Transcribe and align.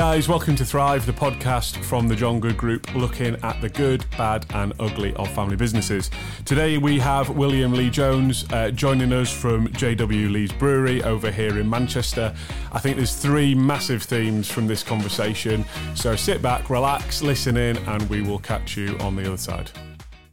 guys, 0.00 0.30
welcome 0.30 0.56
to 0.56 0.64
Thrive, 0.64 1.04
the 1.04 1.12
podcast 1.12 1.76
from 1.84 2.08
the 2.08 2.16
John 2.16 2.40
Good 2.40 2.56
Group, 2.56 2.94
looking 2.94 3.36
at 3.42 3.60
the 3.60 3.68
good, 3.68 4.02
bad, 4.16 4.46
and 4.54 4.72
ugly 4.80 5.12
of 5.16 5.30
family 5.32 5.56
businesses. 5.56 6.10
Today 6.46 6.78
we 6.78 6.98
have 6.98 7.28
William 7.28 7.74
Lees-Jones 7.74 8.50
uh, 8.50 8.70
joining 8.70 9.12
us 9.12 9.30
from 9.30 9.68
JW 9.68 10.32
Lees 10.32 10.52
Brewery 10.52 11.02
over 11.02 11.30
here 11.30 11.58
in 11.58 11.68
Manchester. 11.68 12.34
I 12.72 12.78
think 12.78 12.96
there's 12.96 13.14
three 13.14 13.54
massive 13.54 14.02
themes 14.02 14.50
from 14.50 14.66
this 14.66 14.82
conversation, 14.82 15.66
so 15.94 16.16
sit 16.16 16.40
back, 16.40 16.70
relax, 16.70 17.20
listen 17.20 17.58
in, 17.58 17.76
and 17.76 18.08
we 18.08 18.22
will 18.22 18.38
catch 18.38 18.78
you 18.78 18.96
on 19.00 19.16
the 19.16 19.26
other 19.26 19.36
side. 19.36 19.70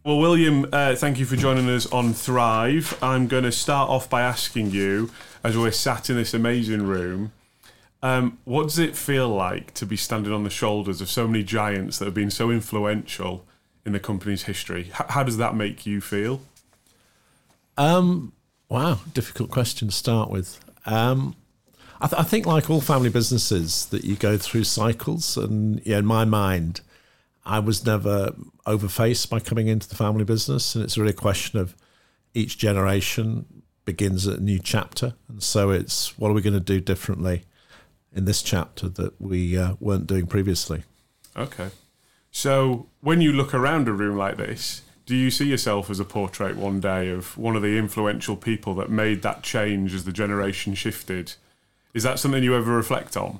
Well, 0.06 0.20
William, 0.20 0.66
uh, 0.72 0.95
thank 0.95 1.20
you 1.20 1.26
for 1.26 1.36
joining 1.36 1.70
us 1.70 1.88
on 1.88 2.14
Thrive. 2.14 2.98
I'm 3.02 3.28
going 3.28 3.44
to 3.44 3.52
start 3.52 3.90
off 3.90 4.09
by 4.09 4.22
asking 4.22 4.72
you, 4.72 5.12
as 5.44 5.58
we're 5.58 5.72
sat 5.72 6.09
in 6.09 6.16
this 6.16 6.34
amazing 6.34 6.84
room, 6.84 7.34
um, 8.04 8.38
what 8.44 8.64
does 8.64 8.80
it 8.80 8.96
feel 8.96 9.30
like 9.30 9.74
to 9.76 9.86
be 9.86 9.98
standing 9.98 10.32
on 10.32 10.44
the 10.44 10.50
shoulders 10.50 11.02
of 11.02 11.10
so 11.10 11.28
many 11.28 11.44
giants 11.44 11.98
that 11.98 12.06
have 12.06 12.14
been 12.14 12.30
so 12.30 12.52
influential 12.52 13.46
in 13.86 13.94
the 13.94 14.00
company's 14.00 14.44
history? 14.44 14.92
H- 14.94 15.08
how 15.10 15.23
does 15.23 15.38
that 15.38 15.56
make 15.56 15.86
you 15.86 16.00
feel? 16.00 16.42
Um, 17.78 18.34
wow, 18.70 19.00
difficult 19.14 19.50
question 19.50 19.88
to 19.88 19.94
start 19.94 20.30
with. 20.30 20.60
Um, 20.86 21.36
I, 22.00 22.08
th- 22.08 22.20
I, 22.20 22.23
think, 22.23 22.46
like 22.46 22.70
all 22.70 22.82
family 22.82 23.10
businesses, 23.10 23.88
that 23.88 24.04
you 24.04 24.16
go 24.16 24.38
through 24.38 24.66
cycles, 24.66 25.36
and 25.36 25.80
in 25.80 26.06
my 26.06 26.26
mind, 26.26 26.82
I 27.45 27.59
was 27.59 27.86
never 27.86 28.36
overfaced 28.68 29.30
by 29.30 29.40
coming 29.40 29.68
into 29.68 29.90
the 29.90 29.95
family 29.95 30.23
business, 30.23 30.76
and 30.76 30.84
it's 30.84 30.98
really 30.98 31.12
a 31.12 31.14
question 31.14 31.59
of 31.59 31.76
each 32.36 32.59
generation 32.59 33.64
begins 33.86 34.28
a 34.28 34.40
new 34.40 34.59
chapter, 34.59 35.16
and 35.28 35.42
so 35.42 35.72
it's 35.72 36.18
what 36.20 36.30
are 36.30 36.34
we 36.34 36.42
going 36.42 36.53
to 36.53 36.59
do 36.59 36.80
differently 36.80 37.44
in 38.13 38.25
this 38.25 38.41
chapter 38.41 38.89
that 38.89 39.19
we 39.22 39.58
uh, 39.58 39.75
weren't 39.80 40.08
doing 40.08 40.27
previously. 40.27 40.83
Okay, 41.36 41.69
so 42.31 42.88
when 43.02 43.22
you 43.22 43.31
look 43.31 43.53
around 43.53 43.88
a 43.88 43.94
room 43.94 44.17
like 44.17 44.38
this, 44.38 44.81
do 45.05 45.16
you 45.16 45.31
see 45.31 45.45
yourself 45.45 45.89
as 45.89 46.00
a 46.00 46.05
portrait 46.05 46.58
one 46.58 46.80
day 46.80 47.09
of 47.09 47.38
one 47.38 47.55
of 47.55 47.61
the 47.61 47.78
influential 47.78 48.35
people 48.35 48.75
that 48.75 48.89
made 48.89 49.22
that 49.22 49.41
change 49.41 49.94
as 49.95 50.03
the 50.03 50.11
generation 50.11 50.73
shifted? 50.73 51.33
Is 51.94 52.03
that 52.03 52.19
something 52.19 52.44
you 52.44 52.55
ever 52.55 52.75
reflect 52.75 53.16
on? 53.16 53.39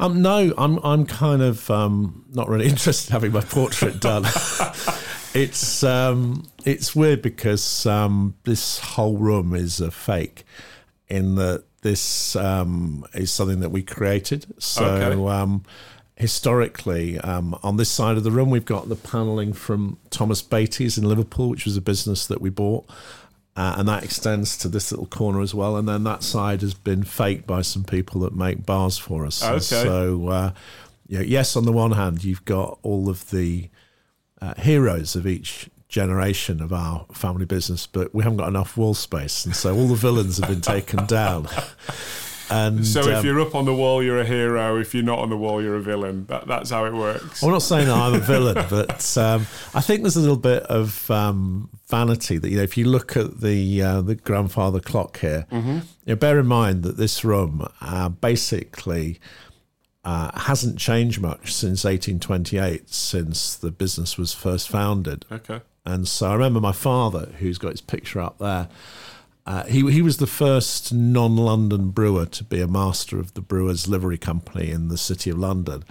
Um, 0.00 0.22
no, 0.22 0.54
I'm 0.56 0.78
I'm 0.84 1.06
kind 1.06 1.42
of 1.42 1.70
um, 1.70 2.24
not 2.32 2.48
really 2.48 2.66
interested 2.70 3.10
in 3.10 3.12
having 3.12 3.32
my 3.32 3.40
portrait 3.40 4.00
done. 4.00 4.24
it's 5.34 5.82
um, 5.82 6.48
it's 6.64 6.96
weird 6.96 7.20
because 7.20 7.84
um, 7.84 8.34
this 8.44 8.78
whole 8.78 9.18
room 9.18 9.54
is 9.54 9.80
a 9.80 9.90
fake, 9.90 10.44
in 11.08 11.34
that 11.34 11.64
this 11.82 12.36
um, 12.36 13.04
is 13.14 13.30
something 13.30 13.60
that 13.60 13.70
we 13.70 13.82
created. 13.82 14.46
So. 14.58 14.84
Okay. 14.84 15.40
Um, 15.40 15.64
historically, 16.16 17.16
um, 17.20 17.56
on 17.62 17.76
this 17.76 17.88
side 17.88 18.16
of 18.16 18.24
the 18.24 18.30
room, 18.32 18.50
we've 18.50 18.64
got 18.64 18.88
the 18.88 18.96
panelling 18.96 19.52
from 19.52 19.98
Thomas 20.10 20.42
Beatty's 20.42 20.98
in 20.98 21.04
Liverpool, 21.04 21.48
which 21.48 21.64
was 21.64 21.76
a 21.76 21.80
business 21.80 22.26
that 22.26 22.40
we 22.40 22.50
bought. 22.50 22.90
Uh, 23.56 23.76
and 23.78 23.88
that 23.88 24.04
extends 24.04 24.56
to 24.56 24.68
this 24.68 24.92
little 24.92 25.06
corner 25.06 25.40
as 25.40 25.54
well. 25.54 25.76
And 25.76 25.88
then 25.88 26.04
that 26.04 26.22
side 26.22 26.60
has 26.60 26.74
been 26.74 27.02
faked 27.02 27.46
by 27.46 27.62
some 27.62 27.84
people 27.84 28.20
that 28.22 28.34
make 28.34 28.66
bars 28.66 28.98
for 28.98 29.26
us. 29.26 29.42
Okay. 29.44 29.58
So, 29.58 30.28
uh, 30.28 30.52
yeah, 31.06 31.20
yes, 31.20 31.56
on 31.56 31.64
the 31.64 31.72
one 31.72 31.92
hand, 31.92 32.22
you've 32.22 32.44
got 32.44 32.78
all 32.82 33.08
of 33.08 33.30
the 33.30 33.68
uh, 34.40 34.54
heroes 34.58 35.16
of 35.16 35.26
each 35.26 35.70
generation 35.88 36.62
of 36.62 36.72
our 36.72 37.06
family 37.12 37.46
business, 37.46 37.86
but 37.86 38.14
we 38.14 38.22
haven't 38.22 38.38
got 38.38 38.48
enough 38.48 38.76
wall 38.76 38.94
space, 38.94 39.44
and 39.44 39.56
so 39.56 39.74
all 39.74 39.88
the 39.88 39.94
villains 39.94 40.38
have 40.38 40.48
been 40.48 40.60
taken 40.60 41.06
down. 41.06 41.48
And 42.50 42.86
so, 42.86 43.00
if 43.00 43.18
um, 43.18 43.26
you're 43.26 43.40
up 43.40 43.54
on 43.54 43.66
the 43.66 43.74
wall, 43.74 44.02
you're 44.02 44.20
a 44.20 44.24
hero. 44.24 44.78
If 44.78 44.94
you're 44.94 45.02
not 45.02 45.18
on 45.18 45.28
the 45.28 45.36
wall, 45.36 45.62
you're 45.62 45.76
a 45.76 45.82
villain. 45.82 46.26
That, 46.26 46.46
that's 46.46 46.70
how 46.70 46.86
it 46.86 46.94
works. 46.94 47.42
I'm 47.42 47.50
not 47.50 47.62
saying 47.62 47.86
that 47.88 47.96
I'm 47.96 48.14
a 48.14 48.20
villain, 48.20 48.54
but 48.70 49.16
um, 49.18 49.42
I 49.74 49.80
think 49.80 50.02
there's 50.02 50.16
a 50.16 50.20
little 50.20 50.36
bit 50.36 50.62
of 50.64 51.10
um, 51.10 51.68
vanity 51.88 52.38
that 52.38 52.48
you 52.48 52.56
know. 52.56 52.62
If 52.62 52.76
you 52.76 52.86
look 52.86 53.16
at 53.16 53.40
the 53.40 53.82
uh, 53.82 54.00
the 54.00 54.14
grandfather 54.14 54.80
clock 54.80 55.18
here, 55.18 55.46
mm-hmm. 55.50 55.76
you 55.76 55.82
know, 56.06 56.16
bear 56.16 56.38
in 56.38 56.46
mind 56.46 56.84
that 56.84 56.96
this 56.96 57.24
room 57.24 57.66
uh, 57.80 58.08
basically. 58.08 59.20
Uh, 60.04 60.30
hasn't 60.38 60.78
changed 60.78 61.20
much 61.20 61.52
since 61.52 61.84
1828, 61.84 62.88
since 62.88 63.56
the 63.56 63.70
business 63.70 64.16
was 64.16 64.32
first 64.32 64.66
founded. 64.66 65.26
Okay. 65.30 65.60
And 65.84 66.06
so 66.06 66.30
I 66.30 66.34
remember 66.34 66.60
my 66.60 66.72
father, 66.72 67.32
who's 67.38 67.58
got 67.58 67.72
his 67.72 67.80
picture 67.80 68.20
up 68.20 68.38
there, 68.38 68.68
uh, 69.46 69.64
he 69.64 69.90
he 69.90 70.02
was 70.02 70.18
the 70.18 70.26
first 70.26 70.92
non-London 70.92 71.88
brewer 71.88 72.26
to 72.26 72.44
be 72.44 72.60
a 72.60 72.68
master 72.68 73.18
of 73.18 73.32
the 73.32 73.40
Brewers 73.40 73.88
Livery 73.88 74.18
Company 74.18 74.70
in 74.70 74.88
the 74.88 74.98
City 74.98 75.30
of 75.30 75.38
London. 75.38 75.84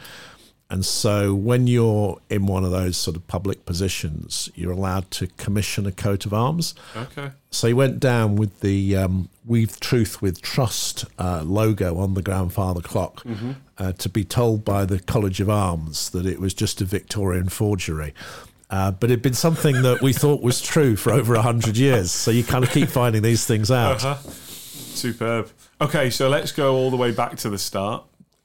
And 0.70 0.86
so, 0.86 1.34
when 1.34 1.66
you're 1.66 2.20
in 2.30 2.46
one 2.46 2.66
of 2.66 2.72
those 2.72 2.98
sort 2.98 3.16
of 3.16 3.26
public 3.28 3.66
positions, 3.66 4.50
you're 4.54 4.74
allowed 4.74 5.10
to 5.12 5.28
commission 5.28 5.86
a 5.86 5.94
coat 5.94 6.26
of 6.26 6.34
arms. 6.34 6.76
Okay. 6.96 7.32
So 7.50 7.68
he 7.68 7.74
went 7.74 8.00
down 8.00 8.36
with 8.36 8.60
the 8.60 8.96
um, 8.98 9.30
"Weave 9.46 9.80
Truth 9.80 10.22
with 10.22 10.42
Trust" 10.42 11.06
uh, 11.18 11.42
logo 11.44 11.98
on 11.98 12.16
the 12.16 12.22
grandfather 12.22 12.82
clock 12.82 13.24
mm-hmm. 13.24 13.54
uh, 13.78 13.94
to 13.94 14.10
be 14.10 14.26
told 14.26 14.66
by 14.66 14.84
the 14.86 15.00
College 15.00 15.40
of 15.40 15.50
Arms 15.50 16.10
that 16.10 16.26
it 16.26 16.42
was 16.42 16.54
just 16.54 16.82
a 16.82 16.86
Victorian 16.86 17.50
forgery. 17.50 18.14
Uh, 18.70 18.92
but 18.92 19.10
it'd 19.10 19.22
been 19.22 19.34
something 19.34 19.82
that 19.82 20.02
we 20.02 20.12
thought 20.12 20.42
was 20.42 20.62
true 20.62 20.96
for 20.96 21.14
over 21.14 21.34
100 21.36 21.78
years. 21.78 22.12
So 22.12 22.32
you 22.32 22.44
kind 22.44 22.64
of 22.64 22.70
keep 22.72 22.90
finding 22.90 23.22
these 23.22 23.46
things 23.46 23.72
out. 23.72 24.04
Uh-huh. 24.04 24.16
Superb. 24.16 25.52
Okay, 25.80 26.10
so 26.10 26.28
let's 26.28 26.52
go 26.52 26.76
all 26.76 26.92
the 26.92 26.98
way 26.98 27.12
back 27.12 27.38
to 27.38 27.50
the 27.50 27.58
start. 27.58 28.04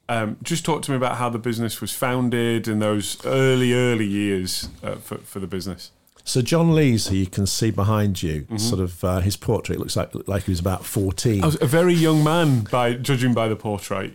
Um, 0.09 0.37
just 0.43 0.65
talk 0.65 0.83
to 0.83 0.91
me 0.91 0.97
about 0.97 1.17
how 1.17 1.29
the 1.29 1.39
business 1.39 1.81
was 1.81 1.93
founded 1.93 2.69
in 2.69 2.79
those 2.79 3.25
early, 3.25 3.73
early 3.73 4.07
years 4.07 4.69
uh, 4.83 4.97
for, 4.97 5.19
for 5.19 5.41
the 5.41 5.47
business. 5.47 5.91
So 6.25 6.41
John 6.41 6.75
Lees, 6.75 7.09
who 7.09 7.17
you 7.17 7.27
can 7.27 7.47
see 7.47 7.71
behind 7.71 8.23
you, 8.23 8.43
mm-hmm. 8.43 8.59
sort 8.59 8.81
of 8.81 9.03
uh, 9.03 9.21
his 9.21 9.37
portrait 9.37 9.79
looks 9.79 9.97
like 9.97 10.11
like 10.29 10.45
he 10.45 10.53
was 10.53 10.61
about 10.61 10.85
fourteen. 10.85 11.43
a 11.43 11.67
very 11.67 11.95
young 11.95 12.23
man, 12.23 12.61
by 12.71 12.95
judging 12.95 13.35
by 13.35 13.49
the 13.49 13.57
portrait. 13.57 14.15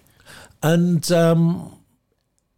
And 0.64 1.10
um, 1.12 1.77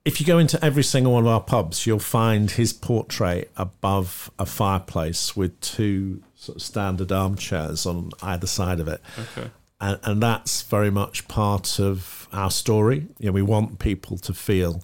if 0.05 0.19
you 0.19 0.25
go 0.25 0.37
into 0.37 0.63
every 0.63 0.83
single 0.83 1.13
one 1.13 1.23
of 1.23 1.29
our 1.29 1.41
pubs, 1.41 1.85
you'll 1.85 1.99
find 1.99 2.51
his 2.51 2.73
portrait 2.73 3.51
above 3.57 4.31
a 4.39 4.45
fireplace 4.45 5.35
with 5.35 5.59
two 5.61 6.23
sort 6.35 6.57
of 6.57 6.61
standard 6.61 7.11
armchairs 7.11 7.85
on 7.85 8.11
either 8.21 8.47
side 8.47 8.79
of 8.79 8.87
it. 8.87 9.01
Okay. 9.17 9.49
And, 9.81 9.99
and 10.03 10.23
that's 10.23 10.61
very 10.63 10.89
much 10.89 11.27
part 11.27 11.79
of 11.79 12.27
our 12.31 12.51
story. 12.51 13.07
You 13.17 13.27
know, 13.27 13.31
we 13.33 13.41
want 13.41 13.79
people 13.79 14.17
to 14.19 14.33
feel 14.33 14.83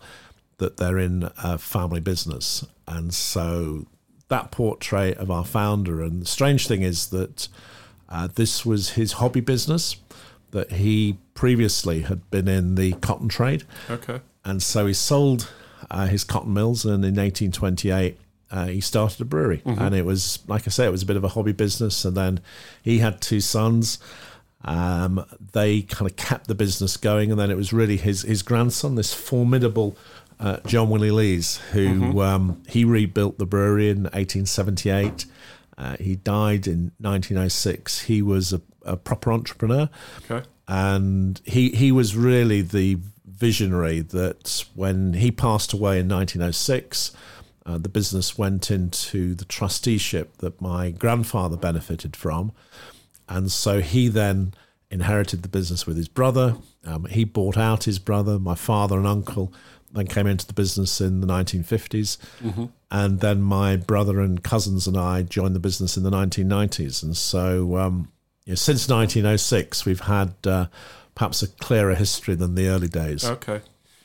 that 0.58 0.78
they're 0.78 1.00
in 1.00 1.30
a 1.38 1.58
family 1.58 2.00
business. 2.00 2.66
And 2.88 3.14
so 3.14 3.88
that 4.28 4.52
portrait 4.52 5.18
of 5.18 5.32
our 5.32 5.46
founder, 5.46 6.02
and 6.02 6.22
the 6.22 6.26
strange 6.26 6.68
thing 6.68 6.82
is 6.82 7.08
that 7.08 7.48
uh, 8.10 8.28
this 8.36 8.66
was 8.66 8.92
his 8.92 9.14
hobby 9.14 9.42
business, 9.42 9.98
that 10.52 10.74
he 10.74 11.18
previously 11.34 12.02
had 12.02 12.30
been 12.32 12.48
in 12.48 12.76
the 12.76 12.94
cotton 12.94 13.28
trade. 13.28 13.64
Okay 13.90 14.20
and 14.46 14.64
so 14.64 14.86
he 14.86 14.94
sold 14.94 15.52
uh, 15.90 16.08
his 16.08 16.24
cotton 16.24 16.54
mills, 16.54 16.86
and 16.86 17.04
in 17.04 17.16
1828 17.16 18.18
uh, 18.52 18.68
he 18.68 18.80
started 18.82 19.20
a 19.22 19.26
brewery. 19.26 19.62
Mm-hmm. 19.66 19.82
And 19.82 19.96
it 19.96 20.06
was, 20.06 20.40
like 20.48 20.68
I 20.68 20.70
say, 20.70 20.86
it 20.86 20.92
was 20.92 21.04
a 21.04 21.06
bit 21.06 21.18
of 21.18 21.24
a 21.24 21.30
hobby 21.30 21.52
business. 21.52 22.06
And 22.06 22.16
then 22.16 22.40
he 22.82 23.00
had 23.00 23.22
two 23.22 23.42
sons. 23.42 24.00
Um, 24.64 25.26
they 25.52 25.82
kind 25.82 26.10
of 26.10 26.16
kept 26.16 26.48
the 26.48 26.56
business 26.56 26.98
going, 26.98 27.32
and 27.32 27.40
then 27.40 27.52
it 27.52 27.58
was 27.58 27.72
really 27.72 27.98
his 27.98 28.24
his 28.24 28.42
grandson, 28.42 28.96
this 28.96 29.14
formidable 29.14 29.96
uh, 30.40 30.58
John 30.66 30.90
Willie 30.90 31.12
Lees, 31.12 31.58
who 31.72 31.88
mm-hmm. 31.88 32.20
um, 32.20 32.64
he 32.68 32.84
rebuilt 32.84 33.38
the 33.38 33.46
brewery 33.46 33.90
in 33.90 34.04
1878. 34.04 35.26
Uh, 35.78 35.98
he 36.00 36.16
died 36.16 36.66
in 36.66 36.94
1906. 37.00 38.02
He 38.04 38.24
was 38.24 38.54
a, 38.54 38.62
a 38.84 38.98
proper 38.98 39.32
entrepreneur, 39.32 39.88
okay. 40.24 40.48
and 40.68 41.40
he 41.46 41.70
he 41.70 41.92
was 41.92 42.16
really 42.16 42.62
the 42.62 42.98
visionary 43.38 44.02
that 44.02 44.66
when 44.76 45.14
he 45.14 45.32
passed 45.32 45.74
away 45.74 46.00
in 46.00 46.08
1906, 46.08 47.12
uh, 47.66 47.78
the 47.78 47.90
business 47.90 48.38
went 48.38 48.70
into 48.70 49.34
the 49.34 49.46
trusteeship 49.46 50.38
that 50.38 50.62
my 50.62 50.92
grandfather 50.92 51.58
benefited 51.58 52.16
from. 52.16 52.52
And 53.28 53.52
so 53.52 53.82
he 53.82 54.08
then 54.08 54.54
inherited 54.92 55.42
the 55.42 55.50
business 55.50 55.88
with 55.88 55.98
his 55.98 56.08
brother. 56.08 56.56
Um, 56.86 57.06
he 57.06 57.24
bought 57.24 57.58
out 57.58 57.86
his 57.86 57.98
brother, 57.98 58.38
my 58.38 58.56
father 58.56 58.98
and 58.98 59.08
uncle, 59.08 59.52
then 59.92 60.08
came 60.08 60.28
into 60.28 60.46
the 60.46 60.54
business 60.54 61.02
in 61.02 61.22
the 61.22 61.28
1950s. 61.28 62.18
Mm-hmm. 62.44 62.66
And 62.92 63.20
then 63.20 63.42
my 63.42 63.78
brother 63.78 64.20
and 64.22 64.44
cousins 64.44 64.88
and 64.88 64.98
I 64.98 65.24
joined 65.24 65.56
the 65.56 65.60
business 65.60 65.98
in 65.98 66.04
the 66.04 66.12
1990s. 66.12 67.02
And 67.02 67.18
so 67.18 67.78
um, 67.78 68.12
you 68.46 68.52
know, 68.52 68.56
since 68.56 68.88
1906, 68.88 69.86
we've 69.86 70.02
had 70.02 70.34
uh, 70.46 70.68
perhaps 71.16 71.42
a 71.42 71.48
clearer 71.48 71.96
history 71.96 72.36
than 72.36 72.56
the 72.56 72.68
early 72.68 72.88
days. 72.88 73.26
Okay. 73.26 73.62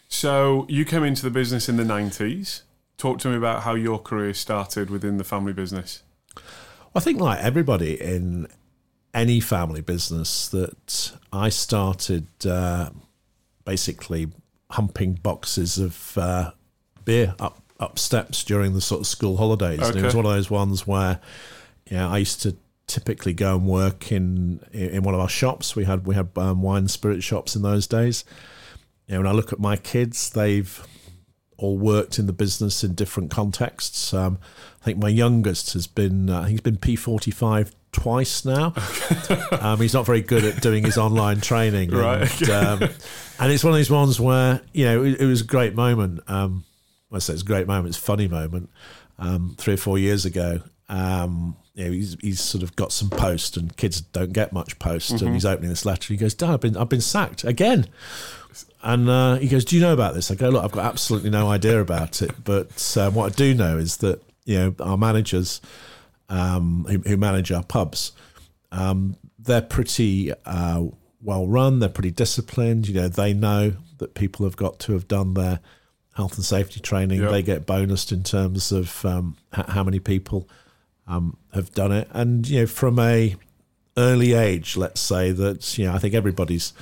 So 0.08 0.66
you 0.68 0.84
came 0.84 1.04
into 1.04 1.22
the 1.22 1.30
business 1.30 1.68
in 1.68 1.76
the 1.76 1.84
90s. 1.84 2.62
Talk 2.96 3.18
to 3.20 3.28
me 3.28 3.36
about 3.36 3.62
how 3.62 3.74
your 3.74 3.98
career 3.98 4.34
started 4.34 4.90
within 4.90 5.16
the 5.18 5.24
family 5.24 5.52
business. 5.52 6.02
I 6.94 7.00
think, 7.00 7.20
like 7.20 7.38
everybody 7.38 8.00
in 8.00 8.48
any 9.14 9.40
family 9.40 9.80
business, 9.80 10.48
that 10.48 11.12
I 11.32 11.48
started 11.48 12.26
uh, 12.44 12.90
basically 13.64 14.28
humping 14.70 15.14
boxes 15.14 15.78
of 15.78 16.18
uh, 16.18 16.50
beer 17.04 17.34
up 17.38 17.62
up 17.78 17.98
steps 17.98 18.44
during 18.44 18.74
the 18.74 18.80
sort 18.80 19.00
of 19.00 19.06
school 19.06 19.38
holidays. 19.38 19.80
And 19.80 19.96
it 19.96 20.04
was 20.04 20.14
one 20.14 20.26
of 20.26 20.32
those 20.32 20.50
ones 20.50 20.86
where, 20.86 21.18
you 21.88 21.96
know, 21.96 22.10
I 22.10 22.18
used 22.18 22.42
to 22.42 22.56
typically 22.90 23.32
go 23.32 23.56
and 23.56 23.66
work 23.66 24.10
in 24.12 24.60
in 24.72 25.02
one 25.02 25.14
of 25.14 25.20
our 25.20 25.28
shops. 25.28 25.76
We 25.76 25.84
had 25.84 26.06
we 26.06 26.14
had 26.14 26.30
um, 26.36 26.60
wine 26.62 26.88
spirit 26.88 27.22
shops 27.22 27.54
in 27.56 27.62
those 27.62 27.86
days. 27.86 28.24
You 29.06 29.14
know, 29.14 29.20
when 29.20 29.26
I 29.28 29.32
look 29.32 29.52
at 29.52 29.58
my 29.60 29.76
kids, 29.76 30.30
they've 30.30 30.86
all 31.56 31.78
worked 31.78 32.18
in 32.18 32.26
the 32.26 32.32
business 32.32 32.82
in 32.82 32.94
different 32.94 33.30
contexts. 33.30 34.12
Um, 34.14 34.38
I 34.80 34.84
think 34.84 34.98
my 34.98 35.08
youngest 35.08 35.72
has 35.74 35.86
been 35.86 36.28
uh, 36.28 36.44
he's 36.44 36.60
been 36.60 36.76
P 36.76 36.96
forty 36.96 37.30
five 37.30 37.74
twice 37.92 38.44
now. 38.44 38.72
um, 39.60 39.80
he's 39.80 39.94
not 39.94 40.06
very 40.06 40.20
good 40.20 40.44
at 40.44 40.62
doing 40.62 40.84
his 40.84 40.96
online 40.98 41.40
training, 41.40 41.90
Right. 41.90 42.40
And, 42.40 42.50
um, 42.50 42.88
and 43.38 43.52
it's 43.52 43.64
one 43.64 43.72
of 43.72 43.76
these 43.76 43.90
ones 43.90 44.18
where 44.20 44.60
you 44.72 44.84
know 44.84 45.04
it, 45.04 45.20
it 45.20 45.26
was 45.26 45.42
a 45.42 45.46
great 45.46 45.74
moment. 45.74 46.20
Um, 46.28 46.64
I 47.12 47.18
say 47.18 47.32
it's 47.34 47.42
a 47.42 47.44
great 47.44 47.66
moment. 47.66 47.88
It's 47.88 47.98
a 47.98 48.02
funny 48.02 48.28
moment. 48.28 48.70
Um, 49.18 49.54
three 49.58 49.74
or 49.74 49.76
four 49.76 49.98
years 49.98 50.24
ago, 50.24 50.62
um, 50.88 51.56
you 51.80 51.86
know, 51.86 51.92
he's, 51.92 52.16
he's 52.20 52.40
sort 52.40 52.62
of 52.62 52.76
got 52.76 52.92
some 52.92 53.08
post, 53.08 53.56
and 53.56 53.74
kids 53.76 54.00
don't 54.00 54.32
get 54.32 54.52
much 54.52 54.78
post. 54.78 55.22
And 55.22 55.32
he's 55.32 55.46
opening 55.46 55.70
this 55.70 55.86
letter. 55.86 56.12
He 56.12 56.18
goes, 56.18 56.34
"Dad, 56.34 56.50
I've 56.50 56.60
been 56.60 56.76
I've 56.76 56.88
been 56.88 57.00
sacked 57.00 57.44
again." 57.44 57.86
And 58.82 59.08
uh, 59.08 59.36
he 59.36 59.48
goes, 59.48 59.64
"Do 59.64 59.76
you 59.76 59.82
know 59.82 59.92
about 59.94 60.14
this?" 60.14 60.30
I 60.30 60.34
go, 60.34 60.50
"Look, 60.50 60.62
I've 60.62 60.72
got 60.72 60.84
absolutely 60.84 61.30
no 61.30 61.48
idea 61.48 61.80
about 61.80 62.20
it, 62.20 62.32
but 62.44 62.96
um, 62.98 63.14
what 63.14 63.32
I 63.32 63.34
do 63.34 63.54
know 63.54 63.78
is 63.78 63.98
that 63.98 64.22
you 64.44 64.58
know 64.58 64.74
our 64.80 64.98
managers 64.98 65.60
um, 66.28 66.86
who, 66.88 66.98
who 66.98 67.16
manage 67.16 67.50
our 67.50 67.64
pubs, 67.64 68.12
um, 68.72 69.16
they're 69.38 69.62
pretty 69.62 70.32
uh, 70.44 70.84
well 71.22 71.46
run. 71.46 71.78
They're 71.78 71.88
pretty 71.88 72.10
disciplined. 72.10 72.88
You 72.88 72.94
know, 72.94 73.08
they 73.08 73.32
know 73.32 73.72
that 73.98 74.14
people 74.14 74.44
have 74.44 74.56
got 74.56 74.78
to 74.80 74.92
have 74.92 75.08
done 75.08 75.34
their 75.34 75.60
health 76.14 76.36
and 76.36 76.44
safety 76.44 76.80
training. 76.80 77.20
Yep. 77.20 77.30
They 77.30 77.42
get 77.42 77.66
bonused 77.66 78.12
in 78.12 78.22
terms 78.22 78.70
of 78.72 79.04
um, 79.06 79.36
h- 79.56 79.66
how 79.68 79.82
many 79.82 79.98
people 79.98 80.48
um, 81.10 81.36
have 81.52 81.72
done 81.72 81.92
it, 81.92 82.08
and 82.12 82.48
you 82.48 82.60
know, 82.60 82.66
from 82.66 82.98
a 82.98 83.36
early 83.96 84.32
age, 84.32 84.76
let's 84.76 85.00
say 85.00 85.32
that 85.32 85.76
you 85.76 85.86
know, 85.86 85.94
I 85.94 85.98
think 85.98 86.14
everybody's 86.14 86.72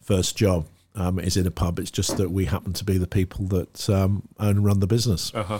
first 0.00 0.36
job 0.36 0.66
um, 0.94 1.18
is 1.18 1.36
in 1.36 1.46
a 1.46 1.50
pub. 1.50 1.78
It's 1.78 1.90
just 1.90 2.16
that 2.16 2.30
we 2.30 2.46
happen 2.46 2.72
to 2.72 2.84
be 2.84 2.98
the 2.98 3.06
people 3.06 3.46
that 3.46 3.88
um, 3.90 4.28
own 4.40 4.50
and 4.56 4.64
run 4.64 4.80
the 4.80 4.86
business. 4.86 5.34
Uh-huh. 5.34 5.58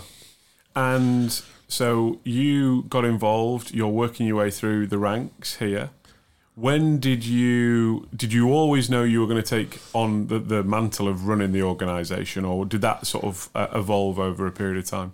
And 0.75 1.41
so 1.67 2.19
you 2.23 2.83
got 2.83 3.05
involved. 3.05 3.73
You're 3.73 3.87
working 3.87 4.27
your 4.27 4.37
way 4.37 4.51
through 4.51 4.87
the 4.87 4.97
ranks 4.97 5.57
here. 5.57 5.91
When 6.55 6.99
did 6.99 7.25
you 7.25 8.07
did 8.15 8.31
you 8.31 8.51
always 8.51 8.89
know 8.89 9.03
you 9.03 9.19
were 9.19 9.27
going 9.27 9.41
to 9.41 9.49
take 9.49 9.79
on 9.93 10.27
the, 10.27 10.39
the 10.39 10.63
mantle 10.63 11.07
of 11.07 11.27
running 11.27 11.51
the 11.51 11.61
organisation, 11.61 12.45
or 12.45 12.65
did 12.65 12.81
that 12.81 13.05
sort 13.05 13.25
of 13.25 13.49
uh, 13.53 13.67
evolve 13.73 14.19
over 14.19 14.47
a 14.47 14.51
period 14.51 14.77
of 14.77 14.85
time? 14.85 15.13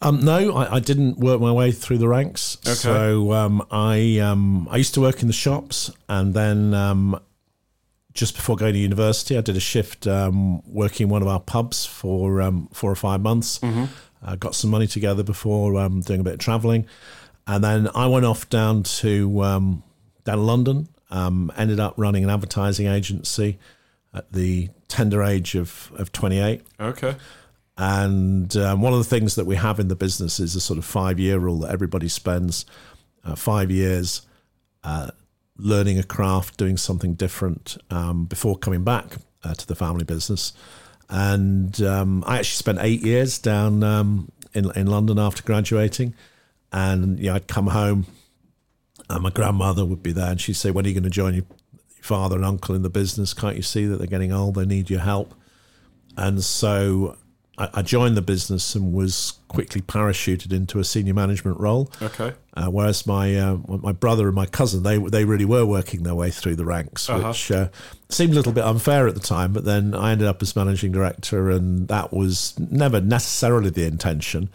Um, 0.00 0.24
no, 0.24 0.54
I, 0.54 0.76
I 0.76 0.80
didn't 0.80 1.18
work 1.18 1.40
my 1.40 1.52
way 1.52 1.72
through 1.72 1.98
the 1.98 2.08
ranks. 2.08 2.58
Okay. 2.66 2.74
So 2.74 3.32
um, 3.32 3.66
I 3.70 4.18
um, 4.18 4.68
I 4.70 4.76
used 4.76 4.94
to 4.94 5.00
work 5.00 5.22
in 5.22 5.28
the 5.28 5.34
shops, 5.34 5.90
and 6.08 6.34
then 6.34 6.74
um, 6.74 7.18
just 8.12 8.34
before 8.34 8.56
going 8.56 8.74
to 8.74 8.78
university, 8.78 9.36
I 9.36 9.40
did 9.40 9.56
a 9.56 9.60
shift 9.60 10.06
um, 10.06 10.62
working 10.66 11.06
in 11.06 11.10
one 11.10 11.22
of 11.22 11.28
our 11.28 11.40
pubs 11.40 11.86
for 11.86 12.42
um, 12.42 12.68
four 12.72 12.90
or 12.90 12.96
five 12.96 13.20
months. 13.20 13.60
Uh, 14.22 14.34
got 14.36 14.54
some 14.54 14.70
money 14.70 14.86
together 14.86 15.22
before 15.22 15.76
um, 15.76 16.00
doing 16.00 16.20
a 16.20 16.24
bit 16.24 16.34
of 16.34 16.38
travelling, 16.40 16.86
and 17.46 17.62
then 17.62 17.88
I 17.94 18.06
went 18.06 18.26
off 18.26 18.48
down 18.50 18.82
to 18.82 19.42
um, 19.42 19.82
down 20.24 20.36
to 20.36 20.42
London. 20.42 20.88
Um, 21.08 21.52
ended 21.56 21.78
up 21.78 21.94
running 21.96 22.24
an 22.24 22.30
advertising 22.30 22.88
agency 22.88 23.58
at 24.12 24.32
the 24.32 24.70
tender 24.88 25.22
age 25.22 25.54
of, 25.54 25.92
of 25.96 26.10
28. 26.10 26.62
Okay. 26.80 27.14
And 27.78 28.56
um, 28.56 28.80
one 28.80 28.92
of 28.92 28.98
the 28.98 29.04
things 29.04 29.34
that 29.34 29.44
we 29.44 29.56
have 29.56 29.78
in 29.78 29.88
the 29.88 29.96
business 29.96 30.40
is 30.40 30.56
a 30.56 30.60
sort 30.60 30.78
of 30.78 30.84
five 30.84 31.18
year 31.18 31.38
rule 31.38 31.60
that 31.60 31.72
everybody 31.72 32.08
spends 32.08 32.64
uh, 33.24 33.34
five 33.34 33.70
years 33.70 34.22
uh, 34.82 35.10
learning 35.58 35.98
a 35.98 36.02
craft, 36.02 36.56
doing 36.56 36.76
something 36.76 37.14
different 37.14 37.76
um, 37.90 38.24
before 38.26 38.56
coming 38.56 38.84
back 38.84 39.16
uh, 39.44 39.54
to 39.54 39.66
the 39.66 39.74
family 39.74 40.04
business. 40.04 40.52
And 41.08 41.80
um, 41.82 42.24
I 42.26 42.38
actually 42.38 42.56
spent 42.56 42.78
eight 42.80 43.02
years 43.02 43.38
down 43.38 43.82
um, 43.82 44.30
in, 44.54 44.70
in 44.76 44.86
London 44.86 45.18
after 45.18 45.42
graduating. 45.42 46.14
And 46.72 47.18
you 47.18 47.26
know, 47.26 47.34
I'd 47.34 47.46
come 47.46 47.68
home, 47.68 48.06
and 49.08 49.22
my 49.22 49.30
grandmother 49.30 49.84
would 49.84 50.02
be 50.02 50.12
there, 50.12 50.30
and 50.30 50.40
she'd 50.40 50.54
say, 50.54 50.70
When 50.70 50.84
are 50.84 50.88
you 50.88 50.94
going 50.94 51.04
to 51.04 51.10
join 51.10 51.34
your 51.34 51.44
father 52.00 52.36
and 52.36 52.44
uncle 52.44 52.74
in 52.74 52.82
the 52.82 52.90
business? 52.90 53.34
Can't 53.34 53.56
you 53.56 53.62
see 53.62 53.86
that 53.86 53.98
they're 53.98 54.06
getting 54.06 54.32
old? 54.32 54.56
They 54.56 54.66
need 54.66 54.90
your 54.90 55.00
help. 55.00 55.32
And 56.16 56.42
so 56.42 57.16
I, 57.58 57.82
joined 57.82 58.16
the 58.18 58.22
business 58.22 58.74
and 58.74 58.92
was 58.92 59.34
quickly 59.48 59.80
parachuted 59.80 60.52
into 60.52 60.78
a 60.78 60.84
senior 60.84 61.14
management 61.14 61.58
role. 61.58 61.90
Okay. 62.02 62.34
Uh, 62.54 62.66
whereas 62.66 63.06
my 63.06 63.34
uh, 63.34 63.56
my 63.66 63.92
brother 63.92 64.26
and 64.26 64.34
my 64.34 64.46
cousin, 64.46 64.82
they 64.82 64.98
they 64.98 65.24
really 65.24 65.44
were 65.44 65.64
working 65.64 66.02
their 66.02 66.14
way 66.14 66.30
through 66.30 66.56
the 66.56 66.64
ranks, 66.64 67.08
Uh-huh. 67.08 67.28
which 67.28 67.50
uh, 67.50 67.68
seemed 68.10 68.32
a 68.32 68.34
little 68.36 68.52
bit 68.52 68.64
unfair 68.64 69.06
at 69.08 69.14
the 69.14 69.20
time. 69.20 69.52
But 69.52 69.64
then 69.64 69.94
I 69.94 70.12
ended 70.12 70.26
up 70.26 70.42
as 70.42 70.54
managing 70.56 70.92
director, 70.92 71.50
and 71.50 71.88
that 71.88 72.12
was 72.12 72.54
never 72.58 73.00
necessarily 73.00 73.70
the 73.70 73.86
intention. 73.86 74.48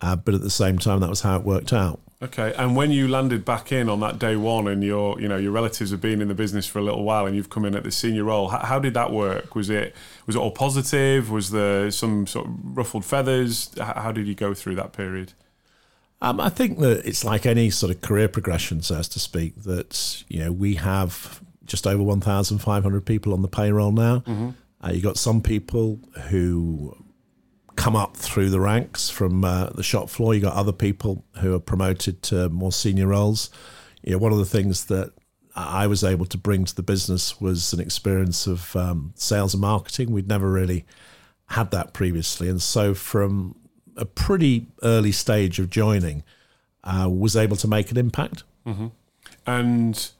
Uh, 0.00 0.16
but 0.16 0.34
at 0.34 0.40
the 0.40 0.50
same 0.50 0.78
time, 0.78 1.00
that 1.00 1.10
was 1.10 1.20
how 1.20 1.36
it 1.36 1.44
worked 1.44 1.72
out. 1.72 2.00
Okay. 2.22 2.52
And 2.56 2.76
when 2.76 2.90
you 2.90 3.08
landed 3.08 3.46
back 3.46 3.72
in 3.72 3.88
on 3.88 4.00
that 4.00 4.18
day 4.18 4.36
one, 4.36 4.68
and 4.68 4.84
your 4.84 5.18
you 5.20 5.26
know 5.26 5.38
your 5.38 5.52
relatives 5.52 5.90
have 5.90 6.02
been 6.02 6.20
in 6.20 6.28
the 6.28 6.34
business 6.34 6.66
for 6.66 6.78
a 6.78 6.82
little 6.82 7.02
while, 7.02 7.26
and 7.26 7.34
you've 7.34 7.48
come 7.48 7.64
in 7.64 7.74
at 7.74 7.82
the 7.82 7.90
senior 7.90 8.24
role, 8.24 8.48
how, 8.48 8.58
how 8.58 8.78
did 8.78 8.92
that 8.94 9.10
work? 9.10 9.54
Was 9.54 9.70
it 9.70 9.94
was 10.26 10.36
it 10.36 10.38
all 10.38 10.50
positive? 10.50 11.30
Was 11.30 11.50
there 11.50 11.90
some 11.90 12.26
sort 12.26 12.46
of 12.46 12.52
ruffled 12.76 13.06
feathers? 13.06 13.70
How, 13.78 13.94
how 13.94 14.12
did 14.12 14.26
you 14.26 14.34
go 14.34 14.52
through 14.52 14.74
that 14.76 14.92
period? 14.92 15.32
Um, 16.22 16.40
I 16.40 16.50
think 16.50 16.78
that 16.80 17.06
it's 17.06 17.24
like 17.24 17.46
any 17.46 17.70
sort 17.70 17.90
of 17.94 18.02
career 18.02 18.28
progression, 18.28 18.82
so 18.82 18.96
as 18.96 19.08
to 19.08 19.18
speak. 19.18 19.62
That 19.62 20.22
you 20.28 20.44
know 20.44 20.52
we 20.52 20.74
have 20.74 21.40
just 21.64 21.86
over 21.86 22.02
one 22.02 22.20
thousand 22.20 22.58
five 22.58 22.82
hundred 22.82 23.06
people 23.06 23.32
on 23.32 23.40
the 23.40 23.48
payroll 23.48 23.92
now. 23.92 24.22
Uh, 24.82 24.92
you 24.92 25.00
got 25.00 25.16
some 25.18 25.40
people 25.42 26.00
who 26.28 26.96
come 27.80 27.96
up 27.96 28.14
through 28.14 28.50
the 28.50 28.60
ranks 28.60 29.08
from 29.08 29.42
uh, 29.42 29.70
the 29.70 29.82
shop 29.82 30.10
floor. 30.10 30.34
You 30.34 30.42
got 30.42 30.52
other 30.52 30.72
people 30.72 31.24
who 31.38 31.54
are 31.54 31.58
promoted 31.58 32.22
to 32.24 32.50
more 32.50 32.72
senior 32.72 33.06
roles. 33.06 33.48
You 34.02 34.12
know, 34.12 34.18
one 34.18 34.32
of 34.32 34.38
the 34.38 34.44
things 34.44 34.84
that 34.86 35.12
I 35.56 35.86
was 35.86 36.04
able 36.04 36.26
to 36.26 36.36
bring 36.36 36.66
to 36.66 36.76
the 36.76 36.82
business 36.82 37.40
was 37.40 37.72
an 37.72 37.80
experience 37.80 38.46
of 38.46 38.76
um, 38.76 39.14
sales 39.16 39.54
and 39.54 39.62
marketing. 39.62 40.10
We'd 40.10 40.28
never 40.28 40.50
really 40.50 40.84
had 41.46 41.70
that 41.70 41.94
previously, 41.94 42.50
and 42.50 42.60
so 42.60 42.92
from 42.92 43.56
a 43.96 44.04
pretty 44.04 44.66
early 44.82 45.10
stage 45.10 45.58
of 45.58 45.70
joining, 45.70 46.22
uh, 46.84 47.08
was 47.10 47.34
able 47.34 47.56
to 47.56 47.66
make 47.66 47.90
an 47.90 47.96
impact. 47.96 48.44
And 49.46 50.10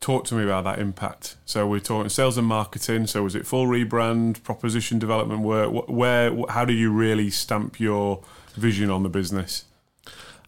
talk 0.00 0.24
to 0.26 0.34
me 0.34 0.42
about 0.44 0.64
that 0.64 0.78
impact. 0.78 1.36
So 1.44 1.66
we're 1.66 1.80
talking 1.80 2.08
sales 2.08 2.38
and 2.38 2.46
marketing. 2.46 3.06
So 3.06 3.22
was 3.24 3.34
it 3.34 3.46
full 3.46 3.66
rebrand, 3.66 4.42
proposition 4.42 4.98
development 4.98 5.42
work? 5.42 5.88
Where, 5.88 6.34
how 6.48 6.64
do 6.64 6.72
you 6.72 6.90
really 6.92 7.30
stamp 7.30 7.80
your 7.80 8.22
vision 8.54 8.90
on 8.90 9.02
the 9.02 9.08
business? 9.08 9.64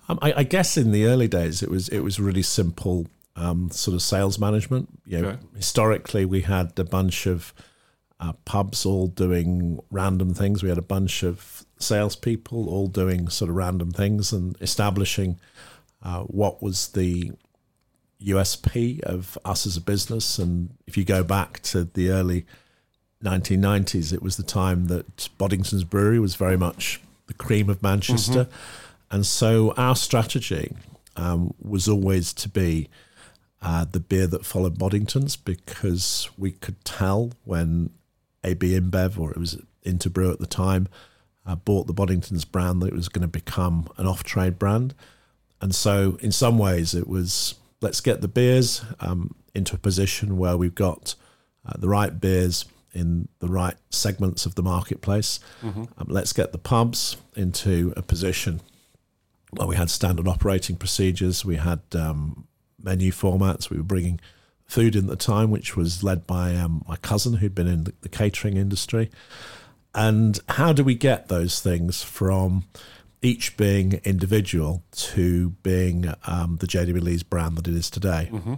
Um, 0.09 0.19
I, 0.23 0.33
I 0.38 0.42
guess 0.42 0.76
in 0.76 0.92
the 0.92 1.07
early 1.07 1.28
days, 1.28 1.62
it 1.62 1.71
was 1.71 1.88
it 1.88 2.00
was 2.00 2.19
really 2.19 2.42
simple 2.42 3.07
um, 3.37 3.71
sort 3.71 3.95
of 3.95 4.02
sales 4.02 4.38
management. 4.38 4.88
You 5.07 5.19
know, 5.23 5.28
Okay. 5.28 5.38
historically 5.57 6.25
we 6.25 6.42
had 6.42 6.78
a 6.78 6.85
bunch 6.85 7.26
of 7.26 7.54
uh, 8.19 8.33
pubs 8.45 8.85
all 8.85 9.07
doing 9.07 9.78
random 9.90 10.35
things. 10.35 10.62
We 10.62 10.69
had 10.69 10.78
a 10.78 10.83
bunch 10.83 11.23
of 11.23 11.64
salespeople 11.78 12.69
all 12.69 12.88
doing 12.88 13.28
sort 13.28 13.49
of 13.50 13.57
random 13.57 13.92
things 13.92 14.33
and 14.33 14.57
establishing 14.61 15.38
uh, 16.02 16.23
what 16.25 16.62
was 16.62 16.88
the 16.88 17.33
USP 18.23 19.00
of 19.00 19.39
us 19.45 19.67
as 19.67 19.77
a 19.77 19.81
business. 19.81 20.39
And 20.39 20.71
if 20.87 20.97
you 20.97 21.05
go 21.05 21.23
back 21.25 21.61
to 21.65 21.85
the 21.85 22.11
early 22.11 22.47
1990s, 23.23 24.12
it 24.12 24.23
was 24.23 24.37
the 24.37 24.43
time 24.43 24.87
that 24.87 25.29
Boddington's 25.39 25.85
Brewery 25.85 26.19
was 26.19 26.35
very 26.35 26.57
much 26.57 27.00
the 27.27 27.35
cream 27.35 27.69
of 27.69 27.83
Manchester. 27.83 28.49
And 29.11 29.27
so 29.27 29.73
our 29.77 29.97
strategy 29.97 30.75
um, 31.17 31.55
was 31.61 31.89
always 31.89 32.33
to 32.35 32.49
be 32.49 32.89
uh, 33.62 33.85
the 33.85 34.00
beer 34.00 34.27
that 34.27 34.47
followed 34.47 34.79
Boddington's 34.79 35.37
because 35.37 36.31
we 36.39 36.53
could 36.53 36.83
tell 36.85 37.33
when 37.45 37.91
AB 38.43 38.79
InBev, 38.79 39.19
or 39.19 39.31
it 39.31 39.37
was 39.37 39.59
Interbrew 39.85 40.33
at 40.33 40.39
the 40.39 40.47
time, 40.47 40.89
uh, 41.45 41.57
bought 41.57 41.87
the 41.87 41.93
Boddington's 41.93 42.45
brand 42.45 42.81
that 42.81 42.89
it 42.89 42.95
was 42.95 43.09
going 43.09 43.23
to 43.23 43.29
become 43.29 43.89
an 43.97 44.07
off 44.07 44.25
trade 44.25 44.59
brand. 44.59 44.95
And 45.61 45.75
so, 45.75 46.17
in 46.21 46.33
some 46.33 46.57
ways, 46.57 46.95
it 46.95 47.07
was 47.07 47.57
let's 47.81 48.01
get 48.01 48.21
the 48.21 48.29
beers 48.29 48.83
um, 49.01 49.35
into 49.55 49.75
a 49.75 49.79
position 49.79 50.37
where 50.37 50.57
we've 50.57 50.75
got 50.75 51.15
uh, 51.67 51.73
the 51.79 51.89
right 51.89 52.21
beers 52.21 52.65
in 52.93 53.29
the 53.39 53.49
right 53.49 53.77
segments 53.91 54.47
of 54.47 54.55
the 54.55 54.63
marketplace. 54.63 55.39
Um, 55.99 56.07
let's 56.09 56.33
get 56.33 56.53
the 56.53 56.59
pubs 56.59 57.17
into 57.37 57.93
a 57.97 58.03
position 58.03 58.61
where 59.51 59.67
we 59.67 59.77
had 59.77 59.91
standard 59.91 60.29
operating 60.29 60.77
procedures, 60.77 61.45
we 61.45 61.57
had 61.57 61.81
um, 61.95 62.47
menu 62.83 63.13
formats, 63.13 63.71
we 63.71 63.77
were 63.77 63.83
bringing 63.83 64.21
food 64.67 64.95
in 64.95 65.05
at 65.05 65.11
the 65.11 65.17
time, 65.17 65.51
which 65.51 65.77
was 65.77 66.05
led 66.05 66.27
by 66.27 66.55
um, 66.55 66.85
my 66.89 66.97
cousin 66.97 67.35
who'd 67.35 67.55
been 67.55 67.67
in 67.67 67.85
the, 67.85 67.93
the 68.03 68.09
catering 68.09 68.57
industry. 68.57 69.11
And 69.95 70.39
how 70.49 70.73
do 70.73 70.85
we 70.85 70.95
get 70.95 71.29
those 71.29 71.61
things 71.61 72.03
from 72.03 72.65
each 73.23 73.57
being 73.57 74.00
individual 74.05 74.83
to 74.93 75.50
being 75.62 76.12
um, 76.27 76.57
the 76.61 76.67
JW 76.67 77.00
Lees 77.00 77.23
brand 77.23 77.57
that 77.59 77.69
it 77.69 77.75
is 77.75 77.91
today? 77.91 78.31
Mm-hmm. 78.33 78.55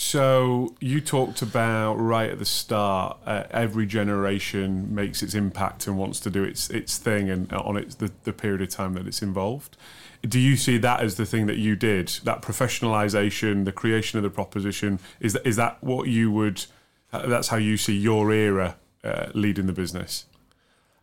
So 0.00 0.76
you 0.78 1.00
talked 1.00 1.42
about 1.42 1.94
right 1.94 2.30
at 2.30 2.38
the 2.38 2.44
start, 2.44 3.18
uh, 3.26 3.44
every 3.50 3.84
generation 3.84 4.94
makes 4.94 5.24
its 5.24 5.34
impact 5.34 5.88
and 5.88 5.98
wants 5.98 6.20
to 6.20 6.30
do 6.30 6.44
its 6.44 6.70
its 6.70 6.98
thing, 6.98 7.28
and 7.28 7.52
uh, 7.52 7.60
on 7.64 7.76
its 7.76 7.96
the, 7.96 8.12
the 8.22 8.32
period 8.32 8.62
of 8.62 8.68
time 8.68 8.94
that 8.94 9.08
it's 9.08 9.22
involved. 9.22 9.76
Do 10.22 10.38
you 10.38 10.56
see 10.56 10.78
that 10.78 11.00
as 11.00 11.16
the 11.16 11.26
thing 11.26 11.46
that 11.46 11.58
you 11.58 11.74
did? 11.74 12.08
That 12.22 12.42
professionalization, 12.42 13.64
the 13.64 13.72
creation 13.72 14.18
of 14.18 14.22
the 14.22 14.30
proposition, 14.30 15.00
is 15.18 15.32
that 15.32 15.44
is 15.44 15.56
that 15.56 15.82
what 15.82 16.06
you 16.06 16.30
would? 16.30 16.64
Uh, 17.12 17.26
that's 17.26 17.48
how 17.48 17.56
you 17.56 17.76
see 17.76 17.96
your 17.96 18.30
era 18.30 18.76
uh, 19.02 19.26
leading 19.34 19.66
the 19.66 19.72
business. 19.72 20.26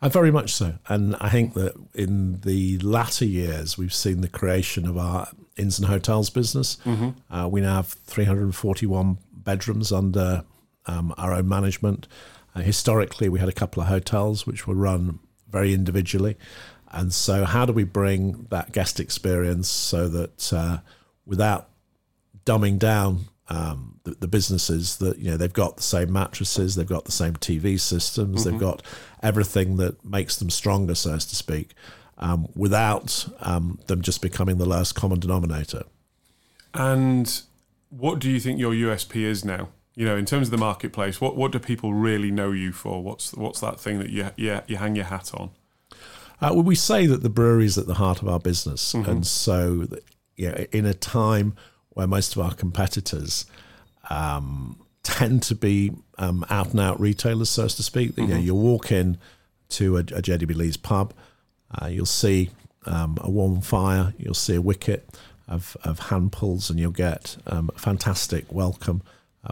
Uh, 0.06 0.10
very 0.10 0.30
much 0.30 0.54
so. 0.54 0.76
And 0.88 1.16
I 1.20 1.30
think 1.30 1.56
that 1.56 1.74
in 1.96 2.40
the 2.42 2.78
latter 2.78 3.26
years, 3.26 3.76
we've 3.76 3.94
seen 3.94 4.22
the 4.22 4.28
creation 4.28 4.88
of 4.88 5.00
our 5.00 5.30
inns 5.58 5.80
and 5.80 5.88
hotels 5.88 6.30
business. 6.30 6.78
Mm-hmm. 6.86 7.34
Uh, 7.34 7.48
we 7.48 7.62
now 7.62 7.78
have 7.78 7.88
341 7.88 9.18
bedrooms 9.34 9.92
under 9.92 10.44
um, 10.86 11.12
our 11.18 11.34
own 11.34 11.50
management. 11.50 12.08
Uh, 12.54 12.60
historically, 12.60 13.30
we 13.30 13.40
had 13.40 13.50
a 13.50 13.54
couple 13.54 13.82
of 13.82 13.90
hotels 13.90 14.46
which 14.46 14.68
were 14.68 14.76
run 14.76 15.18
very 15.50 15.74
individually. 15.74 16.38
And 16.92 17.12
so, 17.12 17.44
how 17.44 17.66
do 17.66 17.74
we 17.74 17.84
bring 17.84 18.46
that 18.52 18.74
guest 18.74 19.00
experience 19.00 19.68
so 19.68 20.08
that 20.10 20.54
uh, 20.54 20.78
without 21.26 21.70
dumbing 22.46 22.78
down 22.78 23.26
um, 23.48 24.00
the, 24.04 24.12
the, 24.12 24.28
businesses 24.28 24.98
that 24.98 25.20
you 25.20 25.30
know 25.30 25.38
they've 25.38 25.54
got 25.54 25.78
the 25.78 25.84
same 25.84 26.12
mattresses, 26.12 26.76
they've 26.76 26.88
got 26.88 27.06
the 27.06 27.12
same 27.12 27.34
TV 27.34 27.80
systems, 27.80 28.42
mm-hmm. 28.42 28.52
they've 28.52 28.60
got 28.60 28.82
everything 29.22 29.78
that 29.78 30.04
makes 30.04 30.38
them 30.38 30.50
stronger, 30.50 30.96
so 30.96 31.14
as 31.14 31.26
to 31.28 31.36
speak, 31.36 31.74
um, 32.18 32.48
without 32.56 33.28
um, 33.42 33.80
them 33.86 34.02
just 34.02 34.22
becoming 34.22 34.58
the 34.58 34.66
last 34.66 34.94
common 34.94 35.20
denominator. 35.20 35.84
And 36.74 37.42
what 37.90 38.20
do 38.20 38.32
you 38.32 38.40
think 38.40 38.60
your 38.60 38.74
USP 38.74 39.22
is 39.22 39.46
now? 39.46 39.70
You 39.94 40.06
know, 40.06 40.18
in 40.18 40.26
terms 40.26 40.48
of 40.48 40.52
the 40.52 40.58
marketplace, 40.58 41.22
what 41.22 41.36
what 41.36 41.52
do 41.52 41.60
people 41.60 41.94
really 41.94 42.32
know 42.32 42.52
you 42.52 42.72
for? 42.72 43.04
What's 43.04 43.34
what's 43.34 43.60
that 43.60 43.80
thing 43.80 44.00
that 44.00 44.10
you 44.10 44.32
you, 44.38 44.62
you 44.68 44.78
hang 44.78 44.96
your 44.96 45.06
hat 45.06 45.32
on? 45.36 45.52
Uh, 46.42 46.52
well, 46.52 46.64
we 46.64 46.76
say 46.76 47.06
that 47.06 47.22
the 47.24 47.30
brewery 47.30 47.66
is 47.66 47.78
at 47.78 47.88
the 47.88 47.94
heart 47.94 48.22
of 48.22 48.28
our 48.28 48.40
business, 48.40 48.94
mm-hmm. 48.94 49.10
and 49.10 49.28
so 49.28 49.88
know, 50.38 50.66
in 50.72 50.86
a 50.86 50.94
time 50.94 51.56
where 51.96 52.06
most 52.06 52.36
of 52.36 52.42
our 52.42 52.54
competitors 52.54 53.46
um, 54.10 54.78
tend 55.02 55.42
to 55.44 55.56
be 55.56 55.92
um, 56.20 56.46
out 56.50 56.72
and 56.72 56.80
out 56.80 57.00
retailers, 57.00 57.50
so 57.50 57.68
to 57.68 57.84
speak. 57.84 58.12
Mm-hmm. 58.12 58.22
You 58.22 58.28
know, 58.28 58.36
mm-hmm. 58.36 58.46
you 58.46 58.56
walk 58.56 58.92
in 58.92 59.18
to 59.70 59.98
a, 59.98 60.02
a 60.02 60.22
JW 60.22 60.56
Lees 60.56 60.78
pub, 60.78 61.14
uh, 61.72 61.88
you'll 61.88 62.06
see 62.06 62.52
um, 62.86 63.18
a 63.22 63.32
warm 63.32 63.62
fire, 63.62 64.14
you'll 64.18 64.36
see 64.36 64.56
a 64.56 64.62
wicket 64.62 65.10
of, 65.48 65.76
of 65.84 66.00
hand 66.00 66.32
pulls, 66.32 66.70
and 66.70 66.80
you'll 66.80 66.92
get 66.92 67.38
um, 67.48 67.72
a 67.76 67.80
fantastic 67.80 68.52
welcome, 68.52 69.02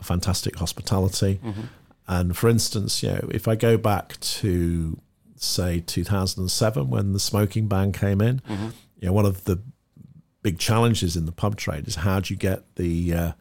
fantastic 0.02 0.58
hospitality. 0.58 1.40
Mm-hmm. 1.44 1.62
And 2.08 2.38
for 2.38 2.50
instance, 2.50 3.02
you 3.02 3.10
know, 3.10 3.30
if 3.32 3.48
I 3.48 3.56
go 3.56 3.78
back 3.78 4.20
to 4.20 5.00
say 5.38 5.84
2007 5.86 6.90
when 6.90 7.14
the 7.14 7.20
smoking 7.20 7.68
ban 7.68 7.92
came 7.92 8.22
in, 8.22 8.40
mm-hmm. 8.42 8.70
you 9.00 9.08
know, 9.08 9.14
one 9.14 9.26
of 9.26 9.46
the 9.46 9.62
big 10.44 10.60
challenges 10.60 11.16
in 11.16 11.26
the 11.26 11.32
pub 11.32 11.56
trade 11.56 11.88
is 11.88 11.96
how 11.96 12.20
do 12.20 12.34
you 12.34 12.38
get 12.38 12.76
the 12.76 13.14
uh, 13.14 13.32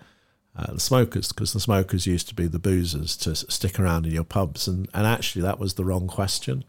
uh, 0.56 0.72
the 0.74 0.80
smokers 0.80 1.32
because 1.32 1.52
the 1.52 1.60
smokers 1.60 2.06
used 2.06 2.28
to 2.28 2.34
be 2.34 2.46
the 2.46 2.58
boozers 2.58 3.16
to 3.16 3.34
stick 3.34 3.78
around 3.78 4.06
in 4.06 4.12
your 4.12 4.24
pubs. 4.24 4.66
And 4.68 4.88
and 4.94 5.06
actually 5.06 5.42
that 5.42 5.58
was 5.58 5.74
the 5.74 5.84
wrong 5.84 6.08
question. 6.08 6.64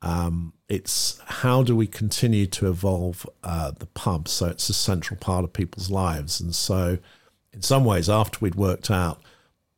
Um, 0.00 0.54
it's 0.68 1.20
how 1.26 1.62
do 1.62 1.76
we 1.76 1.86
continue 1.86 2.46
to 2.46 2.68
evolve 2.68 3.24
uh, 3.44 3.70
the 3.78 3.86
pub 3.86 4.26
so 4.26 4.46
it's 4.46 4.68
a 4.68 4.74
central 4.74 5.18
part 5.20 5.44
of 5.44 5.52
people's 5.52 5.90
lives? 5.90 6.40
And 6.40 6.54
so 6.54 6.98
in 7.52 7.62
some 7.62 7.84
ways 7.84 8.08
after 8.08 8.38
we'd 8.40 8.54
worked 8.56 8.90
out 8.90 9.22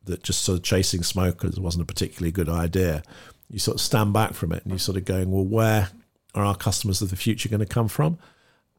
that 0.05 0.23
just 0.23 0.43
sort 0.43 0.57
of 0.57 0.63
chasing 0.63 1.03
smokers 1.03 1.59
wasn't 1.59 1.83
a 1.83 1.85
particularly 1.85 2.31
good 2.31 2.49
idea 2.49 3.03
you 3.49 3.59
sort 3.59 3.75
of 3.75 3.81
stand 3.81 4.13
back 4.13 4.33
from 4.33 4.51
it 4.51 4.63
and 4.63 4.71
you're 4.71 4.79
sort 4.79 4.97
of 4.97 5.05
going 5.05 5.31
well 5.31 5.45
where 5.45 5.89
are 6.33 6.45
our 6.45 6.55
customers 6.55 7.01
of 7.01 7.09
the 7.09 7.15
future 7.15 7.49
going 7.49 7.59
to 7.59 7.65
come 7.65 7.87
from 7.87 8.17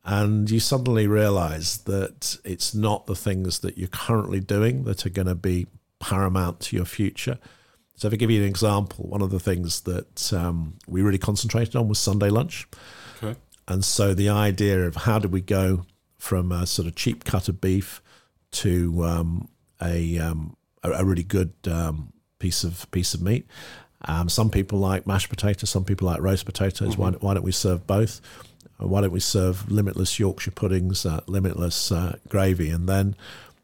and 0.07 0.49
you 0.49 0.61
suddenly 0.61 1.09
realize 1.09 1.79
that 1.79 2.39
it's 2.45 2.75
not 2.75 3.07
the 3.07 3.17
things 3.17 3.59
that 3.59 3.77
you're 3.77 3.89
currently 3.89 4.39
doing 4.39 4.85
that 4.85 5.05
are 5.05 5.11
going 5.11 5.27
to 5.27 5.35
be 5.35 5.67
paramount 5.99 6.61
to 6.61 6.77
your 6.77 6.85
future. 6.85 7.39
So, 7.97 8.07
if 8.07 8.15
I 8.15 8.17
give 8.17 8.31
you 8.31 8.41
an 8.41 8.49
example, 8.49 9.07
one 9.09 9.21
of 9.21 9.31
the 9.31 9.41
things 9.41 9.81
that 9.81 10.33
um, 10.33 10.75
we 10.87 11.03
really 11.03 11.19
concentrated 11.19 11.75
on 11.75 11.89
was 11.89 11.99
Sunday 11.99 12.29
lunch. 12.29 12.69
Okay. 13.21 13.37
And 13.67 13.85
so, 13.85 14.15
the 14.15 14.29
idea 14.29 14.87
of 14.87 14.95
how 14.95 15.19
do 15.19 15.29
we 15.29 15.41
go 15.41 15.87
from 16.19 16.53
a 16.53 16.67
sort 16.67 16.87
of 16.87 16.95
cheap 16.95 17.25
cut 17.25 17.49
of 17.49 17.61
beef 17.61 18.01
to 18.53 19.05
um, 19.05 19.49
a, 19.83 20.19
um, 20.19 20.57
a, 20.85 20.91
a 20.93 21.05
really 21.05 21.25
good 21.25 21.53
um, 21.69 22.13
piece 22.39 22.63
of 22.63 22.89
piece 22.93 23.13
of 23.13 23.23
meat. 23.23 23.47
Um, 24.05 24.29
some 24.29 24.51
people 24.51 24.79
like 24.79 25.07
mashed 25.07 25.31
potatoes, 25.31 25.71
some 25.71 25.85
people 25.85 26.07
like 26.07 26.21
roast 26.21 26.45
potatoes. 26.45 26.91
Mm-hmm. 26.91 27.03
Why, 27.03 27.11
why 27.13 27.35
don't 27.35 27.43
we 27.43 27.51
serve 27.51 27.87
both? 27.89 28.21
Why 28.79 29.01
don't 29.01 29.13
we 29.13 29.21
serve 29.21 29.71
limitless 29.71 30.19
Yorkshire 30.19 30.51
puddings, 30.51 31.07
uh, 31.07 31.21
limitless 31.27 31.91
uh, 31.91 32.19
gravy? 32.29 32.71
And 32.71 32.89
then 32.89 33.17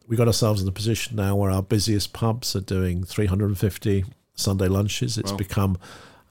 we 0.06 0.16
got 0.16 0.26
ourselves 0.26 0.62
in 0.62 0.68
a 0.68 0.72
position 0.72 1.16
now 1.16 1.36
where 1.36 1.50
our 1.50 1.62
busiest 1.62 2.12
pubs 2.12 2.56
are 2.56 2.60
doing 2.60 3.04
350 3.04 4.04
Sunday 4.34 4.68
lunches. 4.68 5.18
It's 5.18 5.32
wow. 5.32 5.36
become 5.36 5.78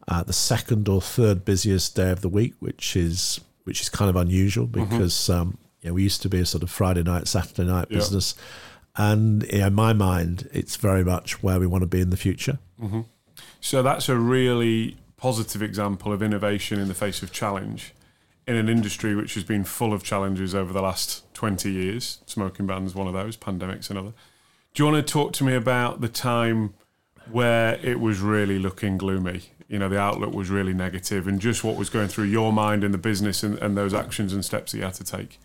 uh, 0.08 0.24
the 0.24 0.34
second 0.34 0.90
or 0.90 1.02
third 1.02 1.46
busiest 1.46 1.96
day 1.96 2.12
of 2.12 2.22
the 2.22 2.30
week, 2.30 2.56
which 2.60 2.96
is 2.96 3.40
which 3.64 3.82
is 3.82 3.90
kind 3.90 4.10
of 4.10 4.16
unusual 4.16 4.68
mm-hmm. 4.68 4.90
because 4.90 5.14
mm-hmm. 5.14 5.42
um, 5.42 5.58
you 5.82 5.90
know, 5.90 5.94
we 5.94 6.04
used 6.04 6.22
to 6.24 6.30
be 6.30 6.40
a 6.40 6.46
sort 6.46 6.64
of 6.64 6.72
Friday 6.72 7.04
night, 7.04 7.28
Saturday 7.28 7.68
night 7.68 7.88
yeah. 7.90 7.98
business. 7.98 8.36
And 8.96 9.44
you 9.44 9.60
know, 9.60 9.68
in 9.68 9.74
my 9.76 9.94
mind, 9.94 10.50
it's 10.52 10.76
very 10.76 11.04
much 11.04 11.42
where 11.44 11.60
we 11.60 11.68
want 11.68 11.84
to 11.84 11.88
be 11.88 12.02
in 12.02 12.10
the 12.10 12.18
future. 12.18 12.58
Mm-hmm. 12.82 13.02
So 13.62 13.84
that's 13.84 14.10
a 14.10 14.18
really 14.18 14.98
positive 15.18 15.62
example 15.62 16.12
of 16.12 16.24
innovation 16.24 16.80
in 16.80 16.88
the 16.88 16.96
face 16.96 17.22
of 17.22 17.32
challenge 17.32 17.94
in 18.52 18.58
an 18.58 18.68
industry 18.68 19.16
which 19.16 19.34
has 19.36 19.46
been 19.46 19.64
full 19.64 19.94
of 19.94 20.04
challenges 20.04 20.54
over 20.54 20.74
the 20.74 20.82
last 20.82 21.34
20 21.34 21.72
years. 21.72 22.20
Smoking 22.26 22.68
bans 22.68 22.94
one 22.94 23.08
of 23.08 23.14
those, 23.14 23.38
pandemics 23.38 23.90
another. 23.90 24.12
Do 24.74 24.84
you 24.84 24.92
want 24.92 25.08
to 25.08 25.14
talk 25.14 25.32
to 25.34 25.46
me 25.46 25.56
about 25.56 26.02
the 26.02 26.10
time 26.10 26.74
where 27.32 27.80
it 27.82 28.02
was 28.02 28.20
really 28.20 28.60
looking 28.60 28.98
gloomy? 28.98 29.44
You 29.70 29.80
know, 29.80 29.88
the 29.88 29.98
outlook 29.98 30.34
was 30.34 30.50
really 30.50 30.74
negative, 30.74 31.28
and 31.28 31.40
just 31.40 31.64
what 31.64 31.78
was 31.78 31.90
going 31.90 32.10
through 32.10 32.26
your 32.26 32.52
mind 32.52 32.84
in 32.84 32.92
the 32.92 32.98
business 32.98 33.42
and, 33.42 33.58
and 33.60 33.78
those 33.78 33.94
actions 33.94 34.34
and 34.34 34.44
steps 34.44 34.74
that 34.74 34.80
you 34.80 34.84
had 34.84 34.96
to 34.96 35.06
take? 35.06 35.40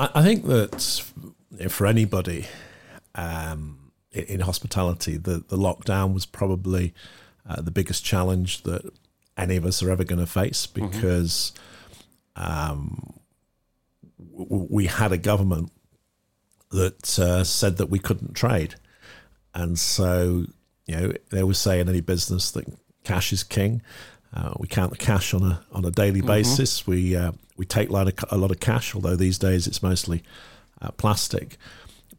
I, 0.00 0.22
think 0.22 0.46
that 0.46 1.04
for 1.70 1.86
anybody 1.86 2.46
um, 3.14 3.92
in 4.10 4.40
hospitality, 4.40 5.16
the, 5.16 5.44
the 5.48 5.56
lockdown 5.56 6.12
was 6.12 6.26
probably 6.26 6.92
uh, 7.48 7.62
the 7.62 7.70
biggest 7.70 8.04
challenge 8.04 8.62
that 8.62 8.82
any 9.36 9.56
of 9.56 9.64
us 9.64 9.82
are 9.82 9.90
ever 9.90 10.04
going 10.04 10.18
to 10.18 10.26
face 10.26 10.66
mm-hmm. 10.66 10.88
because 10.88 11.52
mm-hmm. 11.54 11.67
Um, 12.38 13.20
w- 14.38 14.66
we 14.70 14.86
had 14.86 15.12
a 15.12 15.18
government 15.18 15.70
that 16.70 17.18
uh, 17.18 17.44
said 17.44 17.76
that 17.76 17.90
we 17.90 17.98
couldn't 17.98 18.34
trade. 18.34 18.76
And 19.54 19.78
so, 19.78 20.44
you 20.86 20.96
know, 20.96 21.12
they 21.30 21.42
always 21.42 21.58
say 21.58 21.80
in 21.80 21.88
any 21.88 22.00
business 22.00 22.50
that 22.52 22.64
cash 23.04 23.32
is 23.32 23.42
king. 23.42 23.82
Uh, 24.32 24.52
we 24.58 24.68
count 24.68 24.90
the 24.90 24.98
cash 24.98 25.32
on 25.32 25.42
a 25.42 25.64
on 25.72 25.84
a 25.84 25.90
daily 25.90 26.20
mm-hmm. 26.20 26.28
basis. 26.28 26.86
We 26.86 27.16
uh, 27.16 27.32
we 27.56 27.64
take 27.64 27.88
a 27.88 27.92
lot, 27.92 28.08
of, 28.08 28.14
a 28.30 28.36
lot 28.36 28.50
of 28.50 28.60
cash, 28.60 28.94
although 28.94 29.16
these 29.16 29.38
days 29.38 29.66
it's 29.66 29.82
mostly 29.82 30.22
uh, 30.80 30.90
plastic. 30.92 31.56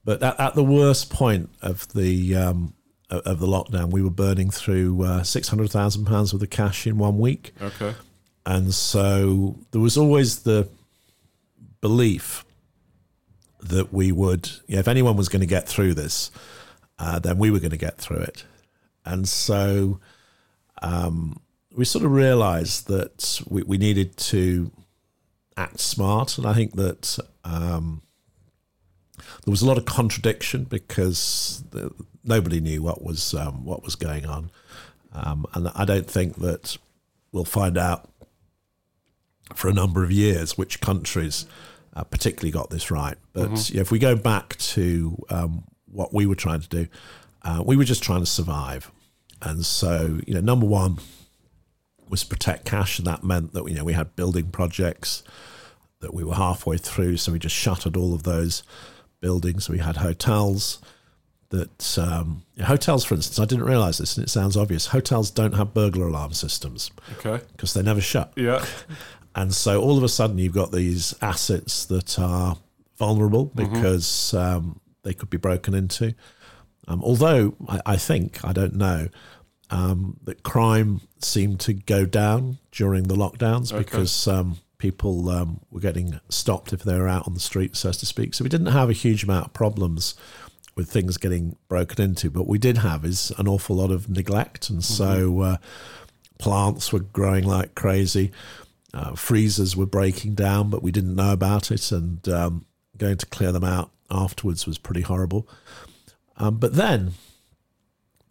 But 0.04 0.24
at, 0.24 0.40
at, 0.40 0.56
the 0.56 0.64
worst 0.64 1.12
point 1.12 1.50
of 1.62 1.88
the 1.94 2.36
um, 2.36 2.74
of 3.12 3.40
the 3.40 3.48
lockdown, 3.48 3.92
we 3.92 4.02
were 4.02 4.10
burning 4.10 4.50
through 4.50 5.04
uh, 5.04 5.24
six 5.24 5.50
hundred 5.50 5.70
thousand 5.70 6.06
pounds 6.06 6.34
worth 6.34 6.42
of 6.42 6.50
cash 6.50 6.88
in 6.88 6.98
one 6.98 7.20
week. 7.20 7.54
Okay, 7.62 7.94
and 8.50 8.74
so 8.74 9.60
there 9.70 9.80
was 9.80 9.96
always 9.96 10.40
the 10.40 10.68
belief 11.82 12.44
that 13.62 13.94
we 13.94 14.12
would, 14.12 14.50
you 14.66 14.74
know, 14.74 14.80
if 14.80 14.88
anyone 14.88 15.16
was 15.16 15.30
going 15.30 15.42
to 15.42 15.46
get 15.46 15.70
through 15.70 15.94
this, 15.94 16.32
uh, 16.98 17.20
then 17.20 17.38
we 17.38 17.52
were 17.52 17.60
going 17.60 17.70
to 17.70 17.78
get 17.78 18.00
through 18.00 18.22
it. 18.22 18.46
And 19.06 19.30
so 19.30 20.00
um, 20.82 21.40
we 21.76 21.86
sort 21.86 22.04
of 22.04 22.12
realised 22.12 22.88
that 22.88 23.40
we, 23.48 23.62
we, 23.62 23.78
needed 23.78 24.18
to 24.18 24.72
act 25.56 25.80
smart, 25.80 26.40
and 26.40 26.48
I 26.48 26.54
think 26.54 26.74
that. 26.74 27.20
Um, 27.46 28.02
there 29.46 29.52
was 29.52 29.62
a 29.62 29.68
lot 29.68 29.78
of 29.78 29.86
contradiction 29.86 30.64
because 30.64 31.64
the, 31.72 31.92
nobody 32.24 32.60
knew 32.60 32.82
what 32.82 33.04
was 33.04 33.34
um, 33.34 33.66
what 33.66 33.84
was 33.84 33.96
going 33.96 34.26
on, 34.26 34.50
um, 35.14 35.46
and 35.54 35.70
I 35.76 35.86
don't 35.86 36.10
think 36.10 36.38
that 36.38 36.78
we'll 37.32 37.46
find 37.46 37.78
out 37.78 38.10
for 39.56 39.68
a 39.68 39.74
number 39.74 40.04
of 40.04 40.12
years 40.12 40.58
which 40.58 40.82
countries 40.82 41.46
uh, 41.96 42.04
particularly 42.04 42.52
got 42.52 42.70
this 42.70 42.92
right. 42.92 43.18
But 43.34 43.50
mm-hmm. 43.50 43.78
if 43.78 43.92
we 43.92 44.00
go 44.00 44.16
back 44.16 44.56
to 44.58 45.18
um, 45.30 45.64
what 45.92 46.14
we 46.14 46.26
were 46.26 46.36
trying 46.36 46.62
to 46.62 46.70
do. 46.70 46.88
Uh, 47.42 47.64
we 47.66 47.76
were 47.76 47.84
just 47.84 48.04
trying 48.04 48.20
to 48.20 48.26
survive, 48.26 48.92
and 49.42 49.66
so 49.66 50.20
you 50.28 50.34
know, 50.34 50.42
number 50.42 50.66
one 50.66 51.00
was 52.10 52.24
protect 52.24 52.66
cash, 52.66 52.98
and 53.00 53.08
that 53.08 53.24
meant 53.24 53.54
that 53.54 53.66
you 53.68 53.76
know 53.76 53.84
we 53.84 53.94
had 53.94 54.16
building 54.16 54.50
projects 54.52 55.24
that 56.02 56.14
we 56.14 56.24
were 56.24 56.36
halfway 56.36 56.78
through, 56.78 57.18
so 57.18 57.32
we 57.32 57.40
just 57.40 57.56
shuttered 57.56 57.96
all 57.96 58.14
of 58.14 58.24
those 58.24 58.64
buildings. 59.22 59.70
We 59.70 59.80
had 59.80 59.98
hotels 59.98 60.80
that 61.50 61.98
um, 61.98 62.44
hotels, 62.62 63.04
for 63.04 63.16
instance, 63.16 63.40
I 63.40 63.46
didn't 63.46 63.66
realize 63.66 63.98
this, 63.98 64.18
and 64.18 64.26
it 64.26 64.30
sounds 64.30 64.56
obvious. 64.56 64.88
Hotels 64.88 65.32
don't 65.32 65.56
have 65.56 65.74
burglar 65.74 66.08
alarm 66.08 66.34
systems, 66.34 66.92
okay, 67.20 67.44
because 67.54 67.74
they 67.74 67.82
never 67.82 68.02
shut. 68.02 68.34
Yeah, 68.36 68.66
and 69.40 69.56
so 69.56 69.82
all 69.82 69.98
of 69.98 70.04
a 70.04 70.10
sudden 70.10 70.38
you've 70.38 70.54
got 70.54 70.74
these 70.74 71.16
assets 71.22 71.86
that 71.86 72.20
are 72.20 72.58
vulnerable 72.98 73.48
mm-hmm. 73.48 73.74
because 73.74 74.06
mm-hmm. 74.06 74.38
um, 74.38 74.82
they 75.04 75.14
could 75.14 75.30
be 75.30 75.38
broken 75.38 75.74
into. 75.74 76.14
Um, 76.90 77.02
although 77.02 77.56
I, 77.70 77.82
I, 77.86 77.96
think 77.96 78.44
I 78.44 78.52
don't 78.52 78.76
know 78.76 79.08
um, 79.70 80.18
that 80.26 80.44
crime 80.44 81.00
seemed 81.20 81.62
to 81.62 81.74
go 81.74 82.06
down 82.06 82.58
during 82.74 83.04
the 83.04 83.16
lockdowns 83.16 83.72
okay. 83.72 83.82
because 83.82 84.28
um, 84.28 84.58
people 84.78 85.30
um, 85.30 85.62
were 85.72 85.80
getting 85.80 86.20
stopped 86.28 86.74
if 86.74 86.84
they 86.84 86.98
were 86.98 87.08
out 87.08 87.26
on 87.26 87.34
the 87.34 87.40
street, 87.40 87.78
so 87.78 87.94
to 87.94 88.06
speak. 88.06 88.34
So 88.34 88.44
we 88.44 88.50
didn't 88.50 88.74
have 88.74 88.90
a 88.90 88.94
huge 88.94 89.24
amount 89.24 89.46
of 89.46 89.54
problems 89.54 90.16
with 90.76 90.92
things 90.92 91.18
getting 91.18 91.56
broken 91.70 92.04
into. 92.04 92.30
But 92.30 92.46
we 92.46 92.58
did 92.58 92.80
have 92.80 93.06
is 93.06 93.32
an 93.38 93.48
awful 93.48 93.78
lot 93.78 93.90
of 93.90 94.10
neglect, 94.10 94.70
and 94.70 94.84
so 94.84 95.30
mm-hmm. 95.30 95.42
uh, 95.42 95.58
plants 96.40 96.92
were 96.92 97.00
growing 97.00 97.46
like 97.46 97.74
crazy. 97.76 98.34
Uh, 98.94 99.16
freezers 99.16 99.76
were 99.76 99.86
breaking 99.86 100.34
down, 100.34 100.70
but 100.70 100.82
we 100.82 100.92
didn't 100.92 101.16
know 101.16 101.32
about 101.32 101.72
it, 101.72 101.92
and 101.92 102.28
um, 102.30 102.66
going 102.98 103.18
to 103.18 103.26
clear 103.26 103.52
them 103.52 103.64
out 103.64 103.92
afterwards 104.10 104.66
was 104.66 104.78
pretty 104.78 105.02
horrible. 105.02 105.48
Um, 106.38 106.58
but 106.58 106.74
then, 106.74 107.14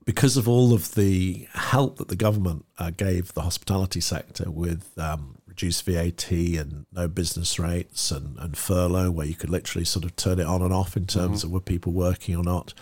because 0.04 0.36
of 0.36 0.48
all 0.48 0.72
of 0.72 0.94
the 0.94 1.46
help 1.52 1.98
that 1.98 2.08
the 2.08 2.16
government 2.16 2.64
uh, 2.78 2.90
gave 2.90 3.34
the 3.34 3.42
hospitality 3.42 4.00
sector 4.00 4.50
with 4.50 4.98
um, 4.98 5.36
reduced 5.46 5.84
VAT 5.84 6.30
and 6.30 6.86
no 6.92 7.06
business 7.06 7.58
rates 7.58 8.10
and, 8.10 8.38
and 8.38 8.56
furlough, 8.56 9.10
where 9.10 9.26
you 9.26 9.34
could 9.34 9.50
literally 9.50 9.84
sort 9.84 10.04
of 10.04 10.16
turn 10.16 10.40
it 10.40 10.46
on 10.46 10.62
and 10.62 10.72
off 10.72 10.96
in 10.96 11.06
terms 11.06 11.40
mm-hmm. 11.40 11.48
of 11.48 11.52
were 11.52 11.60
people 11.60 11.92
working 11.92 12.34
or 12.34 12.42
not. 12.42 12.74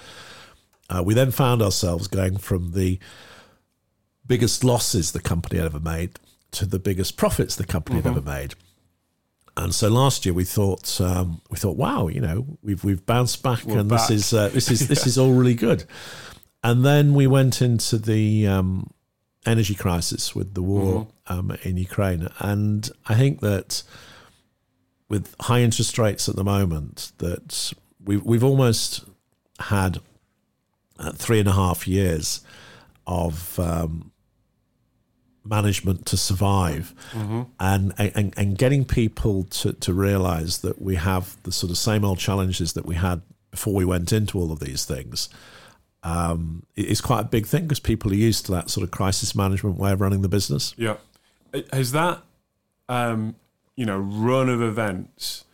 Uh, 0.89 1.03
we 1.05 1.15
then 1.15 1.31
found 1.33 1.61
ourselves 1.61 2.07
going 2.07 2.37
from 2.37 2.73
the 2.73 2.99
biggest 4.27 4.65
losses 4.65 5.13
the 5.13 5.21
company 5.21 5.59
had 5.59 5.67
ever 5.67 5.81
made 5.81 6.19
to 6.53 6.67
the 6.67 6.79
biggest 6.79 7.17
profits 7.17 7.57
the 7.57 7.67
company 7.67 7.99
mm-hmm. 7.99 8.09
had 8.09 8.19
ever 8.19 8.27
made. 8.27 8.55
And 9.57 9.75
so 9.75 9.89
last 9.89 10.27
year 10.27 10.35
we 10.35 10.45
thought 10.45 11.01
um, 11.01 11.41
we 11.51 11.57
thought, 11.57 11.77
wow, 11.77 12.09
you 12.09 12.21
know, 12.21 12.59
we've 12.63 12.85
we've 12.85 13.05
bounced 13.07 13.43
back, 13.43 13.65
We're 13.65 13.79
and 13.79 13.89
back. 13.89 14.09
this 14.09 14.11
is 14.11 14.33
uh, 14.35 14.49
this 14.51 14.71
is 14.71 14.83
yeah. 14.83 14.89
this 14.89 15.07
is 15.11 15.19
all 15.19 15.33
really 15.33 15.55
good. 15.55 15.85
And 16.63 16.85
then 16.85 17.15
we 17.15 17.27
went 17.27 17.63
into 17.63 17.97
the 17.97 18.47
um, 18.47 18.91
energy 19.47 19.75
crisis 19.75 20.35
with 20.35 20.55
the 20.55 20.63
war 20.63 21.07
mm-hmm. 21.29 21.51
um, 21.51 21.59
in 21.63 21.79
Ukraine, 21.79 22.29
and 22.39 22.91
I 23.07 23.15
think 23.15 23.41
that 23.41 23.83
with 25.09 25.35
high 25.41 25.61
interest 25.61 25.99
rates 25.99 26.29
at 26.29 26.37
the 26.37 26.45
moment, 26.45 27.13
that 27.19 27.73
we've 28.05 28.23
we've 28.23 28.45
almost 28.45 29.05
had 29.59 30.01
uh, 30.99 31.13
three 31.13 31.41
and 31.41 31.49
a 31.49 31.53
half 31.53 31.89
years 31.89 32.43
of 33.07 33.59
um, 33.59 34.13
management 35.49 36.07
to 36.07 36.17
survive 36.17 36.95
mm-hmm. 37.13 37.43
and, 37.61 37.93
and 37.99 38.35
and 38.37 38.59
getting 38.59 38.85
people 38.85 39.45
to, 39.45 39.73
to 39.75 39.93
realize 39.93 40.59
that 40.59 40.81
we 40.81 40.97
have 40.97 41.37
the 41.43 41.53
sort 41.53 41.71
of 41.71 41.79
same 41.79 42.05
old 42.05 42.19
challenges 42.19 42.73
that 42.75 42.87
we 42.87 42.95
had 42.95 43.23
before 43.51 43.75
we 43.75 43.85
went 43.85 44.13
into 44.13 44.39
all 44.39 44.53
of 44.53 44.61
these 44.61 44.85
things 44.85 45.29
um, 46.07 46.63
is 46.77 47.01
quite 47.01 47.21
a 47.21 47.25
big 47.25 47.47
thing 47.47 47.65
because 47.65 47.81
people 47.81 48.13
are 48.13 48.17
used 48.17 48.47
to 48.47 48.53
that 48.53 48.71
sort 48.71 48.85
of 48.85 48.93
crisis 48.93 49.35
management 49.35 49.77
way 49.77 49.91
of 49.91 50.01
running 50.01 50.23
the 50.23 50.29
business. 50.29 50.73
Yeah. 50.77 50.97
Has 51.73 51.91
that, 51.93 52.23
um, 52.89 53.35
you 53.75 53.85
know, 53.85 53.99
run 53.99 54.49
of 54.49 54.63
events, 54.63 55.45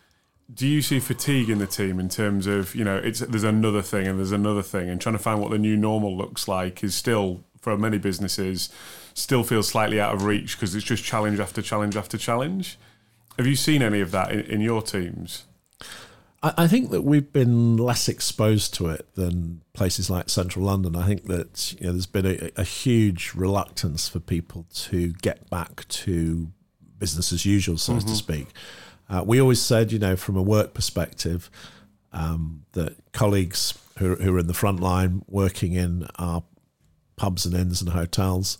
do 0.53 0.67
you 0.67 0.83
see 0.83 1.01
fatigue 1.01 1.49
in 1.49 1.57
the 1.57 1.67
team 1.67 1.99
in 1.99 2.11
terms 2.11 2.47
of, 2.47 2.75
you 2.75 2.85
know, 2.85 2.99
it's 2.99 3.21
there's 3.21 3.45
another 3.45 3.81
thing 3.81 4.07
and 4.07 4.19
there's 4.19 4.33
another 4.33 4.63
thing 4.63 4.91
and 4.91 5.01
trying 5.01 5.15
to 5.15 5.23
find 5.23 5.41
what 5.41 5.51
the 5.51 5.59
new 5.59 5.77
normal 5.77 6.15
looks 6.15 6.47
like 6.47 6.85
is 6.85 6.95
still, 6.95 7.41
for 7.63 7.79
many 7.79 7.97
businesses, 7.97 8.69
still 9.15 9.45
feels 9.45 9.69
slightly 9.69 10.01
out 10.01 10.15
of 10.15 10.25
reach 10.25 10.57
because 10.57 10.75
it's 10.75 10.85
just 10.85 11.03
challenge 11.05 11.41
after 11.41 11.63
challenge 11.63 11.97
after 11.97 12.19
challenge. 12.19 12.79
Have 13.39 13.47
you 13.47 13.57
seen 13.57 13.81
any 13.81 14.01
of 14.01 14.11
that 14.11 14.31
in, 14.31 14.41
in 14.41 14.61
your 14.61 14.83
teams? 14.83 15.45
I, 16.45 16.67
think 16.67 16.91
that 16.91 17.03
we've 17.03 17.33
been 17.33 17.77
less 17.77 18.09
exposed 18.09 18.75
to 18.75 18.89
it 18.89 19.15
than 19.15 19.63
places 19.75 20.11
like 20.11 20.29
central 20.29 20.65
London. 20.65 20.97
I 20.97 21.07
think 21.07 21.27
that 21.27 21.73
you 21.79 21.87
know, 21.87 21.93
there's 21.93 22.07
been 22.07 22.27
a, 22.27 22.51
a 22.57 22.65
huge 22.65 23.33
reluctance 23.37 24.09
for 24.09 24.19
people 24.19 24.67
to 24.75 25.13
get 25.23 25.49
back 25.49 25.87
to 25.87 26.49
business 26.99 27.33
as 27.33 27.47
usual, 27.47 27.79
so 27.79 27.93
mm-hmm. 27.93 28.09
to 28.09 28.15
speak. 28.17 28.49
Uh, 29.09 29.23
we 29.25 29.41
always 29.41 29.63
said, 29.63 29.93
you 29.93 30.01
know, 30.01 30.17
from 30.17 30.37
a 30.37 30.43
work 30.43 30.75
perspective, 30.75 31.49
um, 32.13 32.65
that 32.73 32.97
colleagues 33.13 33.79
who, 33.99 34.17
who, 34.17 34.35
are 34.35 34.41
in 34.41 34.49
the 34.49 34.55
front 34.55 34.81
line 34.81 35.23
working 35.29 35.75
in 35.75 36.09
our 36.17 36.43
pubs 37.17 37.47
and 37.47 37.55
inns 37.55 37.81
and 37.81 37.91
hotels, 37.91 38.59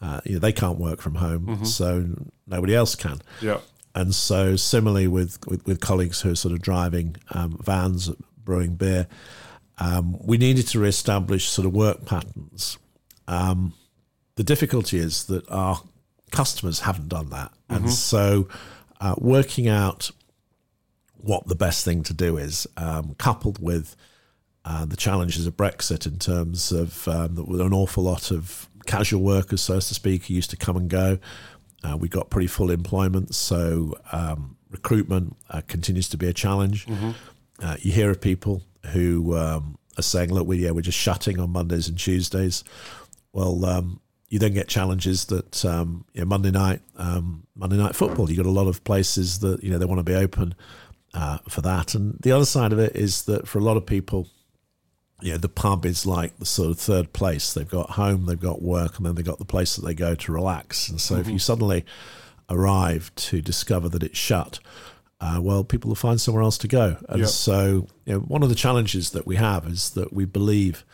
uh, 0.00 0.20
you 0.24 0.34
know, 0.34 0.38
they 0.38 0.52
can't 0.52 0.78
work 0.78 1.00
from 1.00 1.16
home, 1.16 1.46
mm-hmm. 1.46 1.64
so 1.64 2.06
nobody 2.46 2.74
else 2.74 2.94
can. 2.94 3.20
Yeah. 3.40 3.60
And 3.94 4.14
so, 4.14 4.56
similarly 4.56 5.06
with, 5.06 5.38
with, 5.46 5.64
with 5.66 5.80
colleagues 5.80 6.20
who 6.20 6.32
are 6.32 6.36
sort 6.36 6.52
of 6.52 6.60
driving 6.60 7.16
um, 7.30 7.58
vans, 7.62 8.10
brewing 8.44 8.74
beer, 8.74 9.06
um, 9.78 10.16
we 10.20 10.36
needed 10.36 10.66
to 10.68 10.80
re-establish 10.80 11.48
sort 11.48 11.66
of 11.66 11.72
work 11.72 12.04
patterns. 12.04 12.76
Um, 13.28 13.74
the 14.36 14.44
difficulty 14.44 14.98
is 14.98 15.24
that 15.24 15.48
our 15.48 15.80
customers 16.32 16.80
haven't 16.80 17.08
done 17.08 17.30
that, 17.30 17.52
mm-hmm. 17.52 17.84
and 17.84 17.90
so 17.92 18.48
uh, 19.00 19.14
working 19.18 19.68
out 19.68 20.10
what 21.16 21.46
the 21.46 21.54
best 21.54 21.84
thing 21.84 22.02
to 22.02 22.12
do 22.12 22.36
is, 22.36 22.66
um, 22.76 23.14
coupled 23.18 23.62
with 23.62 23.96
uh, 24.64 24.84
the 24.84 24.96
challenges 24.96 25.46
of 25.46 25.56
Brexit 25.56 26.06
in 26.06 26.18
terms 26.18 26.72
of 26.72 27.06
um, 27.08 27.34
that 27.34 27.46
an 27.46 27.72
awful 27.72 28.04
lot 28.04 28.30
of 28.30 28.68
casual 28.86 29.22
workers, 29.22 29.60
so 29.60 29.74
to 29.74 29.94
speak, 29.94 30.26
who 30.26 30.34
used 30.34 30.50
to 30.50 30.56
come 30.56 30.76
and 30.76 30.88
go. 30.88 31.18
Uh, 31.82 31.96
we 31.96 32.08
got 32.08 32.30
pretty 32.30 32.46
full 32.46 32.70
employment, 32.70 33.34
so 33.34 33.94
um, 34.12 34.56
recruitment 34.70 35.36
uh, 35.50 35.60
continues 35.68 36.08
to 36.08 36.16
be 36.16 36.26
a 36.26 36.32
challenge. 36.32 36.86
Mm-hmm. 36.86 37.10
Uh, 37.60 37.76
you 37.80 37.92
hear 37.92 38.10
of 38.10 38.20
people 38.20 38.62
who 38.92 39.36
um, 39.36 39.78
are 39.98 40.02
saying, 40.02 40.32
"Look, 40.32 40.46
we 40.46 40.58
yeah, 40.58 40.70
we're 40.70 40.80
just 40.80 40.98
shutting 40.98 41.38
on 41.38 41.50
Mondays 41.50 41.88
and 41.88 41.98
Tuesdays." 41.98 42.64
Well, 43.32 43.64
um, 43.66 44.00
you 44.28 44.38
then 44.38 44.54
get 44.54 44.68
challenges 44.68 45.26
that 45.26 45.64
um, 45.64 46.06
you 46.14 46.20
know, 46.22 46.26
Monday 46.26 46.50
night, 46.50 46.80
um, 46.96 47.46
Monday 47.54 47.76
night 47.76 47.94
football. 47.94 48.30
You 48.30 48.36
got 48.36 48.46
a 48.46 48.50
lot 48.50 48.66
of 48.66 48.82
places 48.84 49.40
that 49.40 49.62
you 49.62 49.70
know 49.70 49.78
they 49.78 49.84
want 49.84 49.98
to 49.98 50.04
be 50.04 50.14
open 50.14 50.54
uh, 51.12 51.38
for 51.48 51.60
that, 51.60 51.94
and 51.94 52.18
the 52.20 52.32
other 52.32 52.46
side 52.46 52.72
of 52.72 52.78
it 52.78 52.96
is 52.96 53.22
that 53.24 53.46
for 53.46 53.58
a 53.58 53.62
lot 53.62 53.76
of 53.76 53.84
people, 53.84 54.26
you 55.24 55.32
know, 55.32 55.38
the 55.38 55.48
pub 55.48 55.86
is 55.86 56.04
like 56.04 56.38
the 56.38 56.44
sort 56.44 56.70
of 56.70 56.78
third 56.78 57.14
place. 57.14 57.54
They've 57.54 57.66
got 57.66 57.92
home, 57.92 58.26
they've 58.26 58.38
got 58.38 58.60
work, 58.60 58.98
and 58.98 59.06
then 59.06 59.14
they've 59.14 59.24
got 59.24 59.38
the 59.38 59.46
place 59.46 59.74
that 59.74 59.82
they 59.82 59.94
go 59.94 60.14
to 60.14 60.32
relax. 60.32 60.90
And 60.90 61.00
so, 61.00 61.14
mm-hmm. 61.14 61.22
if 61.22 61.28
you 61.30 61.38
suddenly 61.38 61.86
arrive 62.50 63.10
to 63.16 63.40
discover 63.40 63.88
that 63.88 64.02
it's 64.02 64.18
shut, 64.18 64.60
uh, 65.22 65.40
well, 65.40 65.64
people 65.64 65.88
will 65.88 65.94
find 65.94 66.20
somewhere 66.20 66.42
else 66.42 66.58
to 66.58 66.68
go. 66.68 66.98
And 67.08 67.20
yep. 67.20 67.28
so, 67.30 67.88
you 68.04 68.12
know, 68.12 68.18
one 68.18 68.42
of 68.42 68.50
the 68.50 68.54
challenges 68.54 69.12
that 69.12 69.26
we 69.26 69.36
have 69.36 69.66
is 69.66 69.90
that 69.90 70.12
we 70.12 70.26
believe 70.26 70.84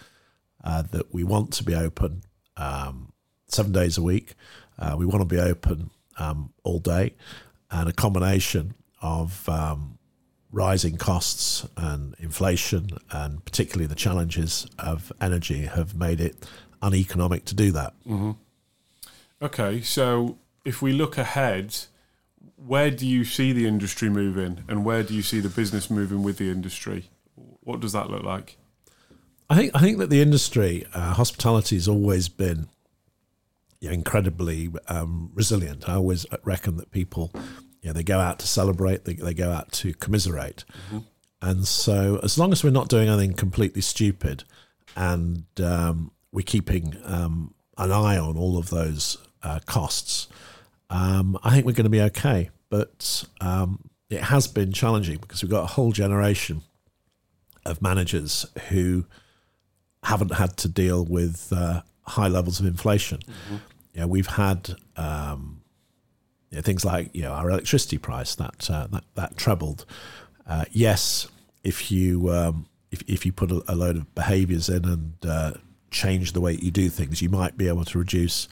uh, 0.62 0.82
that 0.82 1.12
we 1.12 1.24
want 1.24 1.52
to 1.54 1.64
be 1.64 1.74
open 1.74 2.22
um, 2.56 3.12
seven 3.48 3.72
days 3.72 3.98
a 3.98 4.02
week. 4.02 4.34
Uh, 4.78 4.94
we 4.96 5.06
want 5.06 5.22
to 5.22 5.24
be 5.24 5.40
open 5.40 5.90
um, 6.18 6.52
all 6.62 6.78
day, 6.78 7.16
and 7.68 7.88
a 7.88 7.92
combination 7.92 8.74
of 9.02 9.48
um, 9.48 9.98
rising 10.52 10.96
costs 10.96 11.66
and 11.76 12.14
inflation, 12.18 12.90
and 13.10 13.44
particularly 13.44 13.86
the 13.86 13.94
challenges 13.94 14.66
of 14.78 15.12
energy, 15.20 15.66
have 15.66 15.94
made 15.94 16.20
it 16.20 16.48
uneconomic 16.82 17.44
to 17.44 17.54
do 17.54 17.70
that. 17.72 17.94
Mm-hmm. 18.06 18.32
Okay, 19.42 19.80
so 19.80 20.38
if 20.64 20.82
we 20.82 20.92
look 20.92 21.16
ahead, 21.16 21.76
where 22.56 22.90
do 22.90 23.06
you 23.06 23.24
see 23.24 23.52
the 23.52 23.66
industry 23.66 24.10
moving, 24.10 24.64
and 24.68 24.84
where 24.84 25.02
do 25.02 25.14
you 25.14 25.22
see 25.22 25.40
the 25.40 25.48
business 25.48 25.90
moving 25.90 26.22
with 26.22 26.38
the 26.38 26.50
industry? 26.50 27.10
What 27.60 27.80
does 27.80 27.92
that 27.92 28.10
look 28.10 28.22
like? 28.22 28.56
I 29.48 29.56
think 29.56 29.74
I 29.74 29.80
think 29.80 29.98
that 29.98 30.10
the 30.10 30.20
industry, 30.20 30.86
uh, 30.94 31.14
hospitality, 31.14 31.76
has 31.76 31.88
always 31.88 32.28
been 32.28 32.68
incredibly 33.80 34.70
um, 34.88 35.30
resilient. 35.34 35.88
I 35.88 35.94
always 35.94 36.26
reckon 36.44 36.76
that 36.76 36.90
people 36.90 37.32
you 37.82 37.88
know, 37.88 37.92
they 37.92 38.02
go 38.02 38.18
out 38.18 38.38
to 38.40 38.46
celebrate, 38.46 39.04
they, 39.04 39.14
they 39.14 39.34
go 39.34 39.50
out 39.50 39.72
to 39.72 39.94
commiserate. 39.94 40.64
Mm-hmm. 40.86 40.98
And 41.42 41.66
so, 41.66 42.20
as 42.22 42.38
long 42.38 42.52
as 42.52 42.62
we're 42.62 42.70
not 42.70 42.88
doing 42.88 43.08
anything 43.08 43.32
completely 43.32 43.80
stupid 43.80 44.44
and 44.94 45.44
um, 45.62 46.10
we're 46.32 46.42
keeping 46.42 46.96
um, 47.04 47.54
an 47.78 47.90
eye 47.90 48.18
on 48.18 48.36
all 48.36 48.58
of 48.58 48.68
those 48.68 49.16
uh, 49.42 49.60
costs, 49.64 50.28
um, 50.90 51.38
I 51.42 51.50
think 51.50 51.64
we're 51.64 51.72
going 51.72 51.84
to 51.84 51.90
be 51.90 52.02
okay. 52.02 52.50
But 52.68 53.24
um, 53.40 53.80
it 54.10 54.20
has 54.20 54.46
been 54.46 54.72
challenging 54.72 55.18
because 55.18 55.42
we've 55.42 55.50
got 55.50 55.64
a 55.64 55.68
whole 55.68 55.92
generation 55.92 56.62
of 57.64 57.80
managers 57.80 58.46
who 58.68 59.06
haven't 60.02 60.34
had 60.34 60.56
to 60.58 60.68
deal 60.68 61.04
with 61.04 61.52
uh, 61.56 61.82
high 62.02 62.28
levels 62.28 62.60
of 62.60 62.66
inflation. 62.66 63.18
Mm-hmm. 63.18 63.56
You 63.94 64.00
know, 64.00 64.06
we've 64.08 64.26
had 64.26 64.74
um, 64.96 65.59
you 66.50 66.56
know, 66.56 66.62
things 66.62 66.84
like 66.84 67.10
you 67.14 67.22
know 67.22 67.32
our 67.32 67.50
electricity 67.50 67.98
price 67.98 68.34
that 68.34 68.70
uh, 68.70 68.86
that 68.88 69.04
that 69.14 69.36
trebled. 69.36 69.84
Uh, 70.46 70.64
yes, 70.70 71.28
if 71.62 71.90
you 71.90 72.30
um, 72.30 72.66
if 72.90 73.02
if 73.06 73.24
you 73.24 73.32
put 73.32 73.50
a, 73.50 73.62
a 73.68 73.74
load 73.74 73.96
of 73.96 74.14
behaviours 74.14 74.68
in 74.68 74.84
and 74.84 75.14
uh, 75.26 75.52
change 75.90 76.32
the 76.32 76.40
way 76.40 76.54
you 76.60 76.70
do 76.70 76.88
things, 76.88 77.22
you 77.22 77.28
might 77.28 77.56
be 77.56 77.68
able 77.68 77.84
to 77.84 77.98
reduce 77.98 78.48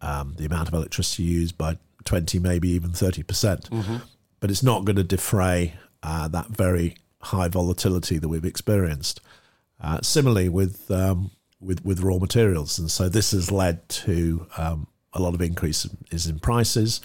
um, 0.00 0.34
the 0.38 0.46
amount 0.46 0.68
of 0.68 0.74
electricity 0.74 1.24
used 1.24 1.58
by 1.58 1.78
twenty, 2.04 2.38
maybe 2.38 2.68
even 2.70 2.92
thirty 2.92 3.22
percent. 3.22 3.68
Mm-hmm. 3.70 3.96
But 4.40 4.50
it's 4.50 4.62
not 4.62 4.84
going 4.84 4.96
to 4.96 5.04
defray 5.04 5.74
uh, 6.02 6.28
that 6.28 6.46
very 6.46 6.96
high 7.20 7.48
volatility 7.48 8.18
that 8.18 8.28
we've 8.28 8.44
experienced. 8.44 9.20
Uh, 9.80 10.00
similarly 10.02 10.48
with 10.48 10.90
um, 10.90 11.30
with 11.60 11.84
with 11.84 12.00
raw 12.00 12.18
materials, 12.18 12.78
and 12.78 12.90
so 12.90 13.08
this 13.08 13.32
has 13.32 13.52
led 13.52 13.88
to 13.88 14.46
um, 14.56 14.86
a 15.12 15.20
lot 15.20 15.34
of 15.34 15.40
increases 15.40 16.26
in 16.26 16.38
prices. 16.38 17.00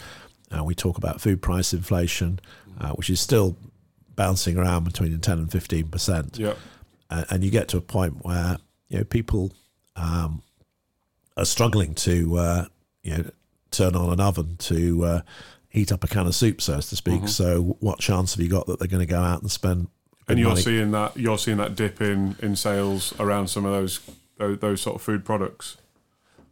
Uh, 0.51 0.63
we 0.63 0.75
talk 0.75 0.97
about 0.97 1.21
food 1.21 1.41
price 1.41 1.73
inflation, 1.73 2.39
uh, 2.79 2.89
which 2.91 3.09
is 3.09 3.19
still 3.19 3.57
bouncing 4.15 4.57
around 4.57 4.83
between 4.83 5.17
ten 5.19 5.39
and 5.39 5.51
fifteen 5.51 5.87
percent. 5.87 6.37
Yeah, 6.37 6.53
and 7.09 7.43
you 7.43 7.51
get 7.51 7.67
to 7.69 7.77
a 7.77 7.81
point 7.81 8.23
where 8.23 8.57
you 8.89 8.99
know 8.99 9.03
people 9.03 9.51
um, 9.95 10.43
are 11.37 11.45
struggling 11.45 11.95
to 11.95 12.37
uh, 12.37 12.65
you 13.03 13.17
know 13.17 13.31
turn 13.71 13.95
on 13.95 14.11
an 14.13 14.19
oven 14.19 14.55
to 14.57 15.03
uh, 15.03 15.21
heat 15.69 15.91
up 15.91 16.03
a 16.03 16.07
can 16.07 16.27
of 16.27 16.35
soup, 16.35 16.61
so 16.61 16.75
to 16.75 16.95
speak. 16.95 17.15
Mm-hmm. 17.15 17.27
So, 17.27 17.77
what 17.79 17.99
chance 17.99 18.35
have 18.35 18.43
you 18.43 18.49
got 18.49 18.67
that 18.67 18.79
they're 18.79 18.87
going 18.87 19.05
to 19.05 19.11
go 19.11 19.19
out 19.19 19.41
and 19.41 19.51
spend? 19.51 19.87
And 20.27 20.39
you're 20.39 20.49
money? 20.49 20.61
seeing 20.61 20.91
that 20.91 21.17
you're 21.17 21.37
seeing 21.37 21.57
that 21.57 21.75
dip 21.75 22.01
in 22.01 22.37
in 22.41 22.55
sales 22.55 23.13
around 23.19 23.47
some 23.49 23.65
of 23.65 23.73
those 23.73 23.99
those, 24.37 24.59
those 24.59 24.81
sort 24.81 24.95
of 24.95 25.01
food 25.01 25.25
products. 25.25 25.77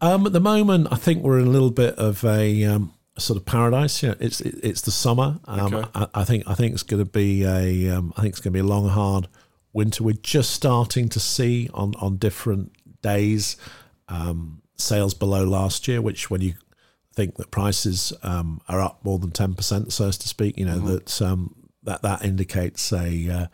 Um, 0.02 0.26
at 0.26 0.34
the 0.34 0.42
moment, 0.42 0.88
I 0.92 0.96
think 0.96 1.24
we're 1.24 1.40
in 1.40 1.48
a 1.48 1.52
little 1.52 1.70
bit 1.70 1.96
of 1.96 2.26
a, 2.26 2.64
um, 2.66 2.94
a 3.16 3.22
sort 3.22 3.38
of 3.38 3.46
paradise. 3.46 4.02
Yeah, 4.02 4.16
it's 4.20 4.42
it, 4.42 4.56
it's 4.64 4.82
the 4.82 4.92
summer. 4.92 5.40
Um, 5.46 5.74
okay. 5.74 5.90
I, 5.94 6.08
I, 6.16 6.24
think 6.24 6.44
I 6.48 6.56
think 6.56 6.74
it's 6.74 6.84
going 6.84 7.04
to 7.04 7.10
be 7.10 7.44
a 7.44 7.90
um, 7.96 8.12
I 8.18 8.22
think 8.22 8.34
it's 8.34 8.42
going 8.42 8.54
to 8.54 8.58
be 8.58 8.68
a 8.68 8.70
long, 8.70 8.90
hard 8.90 9.28
winter. 9.74 10.04
We're 10.04 10.14
just 10.14 10.52
starting 10.52 11.08
to 11.10 11.20
see 11.20 11.70
on 11.74 11.94
on 11.96 12.18
different 12.18 12.72
days 13.04 13.58
um, 14.08 14.64
sales 14.76 15.14
below 15.14 15.44
last 15.44 15.88
year, 15.88 16.02
which 16.02 16.32
when 16.32 16.42
you 16.42 16.56
think 17.14 17.36
that 17.36 17.52
prices 17.52 18.12
um, 18.24 18.60
are 18.68 18.82
up 18.82 19.06
more 19.06 19.20
than 19.20 19.32
ten 19.32 19.54
percent, 19.54 19.94
so 19.94 20.10
to 20.10 20.28
speak, 20.28 20.58
you 20.58 20.66
know 20.66 20.78
mm-hmm. 20.78 20.96
that 20.96 21.22
um, 21.22 21.56
that 21.84 22.02
that 22.02 22.26
indicates 22.26 22.92
a 22.92 23.30
uh, 23.30 23.48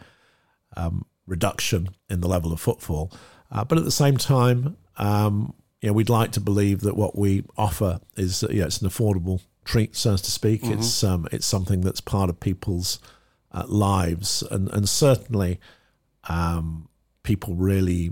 um, 0.78 1.06
reduction 1.26 1.90
in 2.10 2.22
the 2.22 2.28
level 2.30 2.54
of 2.54 2.62
footfall. 2.62 3.12
Uh, 3.52 3.66
but 3.66 3.78
at 3.78 3.84
the 3.84 3.92
same 3.92 4.16
time, 4.18 4.78
um, 4.98 5.54
you 5.82 5.90
know, 5.90 5.94
we'd 5.94 6.10
like 6.10 6.32
to 6.32 6.40
believe 6.40 6.82
that 6.82 6.96
what 6.96 7.18
we 7.18 7.44
offer 7.58 8.00
is 8.16 8.44
you 8.50 8.60
know, 8.60 8.66
it's 8.66 8.82
an 8.82 8.90
affordable 8.90 9.42
treat, 9.64 9.96
so 9.96 10.18
to 10.18 10.32
speak. 10.32 10.64
Mm-hmm. 10.64 10.80
It's 10.80 11.04
um, 11.04 11.28
it's 11.32 11.46
something 11.46 11.82
that's 11.82 12.02
part 12.02 12.30
of 12.30 12.40
people's 12.40 13.00
uh, 13.52 13.66
lives, 13.68 14.44
and 14.50 14.70
and 14.72 14.90
certainly 14.90 15.60
um, 16.30 16.90
people 17.24 17.56
really 17.56 18.12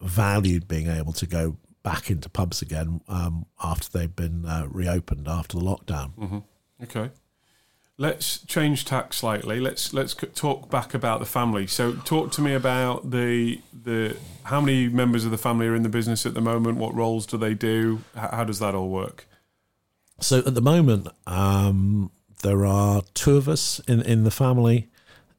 valued 0.00 0.66
being 0.66 0.88
able 0.88 1.12
to 1.12 1.26
go 1.26 1.56
back 1.82 2.10
into 2.10 2.28
pubs 2.28 2.60
again 2.62 3.00
um, 3.08 3.46
after 3.62 3.88
they've 3.96 4.16
been 4.16 4.44
uh, 4.44 4.66
reopened 4.68 5.28
after 5.28 5.58
the 5.58 5.64
lockdown. 5.64 6.14
Mm-hmm. 6.16 6.38
Okay. 6.82 7.10
Let's 8.00 8.38
change 8.46 8.86
tack 8.86 9.12
slightly. 9.12 9.60
Let's 9.60 9.92
let's 9.92 10.14
talk 10.34 10.70
back 10.70 10.94
about 10.94 11.20
the 11.20 11.26
family. 11.26 11.66
So, 11.66 11.92
talk 11.96 12.32
to 12.32 12.40
me 12.40 12.54
about 12.54 13.10
the 13.10 13.60
the 13.84 14.16
how 14.44 14.62
many 14.62 14.88
members 14.88 15.26
of 15.26 15.30
the 15.30 15.36
family 15.36 15.66
are 15.66 15.74
in 15.74 15.82
the 15.82 15.90
business 15.90 16.24
at 16.24 16.32
the 16.32 16.40
moment. 16.40 16.78
What 16.78 16.94
roles 16.94 17.26
do 17.26 17.36
they 17.36 17.52
do? 17.52 18.00
How, 18.16 18.28
how 18.36 18.44
does 18.44 18.58
that 18.58 18.74
all 18.74 18.88
work? 18.88 19.26
So, 20.18 20.38
at 20.38 20.54
the 20.54 20.62
moment, 20.62 21.08
um, 21.26 22.10
there 22.42 22.64
are 22.64 23.02
two 23.12 23.36
of 23.36 23.50
us 23.50 23.80
in 23.80 24.00
in 24.00 24.24
the 24.24 24.30
family 24.30 24.88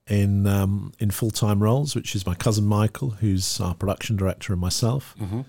in 0.05 0.45
um, 0.45 0.93
in 0.99 1.09
full 1.09 1.31
time 1.31 1.63
roles, 1.63 1.95
which 1.95 2.15
is 2.15 2.27
my 2.27 2.35
cousin 2.35 2.65
Michael, 2.67 3.09
who's 3.09 3.59
our 3.59 3.73
production 3.73 4.17
director, 4.17 4.53
and 4.53 4.61
myself. 4.61 5.15
Mm-hmm. 5.19 5.41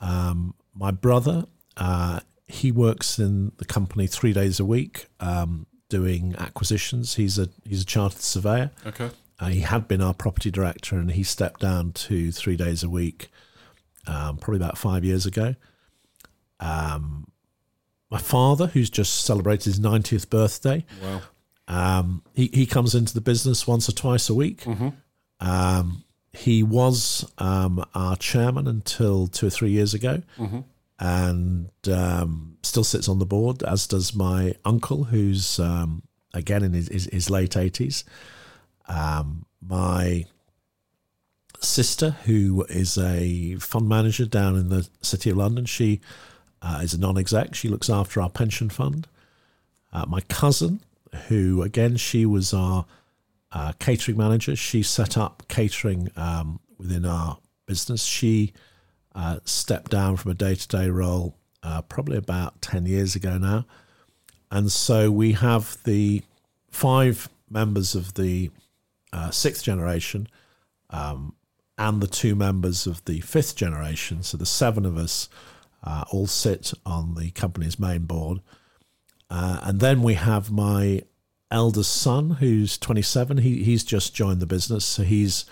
Um, 0.00 0.54
my 0.74 0.92
brother, 0.92 1.44
uh, 1.76 2.20
he 2.46 2.72
works 2.72 3.18
in 3.18 3.52
the 3.58 3.66
company 3.66 4.06
three 4.06 4.32
days 4.32 4.60
a 4.60 4.64
week, 4.64 5.08
um, 5.20 5.66
doing 5.88 6.34
acquisitions. 6.38 7.14
He's 7.14 7.38
a 7.38 7.48
he's 7.64 7.82
a 7.82 7.86
chartered 7.86 8.22
surveyor. 8.22 8.70
Okay. 8.86 9.10
Uh, 9.40 9.46
he 9.46 9.60
had 9.60 9.88
been 9.88 10.00
our 10.00 10.14
property 10.14 10.50
director, 10.50 10.96
and 10.96 11.10
he 11.10 11.22
stepped 11.22 11.60
down 11.60 11.92
to 11.92 12.30
three 12.30 12.56
days 12.56 12.82
a 12.82 12.88
week, 12.88 13.28
um, 14.06 14.36
probably 14.36 14.56
about 14.58 14.78
five 14.78 15.04
years 15.04 15.26
ago. 15.26 15.56
Um, 16.60 17.26
my 18.10 18.18
father, 18.18 18.68
who's 18.68 18.90
just 18.90 19.24
celebrated 19.24 19.64
his 19.64 19.80
90th 19.80 20.30
birthday, 20.30 20.84
wow. 21.02 21.20
Um, 21.66 22.22
he, 22.34 22.50
he 22.52 22.66
comes 22.66 22.94
into 22.94 23.14
the 23.14 23.20
business 23.20 23.66
once 23.66 23.88
or 23.88 23.92
twice 23.92 24.28
a 24.28 24.34
week. 24.34 24.62
Mm-hmm. 24.64 24.88
Um, 25.40 26.04
he 26.32 26.62
was 26.62 27.30
um, 27.38 27.84
our 27.94 28.16
chairman 28.16 28.66
until 28.66 29.28
two 29.28 29.46
or 29.46 29.50
three 29.50 29.70
years 29.70 29.94
ago, 29.94 30.22
mm-hmm. 30.36 30.60
And 30.98 31.70
um, 31.90 32.56
still 32.62 32.84
sits 32.84 33.08
on 33.08 33.18
the 33.18 33.26
board, 33.26 33.62
as 33.62 33.86
does 33.86 34.14
my 34.14 34.54
uncle, 34.64 35.04
who's 35.04 35.58
um, 35.58 36.02
again 36.32 36.62
in 36.62 36.72
his, 36.72 36.88
his, 36.88 37.04
his 37.06 37.30
late 37.30 37.52
80s. 37.52 38.04
Um, 38.88 39.46
my 39.60 40.26
sister, 41.60 42.10
who 42.24 42.64
is 42.68 42.98
a 42.98 43.56
fund 43.56 43.88
manager 43.88 44.26
down 44.26 44.56
in 44.56 44.68
the 44.68 44.88
City 45.00 45.30
of 45.30 45.38
London, 45.38 45.64
she 45.64 46.00
uh, 46.62 46.80
is 46.82 46.94
a 46.94 47.00
non 47.00 47.18
exec. 47.18 47.54
She 47.54 47.68
looks 47.68 47.90
after 47.90 48.20
our 48.20 48.30
pension 48.30 48.70
fund. 48.70 49.06
Uh, 49.92 50.06
my 50.06 50.20
cousin, 50.22 50.80
who 51.28 51.62
again, 51.62 51.96
she 51.96 52.26
was 52.26 52.52
our 52.52 52.84
uh, 53.52 53.72
catering 53.78 54.18
manager. 54.18 54.56
She 54.56 54.82
set 54.82 55.16
up 55.16 55.44
catering 55.48 56.10
um, 56.16 56.60
within 56.78 57.06
our 57.06 57.38
business. 57.66 58.04
She 58.04 58.52
uh, 59.14 59.38
stepped 59.44 59.90
down 59.90 60.16
from 60.16 60.30
a 60.30 60.34
day 60.34 60.54
to 60.54 60.68
day 60.68 60.88
role 60.88 61.36
uh, 61.62 61.82
probably 61.82 62.16
about 62.16 62.60
10 62.62 62.86
years 62.86 63.14
ago 63.14 63.38
now. 63.38 63.64
And 64.50 64.70
so 64.70 65.10
we 65.10 65.32
have 65.32 65.78
the 65.84 66.22
five 66.70 67.28
members 67.50 67.94
of 67.94 68.14
the 68.14 68.50
uh, 69.12 69.30
sixth 69.30 69.64
generation 69.64 70.28
um, 70.90 71.34
and 71.78 72.00
the 72.00 72.06
two 72.06 72.34
members 72.34 72.86
of 72.86 73.04
the 73.04 73.20
fifth 73.20 73.56
generation. 73.56 74.22
So 74.22 74.36
the 74.36 74.46
seven 74.46 74.84
of 74.84 74.96
us 74.96 75.28
uh, 75.82 76.04
all 76.10 76.26
sit 76.26 76.72
on 76.84 77.14
the 77.14 77.30
company's 77.30 77.78
main 77.78 78.04
board. 78.04 78.40
Uh, 79.30 79.60
and 79.62 79.80
then 79.80 80.02
we 80.02 80.14
have 80.14 80.50
my 80.50 81.02
eldest 81.50 81.94
son, 81.94 82.30
who's 82.30 82.78
27. 82.78 83.38
He, 83.38 83.62
he's 83.64 83.84
just 83.84 84.14
joined 84.14 84.40
the 84.40 84.46
business, 84.46 84.84
so 84.84 85.02
he's 85.02 85.44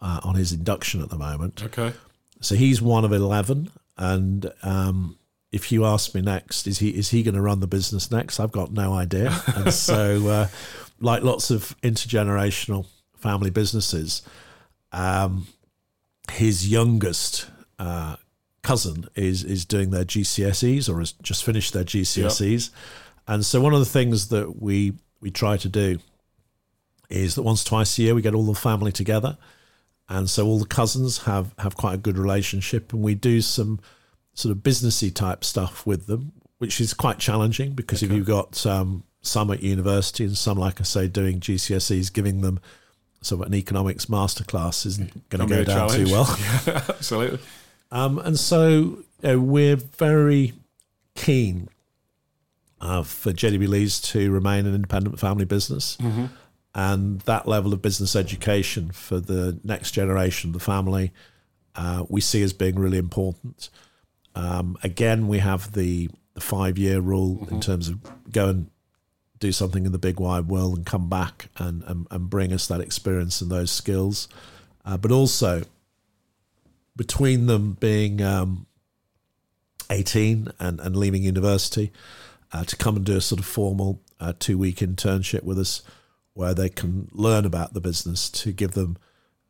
uh, 0.00 0.20
on 0.22 0.34
his 0.34 0.52
induction 0.52 1.02
at 1.02 1.10
the 1.10 1.18
moment. 1.18 1.62
Okay. 1.64 1.92
So 2.40 2.54
he's 2.54 2.82
one 2.82 3.04
of 3.04 3.12
11. 3.12 3.70
And 3.96 4.50
um, 4.62 5.18
if 5.52 5.70
you 5.70 5.84
ask 5.84 6.14
me 6.14 6.22
next, 6.22 6.66
is 6.66 6.78
he 6.78 6.90
is 6.90 7.10
he 7.10 7.22
going 7.22 7.34
to 7.34 7.40
run 7.40 7.60
the 7.60 7.66
business 7.66 8.10
next? 8.10 8.40
I've 8.40 8.52
got 8.52 8.72
no 8.72 8.94
idea. 8.94 9.38
and 9.54 9.72
so, 9.72 10.28
uh, 10.28 10.48
like 11.00 11.22
lots 11.22 11.50
of 11.50 11.76
intergenerational 11.82 12.86
family 13.16 13.50
businesses, 13.50 14.22
um, 14.92 15.46
his 16.30 16.68
youngest 16.68 17.48
uh, 17.78 18.16
cousin 18.62 19.06
is 19.14 19.44
is 19.44 19.64
doing 19.64 19.90
their 19.90 20.04
GCSEs 20.04 20.88
or 20.88 21.00
has 21.00 21.12
just 21.12 21.44
finished 21.44 21.72
their 21.72 21.84
GCSEs. 21.84 22.70
Yep. 22.70 22.80
And 23.26 23.44
so, 23.44 23.60
one 23.60 23.74
of 23.74 23.80
the 23.80 23.86
things 23.86 24.28
that 24.28 24.62
we 24.62 24.94
we 25.20 25.30
try 25.30 25.56
to 25.58 25.68
do 25.68 25.98
is 27.10 27.34
that 27.34 27.42
once 27.42 27.64
twice 27.64 27.98
a 27.98 28.02
year 28.02 28.14
we 28.14 28.22
get 28.22 28.34
all 28.34 28.46
the 28.46 28.54
family 28.54 28.92
together, 28.92 29.36
and 30.10 30.28
so 30.28 30.44
all 30.46 30.58
the 30.58 30.66
cousins 30.66 31.18
have 31.18 31.54
have 31.58 31.76
quite 31.76 31.94
a 31.94 31.98
good 31.98 32.18
relationship, 32.18 32.92
and 32.92 33.00
we 33.00 33.14
do 33.14 33.40
some 33.40 33.80
sort 34.34 34.54
of 34.54 34.62
businessy 34.62 35.14
type 35.14 35.44
stuff 35.44 35.86
with 35.86 36.06
them, 36.06 36.32
which 36.58 36.80
is 36.80 36.92
quite 36.92 37.18
challenging 37.18 37.72
because 37.72 38.02
okay. 38.02 38.12
if 38.12 38.16
you've 38.16 38.26
got 38.26 38.66
um, 38.66 39.04
some 39.22 39.50
at 39.52 39.62
university 39.62 40.24
and 40.24 40.36
some, 40.36 40.58
like 40.58 40.80
I 40.80 40.84
say, 40.84 41.06
doing 41.06 41.38
GCSEs, 41.38 42.12
giving 42.12 42.40
them 42.40 42.58
sort 43.22 43.42
of 43.42 43.48
an 43.48 43.54
economics 43.54 44.06
masterclass 44.06 44.84
isn't 44.84 45.28
going 45.28 45.46
to 45.46 45.54
go 45.54 45.64
down 45.64 45.88
challenge. 45.88 46.08
too 46.08 46.12
well. 46.12 46.38
yeah, 46.66 46.82
absolutely. 46.88 47.38
Um, 47.92 48.18
and 48.18 48.38
so 48.38 48.68
you 48.68 49.04
know, 49.22 49.38
we're 49.38 49.76
very 49.76 50.54
keen 51.14 51.68
uh, 52.80 53.04
for 53.04 53.32
JW 53.32 53.68
Lees 53.68 54.00
to 54.00 54.32
remain 54.32 54.66
an 54.66 54.74
independent 54.74 55.20
family 55.20 55.44
business. 55.44 55.96
Mm-hmm. 56.00 56.26
And 56.74 57.20
that 57.22 57.48
level 57.48 57.72
of 57.72 57.82
business 57.82 58.14
education 58.14 58.92
for 58.92 59.18
the 59.18 59.58
next 59.64 59.90
generation, 59.90 60.50
of 60.50 60.54
the 60.54 60.60
family, 60.60 61.12
uh, 61.74 62.04
we 62.08 62.20
see 62.20 62.42
as 62.42 62.52
being 62.52 62.78
really 62.78 62.98
important. 62.98 63.70
Um, 64.34 64.76
again, 64.82 65.26
we 65.26 65.38
have 65.38 65.72
the, 65.72 66.10
the 66.34 66.40
five 66.40 66.78
year 66.78 67.00
rule 67.00 67.36
mm-hmm. 67.36 67.56
in 67.56 67.60
terms 67.60 67.88
of 67.88 67.98
go 68.30 68.48
and 68.48 68.70
do 69.40 69.50
something 69.50 69.86
in 69.86 69.92
the 69.92 69.98
big 69.98 70.20
wide 70.20 70.46
world 70.48 70.76
and 70.76 70.86
come 70.86 71.08
back 71.08 71.48
and, 71.56 71.82
and, 71.84 72.06
and 72.10 72.30
bring 72.30 72.52
us 72.52 72.66
that 72.68 72.80
experience 72.80 73.40
and 73.40 73.50
those 73.50 73.70
skills. 73.70 74.28
uh, 74.84 74.96
but 74.96 75.10
also 75.10 75.62
between 76.96 77.46
them 77.46 77.76
being 77.80 78.22
um, 78.22 78.66
18 79.90 80.48
and, 80.58 80.80
and 80.80 80.96
leaving 80.96 81.22
university 81.22 81.92
uh, 82.52 82.64
to 82.64 82.76
come 82.76 82.96
and 82.96 83.04
do 83.04 83.16
a 83.16 83.20
sort 83.20 83.38
of 83.38 83.46
formal 83.46 84.00
uh, 84.18 84.32
two 84.38 84.58
week 84.58 84.78
internship 84.78 85.42
with 85.42 85.58
us 85.58 85.82
where 86.34 86.54
they 86.54 86.68
can 86.68 87.08
learn 87.12 87.44
about 87.44 87.74
the 87.74 87.80
business 87.80 88.30
to 88.30 88.52
give 88.52 88.72
them 88.72 88.96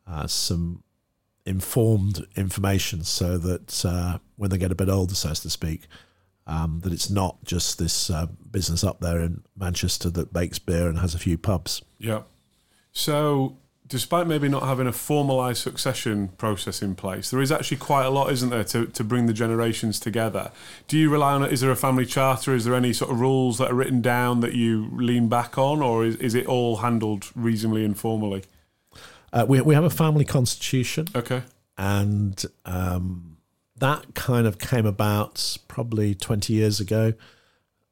uh, 0.06 0.26
some 0.26 0.82
informed 1.46 2.26
information 2.36 3.04
so 3.04 3.38
that 3.38 3.84
uh, 3.84 4.18
when 4.36 4.50
they 4.50 4.58
get 4.58 4.72
a 4.72 4.74
bit 4.74 4.88
older, 4.88 5.14
so 5.14 5.30
to 5.30 5.50
speak, 5.50 5.82
um, 6.46 6.80
that 6.82 6.92
it's 6.92 7.10
not 7.10 7.42
just 7.44 7.78
this 7.78 8.10
uh, 8.10 8.26
business 8.50 8.82
up 8.82 9.00
there 9.00 9.20
in 9.20 9.42
Manchester 9.56 10.10
that 10.10 10.32
bakes 10.32 10.58
beer 10.58 10.88
and 10.88 10.98
has 10.98 11.14
a 11.14 11.18
few 11.18 11.38
pubs. 11.38 11.82
Yeah. 11.98 12.22
So, 12.92 13.58
despite 13.90 14.26
maybe 14.26 14.48
not 14.48 14.62
having 14.62 14.86
a 14.86 14.92
formalised 14.92 15.56
succession 15.56 16.28
process 16.38 16.80
in 16.80 16.94
place, 16.94 17.30
there 17.30 17.40
is 17.40 17.52
actually 17.52 17.76
quite 17.76 18.06
a 18.06 18.10
lot, 18.10 18.32
isn't 18.32 18.48
there, 18.48 18.64
to, 18.64 18.86
to 18.86 19.04
bring 19.04 19.26
the 19.26 19.32
generations 19.32 19.98
together? 19.98 20.52
Do 20.86 20.96
you 20.96 21.10
rely 21.10 21.34
on 21.34 21.42
it? 21.42 21.52
Is 21.52 21.60
there 21.60 21.72
a 21.72 21.76
family 21.76 22.06
charter? 22.06 22.54
Is 22.54 22.64
there 22.64 22.74
any 22.74 22.92
sort 22.92 23.10
of 23.10 23.20
rules 23.20 23.58
that 23.58 23.72
are 23.72 23.74
written 23.74 24.00
down 24.00 24.40
that 24.40 24.54
you 24.54 24.88
lean 24.92 25.28
back 25.28 25.58
on, 25.58 25.82
or 25.82 26.06
is, 26.06 26.16
is 26.16 26.34
it 26.34 26.46
all 26.46 26.76
handled 26.76 27.30
reasonably 27.34 27.84
informally? 27.84 28.44
Uh, 29.32 29.44
we, 29.46 29.60
we 29.60 29.74
have 29.74 29.84
a 29.84 29.90
family 29.90 30.24
constitution. 30.24 31.08
Okay. 31.14 31.42
And 31.76 32.42
um, 32.64 33.38
that 33.76 34.14
kind 34.14 34.46
of 34.46 34.58
came 34.58 34.86
about 34.86 35.58
probably 35.66 36.14
20 36.14 36.52
years 36.52 36.78
ago 36.78 37.14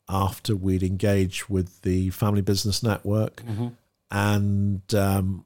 after 0.09 0.55
we'd 0.55 0.85
engaged 0.85 1.49
with 1.49 1.83
the 1.83 2.11
Family 2.11 2.41
Business 2.41 2.85
Network. 2.85 3.43
Mm-hmm. 3.43 3.69
And 4.11 4.95
um, 4.95 5.45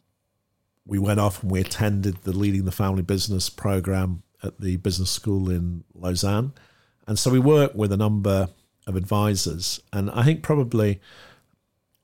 we 0.87 0.99
went 0.99 1.21
off 1.21 1.42
and 1.42 1.51
we 1.51 1.61
attended 1.61 2.23
the 2.23 2.37
Leading 2.37 2.64
the 2.64 2.73
Family 2.73 3.03
Business 3.03 3.49
program 3.49 4.23
at 4.42 4.61
the 4.61 4.77
business 4.77 5.11
school 5.11 5.51
in 5.51 5.85
Lausanne. 5.95 6.53
And 7.07 7.18
so 7.18 7.31
we 7.31 7.38
worked 7.38 7.77
with 7.77 7.92
a 7.92 7.97
number 7.97 8.49
of 8.87 8.97
advisors. 8.97 9.81
And 9.92 10.11
I 10.11 10.25
think 10.25 10.42
probably 10.42 11.01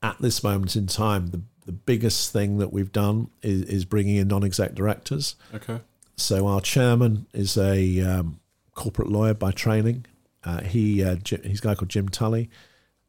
at 0.03 0.17
this 0.21 0.43
moment 0.45 0.77
in 0.77 0.87
time, 0.87 1.29
the, 1.29 1.43
the 1.67 1.73
biggest 1.73 2.33
thing 2.33 2.59
that 2.59 2.73
we've 2.73 2.93
done 2.93 3.31
is, 3.43 3.63
is 3.63 3.85
bringing 3.85 4.17
in 4.17 4.29
non 4.29 4.45
exec 4.45 4.75
directors. 4.75 5.37
Okay. 5.55 5.81
So 6.17 6.47
our 6.47 6.61
chairman 6.61 7.27
is 7.33 7.57
a 7.57 8.01
um, 8.01 8.41
corporate 8.75 9.09
lawyer 9.09 9.35
by 9.35 9.53
training. 9.53 10.07
Uh, 10.45 10.63
he 10.63 11.03
uh, 11.05 11.17
he's 11.25 11.61
a 11.61 11.63
guy 11.63 11.75
called 11.75 11.89
Jim 11.89 12.09
Tully. 12.09 12.49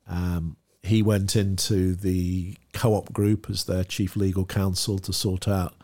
Um, 0.07 0.57
he 0.89 1.01
went 1.01 1.35
into 1.35 1.95
the 1.95 2.55
co-op 2.73 3.13
group 3.13 3.49
as 3.49 3.63
their 3.63 3.83
chief 3.83 4.15
legal 4.15 4.45
counsel 4.45 4.99
to 4.99 5.13
sort 5.13 5.47
out 5.47 5.75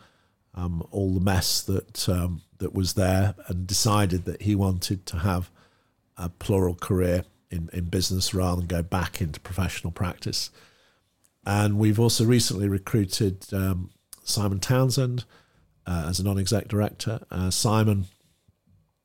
um, 0.54 0.86
all 0.90 1.14
the 1.14 1.20
mess 1.20 1.62
that 1.62 2.08
um, 2.08 2.42
that 2.58 2.74
was 2.74 2.94
there, 2.94 3.34
and 3.48 3.66
decided 3.66 4.24
that 4.24 4.42
he 4.42 4.54
wanted 4.54 5.04
to 5.06 5.18
have 5.18 5.50
a 6.16 6.28
plural 6.28 6.74
career 6.74 7.24
in, 7.50 7.68
in 7.72 7.84
business 7.84 8.32
rather 8.32 8.56
than 8.56 8.66
go 8.66 8.82
back 8.82 9.20
into 9.20 9.38
professional 9.40 9.92
practice. 9.92 10.50
And 11.44 11.78
we've 11.78 12.00
also 12.00 12.24
recently 12.24 12.68
recruited 12.68 13.46
um, 13.52 13.90
Simon 14.24 14.58
Townsend 14.58 15.24
uh, 15.86 16.06
as 16.08 16.18
a 16.18 16.24
non-exec 16.24 16.68
director. 16.68 17.20
Uh, 17.30 17.50
Simon 17.50 18.06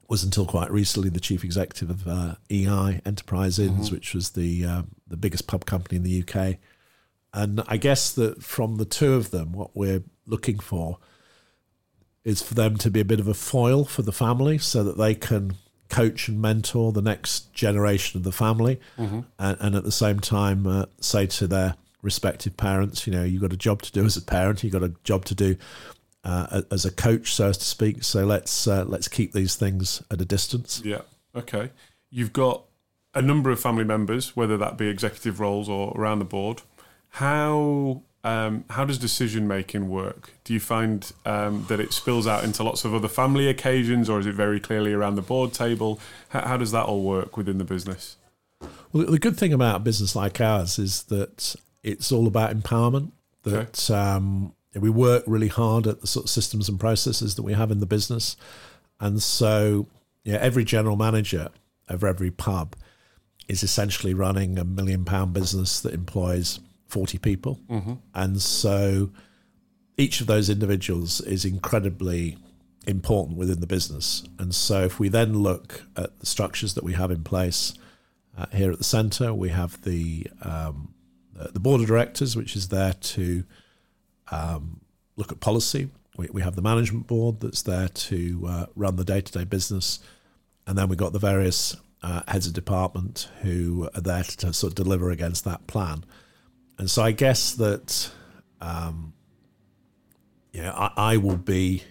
was 0.07 0.23
until 0.23 0.45
quite 0.45 0.71
recently 0.71 1.09
the 1.09 1.19
chief 1.19 1.43
executive 1.43 1.89
of 1.89 2.07
uh, 2.07 2.35
EI 2.49 3.01
Enterprise 3.05 3.59
Inns, 3.59 3.87
mm-hmm. 3.87 3.95
which 3.95 4.13
was 4.13 4.31
the 4.31 4.65
uh, 4.65 4.81
the 5.11 5.17
biggest 5.17 5.47
pub 5.47 5.65
company 5.65 5.97
in 5.97 6.03
the 6.03 6.23
UK. 6.23 6.57
And 7.33 7.63
I 7.67 7.77
guess 7.77 8.11
that 8.13 8.43
from 8.43 8.77
the 8.77 8.85
two 8.85 9.13
of 9.13 9.31
them, 9.31 9.53
what 9.53 9.75
we're 9.75 10.03
looking 10.25 10.59
for 10.59 10.97
is 12.23 12.41
for 12.41 12.53
them 12.53 12.77
to 12.77 12.91
be 12.91 12.99
a 12.99 13.05
bit 13.05 13.19
of 13.19 13.27
a 13.27 13.33
foil 13.33 13.85
for 13.85 14.01
the 14.01 14.11
family, 14.11 14.57
so 14.57 14.83
that 14.83 14.97
they 14.97 15.15
can 15.15 15.55
coach 15.89 16.27
and 16.27 16.41
mentor 16.41 16.91
the 16.91 17.01
next 17.01 17.53
generation 17.53 18.17
of 18.17 18.23
the 18.23 18.31
family, 18.31 18.79
mm-hmm. 18.97 19.21
and, 19.39 19.57
and, 19.59 19.75
at 19.75 19.83
the 19.83 19.91
same 19.91 20.19
time 20.19 20.65
uh, 20.67 20.85
say 20.99 21.25
to 21.25 21.47
their 21.47 21.75
respective 22.01 22.55
parents, 22.57 23.05
you 23.05 23.13
know, 23.13 23.23
you've 23.23 23.41
got 23.41 23.53
a 23.53 23.57
job 23.57 23.81
to 23.81 23.91
do 23.91 24.05
as 24.05 24.17
a 24.17 24.21
parent, 24.21 24.63
you've 24.63 24.73
got 24.73 24.83
a 24.83 24.93
job 25.03 25.25
to 25.25 25.35
do 25.35 25.55
uh, 26.23 26.61
as 26.71 26.85
a 26.85 26.91
coach, 26.91 27.33
so 27.33 27.47
as 27.49 27.57
to 27.57 27.65
speak. 27.65 28.03
So 28.03 28.25
let's 28.25 28.67
uh, 28.67 28.85
let's 28.85 29.07
keep 29.07 29.33
these 29.33 29.55
things 29.55 30.01
at 30.11 30.21
a 30.21 30.25
distance. 30.25 30.81
Yeah. 30.83 31.01
Okay. 31.35 31.71
You've 32.09 32.33
got 32.33 32.65
a 33.13 33.21
number 33.21 33.49
of 33.49 33.59
family 33.59 33.83
members, 33.83 34.35
whether 34.35 34.57
that 34.57 34.77
be 34.77 34.87
executive 34.87 35.39
roles 35.39 35.67
or 35.67 35.93
around 35.95 36.19
the 36.19 36.25
board. 36.25 36.61
How 37.09 38.03
um, 38.23 38.65
how 38.69 38.85
does 38.85 38.97
decision 38.97 39.47
making 39.47 39.89
work? 39.89 40.31
Do 40.43 40.53
you 40.53 40.59
find 40.59 41.11
um, 41.25 41.65
that 41.69 41.79
it 41.79 41.91
spills 41.91 42.27
out 42.27 42.43
into 42.43 42.63
lots 42.63 42.85
of 42.85 42.93
other 42.93 43.07
family 43.07 43.47
occasions, 43.47 44.09
or 44.09 44.19
is 44.19 44.27
it 44.27 44.35
very 44.35 44.59
clearly 44.59 44.93
around 44.93 45.15
the 45.15 45.21
board 45.21 45.53
table? 45.53 45.99
How, 46.29 46.41
how 46.47 46.57
does 46.57 46.71
that 46.71 46.85
all 46.85 47.03
work 47.03 47.35
within 47.35 47.57
the 47.57 47.63
business? 47.63 48.17
Well, 48.93 49.05
the 49.07 49.19
good 49.19 49.37
thing 49.37 49.53
about 49.53 49.77
a 49.77 49.79
business 49.79 50.15
like 50.15 50.39
ours 50.39 50.77
is 50.77 51.03
that 51.03 51.55
it's 51.81 52.11
all 52.11 52.27
about 52.27 52.55
empowerment. 52.55 53.11
That 53.43 53.89
okay. 53.89 53.93
um, 53.93 54.53
we 54.75 54.91
work 54.91 55.23
really 55.25 55.47
hard 55.47 55.87
at 55.87 56.01
the 56.01 56.07
sort 56.07 56.25
of 56.25 56.29
systems 56.29 56.69
and 56.69 56.79
processes 56.79 57.35
that 57.35 57.43
we 57.43 57.53
have 57.53 57.71
in 57.71 57.79
the 57.79 57.87
business. 57.87 58.37
And 58.99 59.21
so, 59.21 59.87
yeah, 60.23 60.35
every 60.35 60.63
general 60.63 60.95
manager 60.95 61.49
of 61.89 62.03
every 62.03 62.29
pub 62.29 62.75
is 63.51 63.63
essentially 63.63 64.13
running 64.13 64.57
a 64.57 64.63
million 64.63 65.03
pound 65.03 65.33
business 65.33 65.81
that 65.81 65.93
employs 65.93 66.61
40 66.87 67.17
people. 67.17 67.59
Mm-hmm. 67.69 67.95
And 68.15 68.41
so 68.41 69.11
each 69.97 70.21
of 70.21 70.27
those 70.27 70.49
individuals 70.49 71.19
is 71.19 71.43
incredibly 71.43 72.37
important 72.87 73.37
within 73.37 73.59
the 73.59 73.67
business. 73.67 74.23
And 74.39 74.55
so 74.55 74.83
if 74.85 74.99
we 74.99 75.09
then 75.09 75.39
look 75.39 75.83
at 75.97 76.17
the 76.21 76.25
structures 76.25 76.75
that 76.75 76.85
we 76.85 76.93
have 76.93 77.11
in 77.11 77.25
place 77.25 77.73
uh, 78.37 78.45
here 78.53 78.71
at 78.71 78.77
the 78.77 78.85
centre, 78.85 79.33
we 79.33 79.49
have 79.49 79.81
the, 79.81 80.27
um, 80.43 80.93
the 81.35 81.59
board 81.59 81.81
of 81.81 81.87
directors, 81.87 82.37
which 82.37 82.55
is 82.55 82.69
there 82.69 82.93
to 82.93 83.43
um, 84.31 84.79
look 85.17 85.33
at 85.33 85.41
policy. 85.41 85.89
We, 86.15 86.29
we 86.31 86.41
have 86.41 86.55
the 86.55 86.61
management 86.61 87.07
board 87.07 87.41
that's 87.41 87.63
there 87.63 87.89
to 87.89 88.45
uh, 88.47 88.65
run 88.77 88.95
the 88.95 89.03
day 89.03 89.19
to 89.19 89.31
day 89.31 89.43
business. 89.43 89.99
And 90.65 90.77
then 90.77 90.87
we've 90.87 90.97
got 90.97 91.11
the 91.11 91.19
various 91.19 91.75
uh, 92.01 92.21
heads 92.27 92.47
of 92.47 92.53
department 92.53 93.29
who 93.41 93.89
are 93.93 94.01
there 94.01 94.23
to, 94.23 94.53
sort 94.53 94.71
of 94.71 94.75
deliver 94.75 95.11
against 95.11 95.43
that 95.45 95.67
plan. 95.67 96.03
And 96.77 96.89
so 96.89 97.03
I 97.03 97.11
guess 97.11 97.53
that, 97.53 98.11
um, 98.59 99.13
you 100.51 100.61
know, 100.61 100.71
I, 100.71 100.91
I 100.97 101.17
will 101.17 101.37
be 101.37 101.83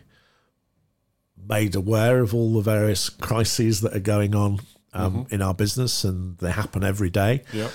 made 1.49 1.75
aware 1.75 2.21
of 2.21 2.35
all 2.35 2.55
the 2.55 2.61
various 2.61 3.09
crises 3.09 3.81
that 3.83 3.95
are 3.95 4.01
going 4.01 4.35
on 4.35 4.61
um, 4.93 5.25
mm-hmm. 5.25 5.35
in 5.35 5.43
our 5.43 5.55
business, 5.55 6.05
and 6.05 6.37
they 6.39 6.51
happen 6.51 6.83
every 6.83 7.11
day. 7.11 7.43
Yep. 7.53 7.71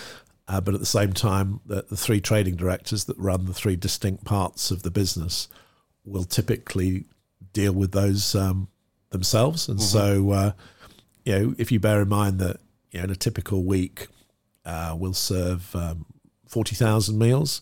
Uh, 0.48 0.62
but 0.62 0.74
at 0.74 0.80
the 0.80 0.86
same 0.86 1.14
time, 1.14 1.60
the, 1.66 1.86
the, 1.90 1.98
three 1.98 2.22
trading 2.22 2.56
directors 2.56 3.06
that 3.06 3.18
run 3.18 3.46
the 3.46 3.54
three 3.54 3.76
distinct 3.76 4.26
parts 4.26 4.70
of 4.70 4.84
the 4.84 4.92
business 4.92 5.48
will 6.04 6.24
typically 6.24 7.06
deal 7.52 7.74
with 7.74 7.92
those 7.94 8.36
um, 8.36 8.68
themselves. 9.10 9.68
And 9.68 9.80
mm-hmm. 9.80 9.88
so, 9.88 10.32
uh, 10.32 10.52
you 11.26 11.40
know, 11.40 11.56
if 11.58 11.72
you 11.72 11.80
bear 11.80 12.02
in 12.02 12.08
mind 12.08 12.40
that 12.40 12.60
you 12.92 13.00
know, 13.00 13.06
in 13.06 13.12
a 13.12 13.16
typical 13.16 13.64
week, 13.64 14.08
uh, 14.64 14.96
we'll 14.98 15.14
serve 15.14 15.76
um, 15.76 16.06
40,000 16.48 17.18
meals. 17.18 17.62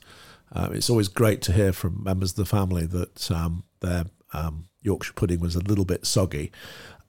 Uh, 0.51 0.69
it's 0.71 0.89
always 0.89 1.07
great 1.07 1.41
to 1.41 1.53
hear 1.53 1.73
from 1.73 2.03
members 2.03 2.31
of 2.31 2.35
the 2.35 2.45
family 2.45 2.85
that 2.85 3.31
um, 3.31 3.63
their 3.79 4.05
um, 4.33 4.67
Yorkshire 4.81 5.13
pudding 5.13 5.39
was 5.39 5.55
a 5.55 5.61
little 5.61 5.85
bit 5.85 6.05
soggy. 6.05 6.51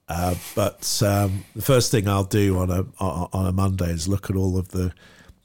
Uh, 0.07 0.35
but 0.55 1.01
um, 1.05 1.45
the 1.55 1.61
first 1.61 1.91
thing 1.91 2.07
I'll 2.07 2.23
do 2.23 2.57
on 2.59 2.69
a 2.69 2.85
on 2.99 3.45
a 3.47 3.51
Monday 3.51 3.89
is 3.89 4.07
look 4.07 4.29
at 4.29 4.35
all 4.35 4.57
of 4.57 4.69
the 4.69 4.93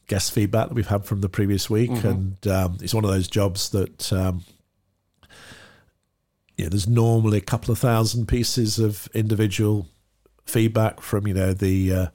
guest 0.06 0.32
feedback 0.32 0.68
that 0.68 0.74
we've 0.74 0.86
had 0.86 1.04
from 1.04 1.22
the 1.22 1.30
previous 1.30 1.70
week, 1.70 1.90
mm-hmm. 1.90 2.06
and 2.06 2.46
um, 2.46 2.78
it's 2.82 2.92
one 2.92 3.04
of 3.04 3.10
those 3.10 3.26
jobs 3.26 3.70
that 3.70 4.12
um, 4.12 4.44
yeah, 6.58 6.68
there's 6.68 6.86
normally 6.86 7.38
a 7.38 7.42
couple 7.42 7.72
of 7.72 7.78
thousand 7.78 8.28
pieces 8.28 8.78
of 8.78 9.08
individual 9.14 9.86
feedback 10.50 11.00
from 11.00 11.26
you 11.26 11.34
know 11.34 11.52
the 11.52 11.92
uh, 11.92 12.06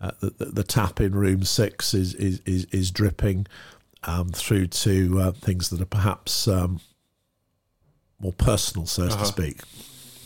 uh, 0.00 0.10
the, 0.20 0.44
the, 0.46 0.64
tap 0.64 1.00
in 1.00 1.14
room 1.14 1.44
six 1.44 1.94
is 1.94 2.14
is 2.14 2.40
is, 2.44 2.66
is 2.66 2.90
dripping 2.90 3.46
um, 4.04 4.28
through 4.28 4.66
to 4.66 5.20
uh, 5.20 5.32
things 5.32 5.70
that 5.70 5.80
are 5.80 5.86
perhaps 5.86 6.46
um, 6.46 6.80
more 8.20 8.32
personal, 8.32 8.86
so 8.86 9.04
uh-huh. 9.04 9.16
to 9.18 9.24
speak. 9.24 9.60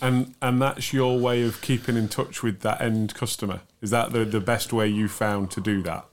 And 0.01 0.35
and 0.43 0.61
that's 0.61 0.93
your 0.93 1.19
way 1.19 1.43
of 1.43 1.61
keeping 1.61 1.97
in 1.97 2.09
touch 2.09 2.43
with 2.43 2.61
that 2.61 2.81
end 2.81 3.15
customer. 3.15 3.61
Is 3.81 3.91
that 3.91 4.13
the 4.13 4.25
the 4.25 4.41
best 4.41 4.73
way 4.73 4.89
you 4.89 5.09
found 5.09 5.51
to 5.53 5.61
do 5.61 5.83
that? 5.83 6.07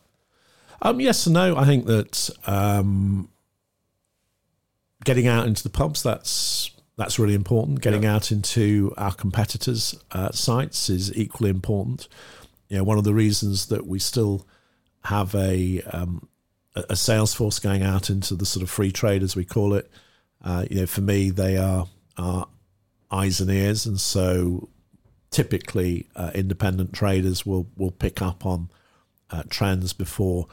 Um, 0.82 1.02
yes 1.02 1.26
and 1.26 1.34
no. 1.34 1.58
I 1.58 1.66
think 1.66 1.86
that 1.88 2.30
um, 2.46 3.30
getting 5.04 5.28
out 5.28 5.48
into 5.48 5.64
the 5.64 5.70
pubs 5.70 6.04
that's 6.04 6.72
that's 7.00 7.18
really 7.18 7.34
important. 7.34 7.80
Getting 7.80 8.04
yeah. 8.04 8.16
out 8.16 8.30
into 8.30 8.94
our 8.98 9.14
competitors' 9.14 9.96
uh, 10.12 10.32
sites 10.32 10.90
is 10.90 11.16
equally 11.16 11.50
important. 11.50 12.10
You 12.68 12.78
know, 12.78 12.84
one 12.84 12.98
of 12.98 13.06
the 13.06 13.14
reasons 13.14 13.68
that 13.68 13.88
we 13.88 14.00
still 14.00 14.46
have 15.06 15.34
a 15.34 15.82
um, 15.84 16.28
a 16.76 16.98
sales 16.98 17.34
force 17.34 17.58
going 17.58 17.84
out 17.84 18.10
into 18.10 18.36
the 18.36 18.46
sort 18.46 18.64
of 18.64 18.70
free 18.70 18.92
trade, 18.92 19.24
as 19.24 19.34
we 19.34 19.46
call 19.46 19.74
it. 19.76 19.90
Uh, 20.44 20.66
you 20.70 20.82
know, 20.82 20.86
for 20.86 21.00
me, 21.00 21.30
they 21.30 21.56
are 21.56 21.88
are 22.18 22.48
eyes 23.10 23.40
and 23.40 23.50
ears, 23.50 23.86
and 23.86 24.00
so 24.00 24.68
typically 25.32 26.06
uh, 26.18 26.32
independent 26.36 26.92
traders 26.92 27.46
will 27.46 27.66
will 27.78 27.92
pick 27.92 28.22
up 28.22 28.46
on 28.46 28.70
uh, 29.32 29.44
trends 29.50 29.94
before 29.94 30.48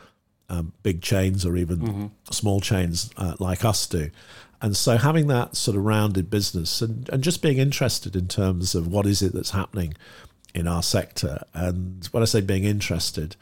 um, 0.49 0.73
big 0.85 1.03
chains 1.03 1.45
or 1.45 1.57
even 1.57 1.79
mm-hmm. 1.79 2.07
small 2.31 2.61
chains 2.61 3.11
uh, 3.17 3.35
like 3.41 3.65
us 3.65 3.85
do. 3.89 4.11
And 4.62 4.77
so 4.77 4.97
having 4.97 5.27
that 5.29 5.57
sort 5.57 5.77
of 5.77 5.85
rounded 5.85 6.31
business 6.31 6.81
and, 6.81 7.09
and 7.11 7.23
just 7.23 7.42
being 7.42 7.59
interested 7.59 8.16
in 8.16 8.29
terms 8.29 8.75
of 8.75 8.87
what 8.87 9.07
is 9.07 9.23
it 9.23 9.33
that's 9.33 9.51
happening 9.51 9.95
in 10.55 10.66
our 10.66 10.83
sector. 10.83 11.45
And 11.53 12.07
when 12.12 12.23
I 12.23 12.27
say 12.27 12.40
being 12.40 12.64
interested, 12.64 13.37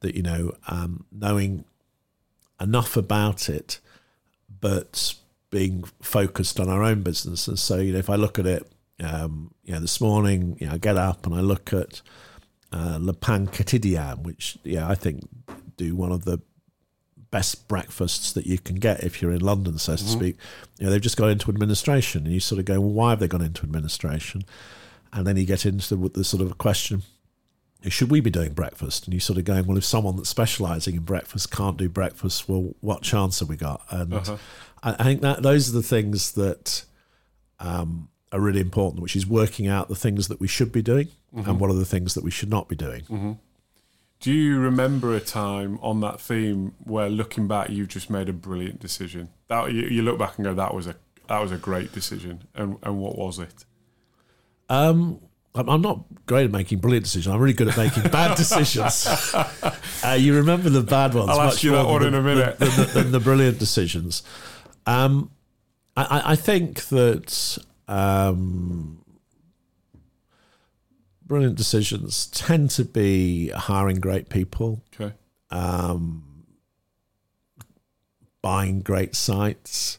that, 0.00 0.14
you 0.14 0.22
know, 0.22 0.52
um, 0.68 1.04
knowing 1.12 1.64
enough 2.60 2.96
about 2.96 3.48
it, 3.48 3.80
but 4.60 5.14
being 5.50 5.84
focused 6.00 6.58
on 6.58 6.68
our 6.68 6.82
own 6.82 7.02
business. 7.02 7.48
And 7.48 7.58
so, 7.58 7.76
you 7.76 7.92
know, 7.92 7.98
if 7.98 8.10
I 8.10 8.16
look 8.16 8.38
at 8.38 8.46
it, 8.46 8.70
um, 9.02 9.52
you 9.64 9.74
know, 9.74 9.80
this 9.80 10.00
morning, 10.00 10.56
you 10.60 10.66
know, 10.66 10.74
I 10.74 10.78
get 10.78 10.96
up 10.96 11.26
and 11.26 11.34
I 11.34 11.40
look 11.40 11.72
at 11.72 12.00
uh, 12.72 12.98
Le 13.00 13.12
Pain 13.12 13.46
Quotidien, 13.46 14.22
which, 14.22 14.58
yeah, 14.64 14.88
I 14.88 14.94
think 14.94 15.28
do 15.76 15.94
one 15.94 16.12
of 16.12 16.24
the 16.24 16.40
best 17.30 17.68
breakfasts 17.68 18.32
that 18.32 18.46
you 18.46 18.58
can 18.58 18.76
get 18.76 19.02
if 19.02 19.20
you're 19.20 19.32
in 19.32 19.40
London, 19.40 19.78
so 19.78 19.96
to 19.96 20.02
mm-hmm. 20.02 20.18
speak. 20.18 20.36
You 20.78 20.86
know, 20.86 20.92
they've 20.92 21.00
just 21.00 21.16
gone 21.16 21.30
into 21.30 21.50
administration, 21.50 22.24
and 22.24 22.32
you 22.32 22.40
sort 22.40 22.58
of 22.58 22.64
go, 22.64 22.80
well, 22.80 22.90
why 22.90 23.10
have 23.10 23.20
they 23.20 23.28
gone 23.28 23.42
into 23.42 23.62
administration? 23.62 24.42
And 25.12 25.26
then 25.26 25.36
you 25.36 25.44
get 25.44 25.66
into 25.66 25.96
the, 25.96 26.08
the 26.08 26.24
sort 26.24 26.42
of 26.42 26.58
question, 26.58 27.02
should 27.88 28.10
we 28.10 28.20
be 28.20 28.30
doing 28.30 28.52
breakfast? 28.52 29.04
And 29.06 29.14
you 29.14 29.20
sort 29.20 29.38
of 29.38 29.44
going, 29.44 29.66
well, 29.66 29.78
if 29.78 29.84
someone 29.84 30.16
that's 30.16 30.28
specialising 30.28 30.96
in 30.96 31.02
breakfast 31.02 31.50
can't 31.50 31.76
do 31.76 31.88
breakfast, 31.88 32.48
well, 32.48 32.74
what 32.80 33.02
chance 33.02 33.40
have 33.40 33.48
we 33.48 33.56
got? 33.56 33.82
And 33.90 34.14
uh-huh. 34.14 34.36
I, 34.82 34.96
I, 34.98 35.04
think 35.04 35.20
that 35.22 35.42
those 35.42 35.68
are 35.68 35.72
the 35.72 35.82
things 35.82 36.32
that 36.32 36.84
um, 37.60 38.08
are 38.32 38.40
really 38.40 38.60
important, 38.60 39.02
which 39.02 39.16
is 39.16 39.26
working 39.26 39.68
out 39.68 39.88
the 39.88 39.94
things 39.94 40.28
that 40.28 40.40
we 40.40 40.48
should 40.48 40.72
be 40.72 40.82
doing 40.82 41.08
mm-hmm. 41.34 41.48
and 41.48 41.60
what 41.60 41.70
are 41.70 41.74
the 41.74 41.84
things 41.84 42.14
that 42.14 42.24
we 42.24 42.30
should 42.30 42.50
not 42.50 42.68
be 42.68 42.76
doing. 42.76 43.02
Mm-hmm. 43.02 43.32
Do 44.20 44.32
you 44.32 44.58
remember 44.58 45.14
a 45.14 45.20
time 45.20 45.78
on 45.82 46.00
that 46.00 46.20
theme 46.20 46.74
where, 46.82 47.08
looking 47.08 47.46
back, 47.46 47.70
you've 47.70 47.88
just 47.88 48.10
made 48.10 48.28
a 48.28 48.32
brilliant 48.32 48.80
decision? 48.80 49.28
That 49.48 49.72
you, 49.72 49.82
you 49.82 50.02
look 50.02 50.18
back 50.18 50.36
and 50.36 50.44
go, 50.44 50.54
"That 50.54 50.74
was 50.74 50.86
a 50.86 50.96
that 51.28 51.40
was 51.40 51.52
a 51.52 51.58
great 51.58 51.92
decision," 51.92 52.44
and 52.54 52.78
and 52.82 52.98
what 52.98 53.16
was 53.16 53.38
it? 53.38 53.64
Um, 54.68 55.20
I'm 55.54 55.80
not 55.80 56.04
great 56.26 56.44
at 56.44 56.50
making 56.50 56.78
brilliant 56.78 57.04
decisions. 57.04 57.34
I'm 57.34 57.40
really 57.40 57.54
good 57.54 57.68
at 57.68 57.76
making 57.76 58.02
bad 58.10 58.36
decisions. 58.36 59.06
Uh, 60.04 60.16
you 60.18 60.34
remember 60.34 60.68
the 60.68 60.82
bad 60.82 61.14
ones. 61.14 61.30
I'll 61.30 61.40
ask 61.40 61.62
you 61.62 61.72
that 61.72 61.86
one 61.86 62.04
in 62.04 62.14
a 62.14 62.22
minute. 62.22 62.58
Than, 62.58 62.70
than, 62.76 62.94
than 62.94 63.12
the 63.12 63.20
brilliant 63.20 63.58
decisions. 63.58 64.22
Um, 64.86 65.30
I, 65.96 66.32
I, 66.32 66.36
think 66.36 66.84
that 66.88 67.58
um, 67.88 69.02
brilliant 71.26 71.56
decisions 71.56 72.26
tend 72.28 72.70
to 72.70 72.84
be 72.84 73.48
hiring 73.48 74.00
great 74.00 74.28
people. 74.28 74.82
Okay. 74.94 75.14
Um, 75.50 76.46
buying 78.42 78.80
great 78.80 79.14
sites. 79.14 79.98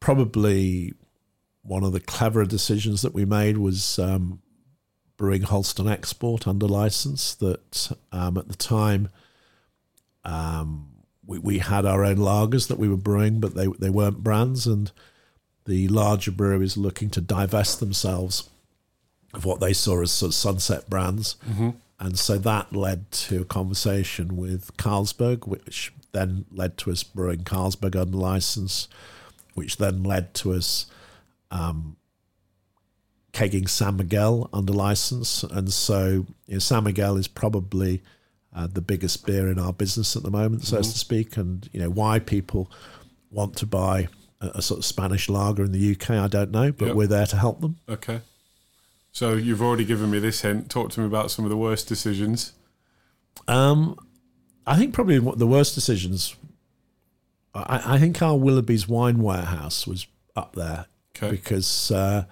Probably 0.00 0.94
one 1.62 1.84
of 1.84 1.92
the 1.92 2.00
cleverer 2.00 2.46
decisions 2.46 3.02
that 3.02 3.14
we 3.14 3.24
made 3.24 3.58
was 3.58 3.98
um, 3.98 4.42
brewing 5.16 5.42
Holsten 5.42 5.90
Export 5.90 6.48
under 6.48 6.66
license. 6.66 7.34
That 7.36 7.96
um, 8.10 8.36
at 8.36 8.48
the 8.48 8.56
time 8.56 9.08
um, 10.24 10.88
we, 11.24 11.38
we 11.38 11.58
had 11.58 11.86
our 11.86 12.04
own 12.04 12.16
lagers 12.16 12.68
that 12.68 12.78
we 12.78 12.88
were 12.88 12.96
brewing, 12.96 13.40
but 13.40 13.54
they 13.54 13.66
they 13.66 13.90
weren't 13.90 14.24
brands, 14.24 14.66
and 14.66 14.90
the 15.66 15.86
larger 15.88 16.32
breweries 16.32 16.76
looking 16.76 17.10
to 17.10 17.20
divest 17.20 17.78
themselves 17.78 18.49
of 19.34 19.44
what 19.44 19.60
they 19.60 19.72
saw 19.72 20.02
as 20.02 20.10
sort 20.10 20.30
of 20.30 20.34
sunset 20.34 20.90
brands. 20.90 21.36
Mm-hmm. 21.48 21.70
And 21.98 22.18
so 22.18 22.38
that 22.38 22.74
led 22.74 23.10
to 23.12 23.42
a 23.42 23.44
conversation 23.44 24.36
with 24.36 24.76
Carlsberg, 24.76 25.46
which 25.46 25.92
then 26.12 26.46
led 26.50 26.78
to 26.78 26.90
us 26.90 27.02
brewing 27.02 27.44
Carlsberg 27.44 27.94
under 27.94 28.16
license, 28.16 28.88
which 29.54 29.76
then 29.76 30.02
led 30.02 30.32
to 30.34 30.52
us 30.52 30.86
um, 31.50 31.96
kegging 33.32 33.68
San 33.68 33.96
Miguel 33.96 34.48
under 34.52 34.72
license. 34.72 35.42
And 35.42 35.72
so 35.72 36.26
you 36.46 36.54
know, 36.54 36.58
San 36.58 36.84
Miguel 36.84 37.16
is 37.16 37.28
probably 37.28 38.02
uh, 38.54 38.66
the 38.66 38.80
biggest 38.80 39.26
beer 39.26 39.48
in 39.48 39.58
our 39.58 39.72
business 39.72 40.16
at 40.16 40.22
the 40.22 40.30
moment, 40.30 40.64
so 40.64 40.76
mm-hmm. 40.76 40.82
to 40.82 40.98
speak. 40.98 41.36
And 41.36 41.68
you 41.72 41.80
know 41.80 41.90
why 41.90 42.18
people 42.18 42.70
want 43.30 43.56
to 43.56 43.66
buy 43.66 44.08
a, 44.40 44.46
a, 44.54 44.62
sort 44.62 44.78
of 44.78 44.84
Spanish 44.84 45.28
lager 45.28 45.64
in 45.64 45.72
the 45.72 45.92
UK, 45.92 46.10
I 46.10 46.26
don't 46.26 46.50
know, 46.50 46.72
but 46.72 46.86
yep. 46.86 46.96
we're 46.96 47.06
there 47.06 47.26
to 47.26 47.36
help 47.36 47.60
them. 47.60 47.76
Okay. 47.88 48.20
So 49.12 49.34
you've 49.34 49.62
already 49.62 49.84
given 49.84 50.10
me 50.10 50.18
this 50.18 50.42
hint. 50.42 50.70
Talk 50.70 50.90
to 50.92 51.00
me 51.00 51.06
about 51.06 51.30
some 51.30 51.44
of 51.44 51.50
the 51.50 51.56
worst 51.56 51.88
decisions. 51.88 52.52
Um, 53.48 53.98
I 54.66 54.76
think 54.76 54.94
probably 54.94 55.18
the 55.18 55.46
worst 55.46 55.74
decisions. 55.74 56.36
I, 57.54 57.94
I 57.94 57.98
think 57.98 58.22
our 58.22 58.36
Willoughby's 58.36 58.88
wine 58.88 59.18
warehouse 59.22 59.86
was 59.86 60.06
up 60.36 60.54
there 60.54 60.86
okay. 61.16 61.30
because 61.30 61.90
uh, 61.90 62.24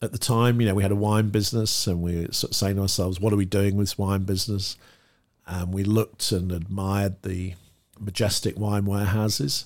at 0.00 0.12
the 0.12 0.18
time, 0.18 0.60
you 0.60 0.68
know, 0.68 0.74
we 0.74 0.82
had 0.82 0.92
a 0.92 0.96
wine 0.96 1.30
business, 1.30 1.86
and 1.86 2.02
we 2.02 2.26
were 2.26 2.32
sort 2.32 2.52
of 2.52 2.56
saying 2.56 2.76
to 2.76 2.82
ourselves, 2.82 3.20
"What 3.20 3.32
are 3.32 3.36
we 3.36 3.44
doing 3.44 3.76
with 3.76 3.88
this 3.88 3.98
wine 3.98 4.22
business?" 4.22 4.76
And 5.46 5.72
we 5.74 5.82
looked 5.82 6.30
and 6.30 6.52
admired 6.52 7.22
the 7.22 7.54
majestic 7.98 8.58
wine 8.58 8.84
warehouses. 8.84 9.64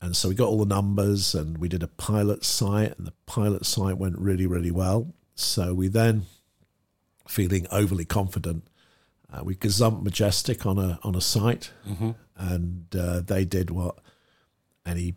And 0.00 0.16
so 0.16 0.28
we 0.28 0.34
got 0.34 0.48
all 0.48 0.58
the 0.58 0.74
numbers 0.74 1.34
and 1.34 1.58
we 1.58 1.68
did 1.68 1.82
a 1.82 1.88
pilot 1.88 2.44
site, 2.44 2.96
and 2.98 3.06
the 3.06 3.14
pilot 3.24 3.64
site 3.64 3.98
went 3.98 4.18
really, 4.18 4.46
really 4.46 4.70
well. 4.70 5.12
So 5.36 5.74
we 5.74 5.88
then, 5.88 6.22
feeling 7.28 7.66
overly 7.70 8.06
confident, 8.06 8.66
uh, 9.32 9.44
we 9.44 9.54
gazumped 9.54 10.02
Majestic 10.02 10.64
on 10.64 10.78
a 10.78 10.98
on 11.02 11.14
a 11.14 11.20
site, 11.20 11.70
mm-hmm. 11.86 12.12
and 12.36 12.86
uh, 12.96 13.20
they 13.20 13.44
did 13.44 13.70
what 13.70 13.98
any 14.86 15.14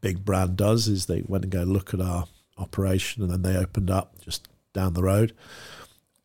big 0.00 0.24
brand 0.24 0.56
does: 0.56 0.88
is 0.88 1.06
they 1.06 1.22
went 1.26 1.44
and 1.44 1.52
go 1.52 1.62
look 1.62 1.94
at 1.94 2.00
our 2.00 2.26
operation, 2.58 3.22
and 3.22 3.30
then 3.30 3.42
they 3.42 3.56
opened 3.56 3.90
up 3.90 4.20
just 4.22 4.48
down 4.72 4.94
the 4.94 5.04
road, 5.04 5.34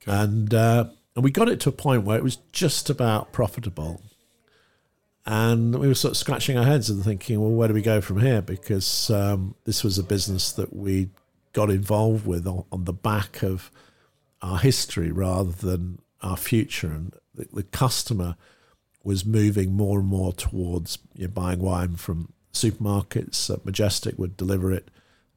okay. 0.01 0.17
and 0.17 0.53
uh, 0.53 0.85
and 1.15 1.23
we 1.23 1.29
got 1.29 1.47
it 1.47 1.59
to 1.61 1.69
a 1.69 1.73
point 1.73 2.03
where 2.03 2.17
it 2.17 2.23
was 2.23 2.37
just 2.51 2.89
about 2.89 3.31
profitable. 3.31 4.01
And 5.27 5.79
we 5.79 5.87
were 5.87 5.95
sort 5.95 6.11
of 6.11 6.17
scratching 6.17 6.55
our 6.55 6.65
heads 6.65 6.89
and 6.89 7.03
thinking, 7.03 7.41
well, 7.41 7.49
where 7.49 7.67
do 7.67 7.73
we 7.73 7.81
go 7.81 7.99
from 7.99 8.19
here? 8.19 8.43
Because 8.43 9.09
um, 9.09 9.55
this 9.63 9.83
was 9.83 9.97
a 9.97 10.03
business 10.03 10.51
that 10.51 10.71
we 10.71 11.09
got 11.55 11.71
involved 11.71 12.27
with 12.27 12.45
on, 12.45 12.65
on 12.69 12.83
the 12.83 12.93
back 12.93 13.41
of 13.41 13.71
our 14.41 14.59
history 14.59 15.09
rather 15.09 15.53
than 15.53 15.99
our 16.21 16.35
future. 16.35 16.87
And 16.87 17.15
the, 17.33 17.47
the 17.51 17.63
customer 17.63 18.35
was 19.05 19.25
moving 19.25 19.71
more 19.71 19.99
and 19.99 20.07
more 20.07 20.33
towards 20.33 20.99
you 21.15 21.25
know, 21.25 21.31
buying 21.31 21.59
wine 21.59 21.95
from 21.95 22.33
supermarkets. 22.51 23.49
Uh, 23.49 23.57
Majestic 23.63 24.19
would 24.19 24.35
deliver 24.35 24.73
it 24.73 24.91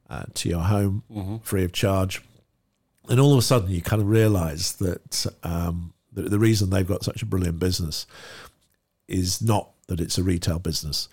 uh, 0.09 0.25
to 0.33 0.49
your 0.49 0.63
home 0.63 1.03
mm-hmm. 1.09 1.37
free 1.37 1.63
of 1.63 1.71
charge. 1.71 2.21
And 3.07 3.19
all 3.19 3.31
of 3.31 3.39
a 3.39 3.41
sudden, 3.41 3.71
you 3.71 3.81
kind 3.81 4.01
of 4.01 4.09
realize 4.09 4.73
that 4.73 5.25
um, 5.43 5.93
the, 6.11 6.23
the 6.23 6.37
reason 6.37 6.69
they've 6.69 6.85
got 6.85 7.05
such 7.05 7.21
a 7.21 7.25
brilliant 7.25 7.59
business 7.59 8.05
is 9.07 9.41
not 9.41 9.71
that 9.87 10.01
it's 10.01 10.17
a 10.17 10.23
retail 10.23 10.59
business. 10.59 11.07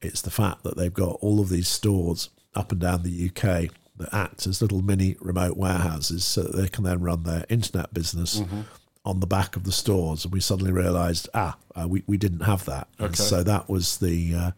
It's 0.00 0.22
the 0.22 0.30
fact 0.30 0.62
that 0.62 0.78
they've 0.78 0.92
got 0.92 1.18
all 1.20 1.40
of 1.40 1.50
these 1.50 1.68
stores 1.68 2.30
up 2.54 2.72
and 2.72 2.80
down 2.80 3.02
the 3.02 3.30
UK 3.30 3.70
that 3.98 4.12
act 4.12 4.46
as 4.46 4.60
little 4.62 4.82
mini 4.82 5.16
remote 5.20 5.56
warehouses 5.56 6.24
so 6.24 6.42
that 6.42 6.56
they 6.56 6.68
can 6.68 6.84
then 6.84 7.00
run 7.00 7.22
their 7.22 7.44
internet 7.48 7.92
business 7.94 8.40
mm-hmm. 8.40 8.62
on 9.04 9.20
the 9.20 9.26
back 9.26 9.56
of 9.56 9.64
the 9.64 9.72
stores. 9.72 10.24
And 10.24 10.32
we 10.32 10.40
suddenly 10.40 10.72
realised, 10.72 11.28
ah, 11.34 11.56
uh, 11.74 11.86
we, 11.88 12.02
we 12.06 12.16
didn't 12.16 12.40
have 12.40 12.64
that. 12.66 12.88
Okay. 12.98 13.06
And 13.06 13.16
so 13.16 13.42
that 13.42 13.68
was 13.68 13.98
the 13.98 14.34
uh, 14.34 14.50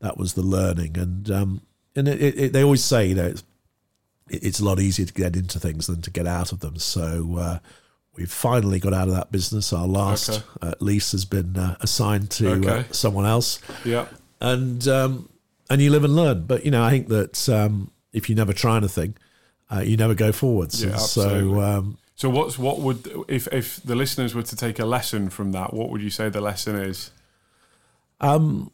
that 0.00 0.16
was 0.16 0.34
the 0.34 0.42
learning. 0.42 0.98
And 0.98 1.30
um, 1.30 1.62
and 1.96 2.08
it, 2.08 2.38
it, 2.38 2.52
they 2.52 2.62
always 2.62 2.84
say, 2.84 3.06
you 3.06 3.14
know, 3.14 3.26
it's, 3.26 3.44
it's, 4.28 4.60
a 4.60 4.64
lot 4.64 4.78
easier 4.80 5.06
to 5.06 5.12
get 5.12 5.36
into 5.36 5.58
things 5.58 5.86
than 5.86 6.02
to 6.02 6.10
get 6.10 6.26
out 6.26 6.52
of 6.52 6.60
them. 6.60 6.78
So 6.78 7.36
uh, 7.38 7.58
we've 8.16 8.30
finally 8.30 8.78
got 8.78 8.94
out 8.94 9.08
of 9.08 9.14
that 9.14 9.32
business. 9.32 9.72
Our 9.72 9.86
last 9.86 10.30
okay. 10.30 10.44
uh, 10.62 10.74
lease 10.80 11.12
has 11.12 11.24
been 11.24 11.56
uh, 11.56 11.76
assigned 11.80 12.30
to 12.32 12.52
uh, 12.52 12.56
okay. 12.56 12.84
someone 12.92 13.26
else. 13.26 13.60
Yeah. 13.84 14.06
And 14.40 14.86
um, 14.88 15.28
and 15.68 15.80
you 15.80 15.90
live 15.90 16.04
and 16.04 16.14
learn. 16.14 16.44
But 16.46 16.64
you 16.64 16.70
know, 16.70 16.82
I 16.82 16.90
think 16.90 17.08
that 17.08 17.48
um, 17.48 17.90
if 18.12 18.28
you 18.28 18.34
never 18.34 18.52
try 18.52 18.76
anything, 18.76 19.16
uh, 19.70 19.80
you 19.80 19.96
never 19.96 20.14
go 20.14 20.32
forwards. 20.32 20.82
Yeah, 20.82 20.96
so, 20.96 21.60
um, 21.60 21.98
so 22.16 22.28
what's 22.28 22.58
what 22.58 22.80
would 22.80 23.10
if 23.28 23.46
if 23.52 23.76
the 23.82 23.94
listeners 23.94 24.34
were 24.34 24.42
to 24.42 24.56
take 24.56 24.78
a 24.78 24.84
lesson 24.84 25.30
from 25.30 25.52
that? 25.52 25.72
What 25.72 25.90
would 25.90 26.02
you 26.02 26.10
say 26.10 26.28
the 26.28 26.40
lesson 26.40 26.76
is? 26.76 27.10
Um, 28.20 28.70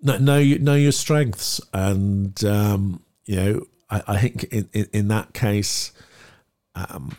know 0.00 0.18
know, 0.18 0.40
know 0.40 0.74
your 0.74 0.92
strengths, 0.92 1.60
and 1.72 2.42
um, 2.44 3.02
you 3.24 3.36
know, 3.36 3.66
I, 3.90 4.02
I 4.06 4.18
think 4.18 4.44
in, 4.44 4.68
in, 4.72 4.86
in 4.92 5.08
that 5.08 5.34
case, 5.34 5.92
um, 6.74 7.16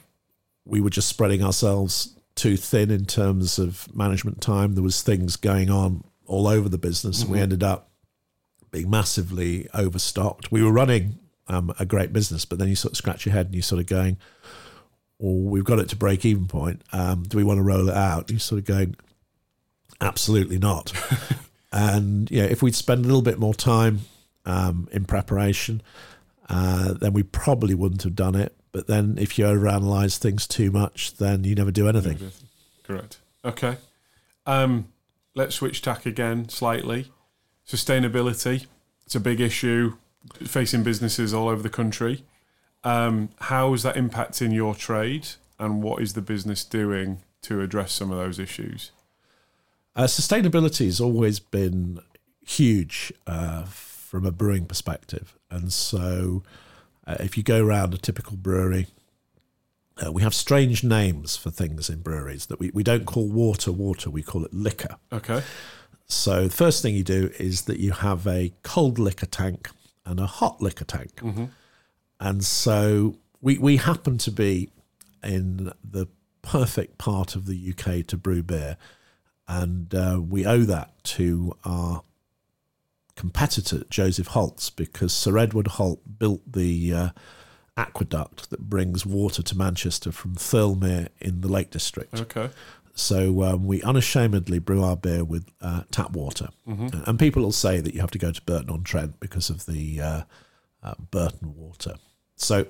we 0.65 0.81
were 0.81 0.89
just 0.89 1.09
spreading 1.09 1.43
ourselves 1.43 2.15
too 2.35 2.55
thin 2.55 2.89
in 2.89 3.05
terms 3.05 3.59
of 3.59 3.93
management 3.93 4.41
time. 4.41 4.75
There 4.75 4.83
was 4.83 5.01
things 5.01 5.35
going 5.35 5.69
on 5.69 6.03
all 6.25 6.47
over 6.47 6.69
the 6.69 6.77
business, 6.77 7.17
mm-hmm. 7.17 7.25
and 7.25 7.31
we 7.33 7.41
ended 7.41 7.63
up 7.63 7.88
being 8.71 8.89
massively 8.89 9.67
overstocked. 9.73 10.51
We 10.51 10.63
were 10.63 10.71
running 10.71 11.19
um, 11.49 11.73
a 11.79 11.85
great 11.85 12.13
business. 12.13 12.45
But 12.45 12.59
then 12.59 12.69
you 12.69 12.75
sort 12.75 12.93
of 12.93 12.97
scratch 12.97 13.25
your 13.25 13.33
head 13.33 13.47
and 13.47 13.55
you're 13.55 13.63
sort 13.63 13.81
of 13.81 13.87
going, 13.87 14.17
"Well, 15.17 15.49
we've 15.49 15.63
got 15.63 15.79
it 15.79 15.89
to 15.89 15.95
break 15.95 16.25
even 16.25 16.47
point. 16.47 16.83
Um, 16.93 17.23
do 17.23 17.37
we 17.37 17.43
want 17.43 17.57
to 17.57 17.63
roll 17.63 17.89
it 17.89 17.95
out?" 17.95 18.29
You're 18.29 18.39
sort 18.39 18.59
of 18.59 18.65
going, 18.65 18.95
"Absolutely 19.99 20.59
not." 20.59 20.93
and 21.71 22.29
yeah, 22.31 22.43
if 22.43 22.61
we'd 22.61 22.75
spend 22.75 23.03
a 23.03 23.07
little 23.07 23.21
bit 23.21 23.39
more 23.39 23.53
time 23.53 24.01
um, 24.45 24.87
in 24.91 25.05
preparation, 25.05 25.81
uh, 26.47 26.93
then 26.93 27.13
we 27.13 27.23
probably 27.23 27.73
wouldn't 27.73 28.03
have 28.03 28.15
done 28.15 28.35
it. 28.35 28.55
But 28.71 28.87
then, 28.87 29.17
if 29.19 29.39
you 29.39 29.45
overanalyze 29.45 30.17
things 30.17 30.47
too 30.47 30.71
much, 30.71 31.17
then 31.17 31.43
you 31.43 31.55
never 31.55 31.71
do 31.71 31.87
anything. 31.87 32.31
Correct. 32.83 33.19
Okay. 33.43 33.77
Um, 34.45 34.89
let's 35.33 35.55
switch 35.55 35.81
tack 35.81 36.05
again 36.05 36.49
slightly. 36.49 37.11
Sustainability. 37.69 38.65
It's 39.05 39.13
a 39.13 39.19
big 39.19 39.39
issue 39.39 39.93
facing 40.43 40.81
businesses 40.81 41.35
all 41.35 41.47
over 41.49 41.61
the 41.61 41.69
country. 41.69 42.23
Um, 42.83 43.29
how 43.41 43.73
is 43.75 43.83
that 43.83 43.93
impacting 43.93 44.53
your 44.53 44.73
trade, 44.73 45.27
and 45.59 45.83
what 45.83 46.01
is 46.01 46.13
the 46.13 46.21
business 46.21 46.63
doing 46.63 47.19
to 47.43 47.61
address 47.61 47.91
some 47.91 48.11
of 48.11 48.17
those 48.17 48.39
issues? 48.39 48.91
Uh, 49.95 50.03
sustainability 50.03 50.85
has 50.85 50.99
always 50.99 51.39
been 51.39 51.99
huge 52.43 53.13
uh, 53.27 53.65
from 53.65 54.25
a 54.25 54.31
brewing 54.31 54.65
perspective, 54.65 55.37
and 55.51 55.71
so 55.71 56.41
uh, 57.05 57.17
if 57.19 57.37
you 57.37 57.43
go 57.43 57.63
around 57.63 57.93
a 57.93 57.97
typical 57.97 58.35
brewery, 58.35 58.87
uh, 60.03 60.11
we 60.11 60.23
have 60.23 60.33
strange 60.33 60.83
names 60.83 61.35
for 61.35 61.51
things 61.51 61.87
in 61.89 61.99
breweries 61.99 62.47
that 62.47 62.59
we, 62.59 62.71
we 62.73 62.81
don't 62.81 63.05
call 63.05 63.27
water 63.27 63.71
water, 63.71 64.09
we 64.09 64.23
call 64.23 64.43
it 64.43 64.53
liquor. 64.53 64.95
Okay. 65.11 65.43
So 66.09 66.45
the 66.47 66.55
first 66.55 66.81
thing 66.81 66.95
you 66.95 67.03
do 67.03 67.31
is 67.37 67.63
that 67.63 67.79
you 67.79 67.91
have 67.91 68.25
a 68.25 68.51
cold 68.63 68.97
liquor 68.97 69.27
tank 69.27 69.69
and 70.05 70.19
a 70.19 70.25
hot 70.25 70.61
liquor 70.61 70.85
tank. 70.85 71.15
Mm-hmm. 71.17 71.45
And 72.19 72.43
so 72.43 73.15
we, 73.41 73.57
we 73.59 73.77
happen 73.77 74.17
to 74.19 74.31
be 74.31 74.71
in 75.23 75.71
the 75.83 76.07
perfect 76.41 76.97
part 76.97 77.35
of 77.35 77.45
the 77.45 77.73
UK 77.73 78.05
to 78.07 78.17
brew 78.17 78.41
beer. 78.41 78.77
And 79.47 79.93
uh, 79.93 80.19
we 80.27 80.45
owe 80.45 80.63
that 80.63 81.03
to 81.03 81.55
our 81.63 82.03
competitor, 83.15 83.83
Joseph 83.89 84.27
Holt's, 84.27 84.69
because 84.69 85.13
Sir 85.13 85.37
Edward 85.37 85.67
Holt 85.67 86.01
built 86.19 86.41
the 86.51 86.93
uh, 86.93 87.09
aqueduct 87.77 88.49
that 88.49 88.61
brings 88.61 89.05
water 89.05 89.41
to 89.41 89.57
Manchester 89.57 90.11
from 90.11 90.35
Thirlmere 90.35 91.09
in 91.19 91.41
the 91.41 91.47
Lake 91.47 91.71
District. 91.71 92.19
Okay. 92.19 92.49
So 92.99 93.43
um, 93.43 93.65
we 93.65 93.81
unashamedly 93.81 94.59
brew 94.59 94.83
our 94.83 94.97
beer 94.97 95.23
with 95.23 95.45
uh, 95.61 95.83
tap 95.91 96.11
water, 96.11 96.49
Mm-hmm. 96.67 97.03
and 97.09 97.17
people 97.17 97.41
will 97.43 97.51
say 97.53 97.79
that 97.79 97.93
you 97.93 98.01
have 98.01 98.11
to 98.11 98.19
go 98.19 98.31
to 98.31 98.41
Burton 98.43 98.69
on 98.69 98.83
Trent 98.83 99.19
because 99.19 99.49
of 99.49 99.65
the 99.65 100.01
uh, 100.01 100.21
uh, 100.83 100.93
Burton 101.09 101.55
water. 101.55 101.95
So 102.35 102.65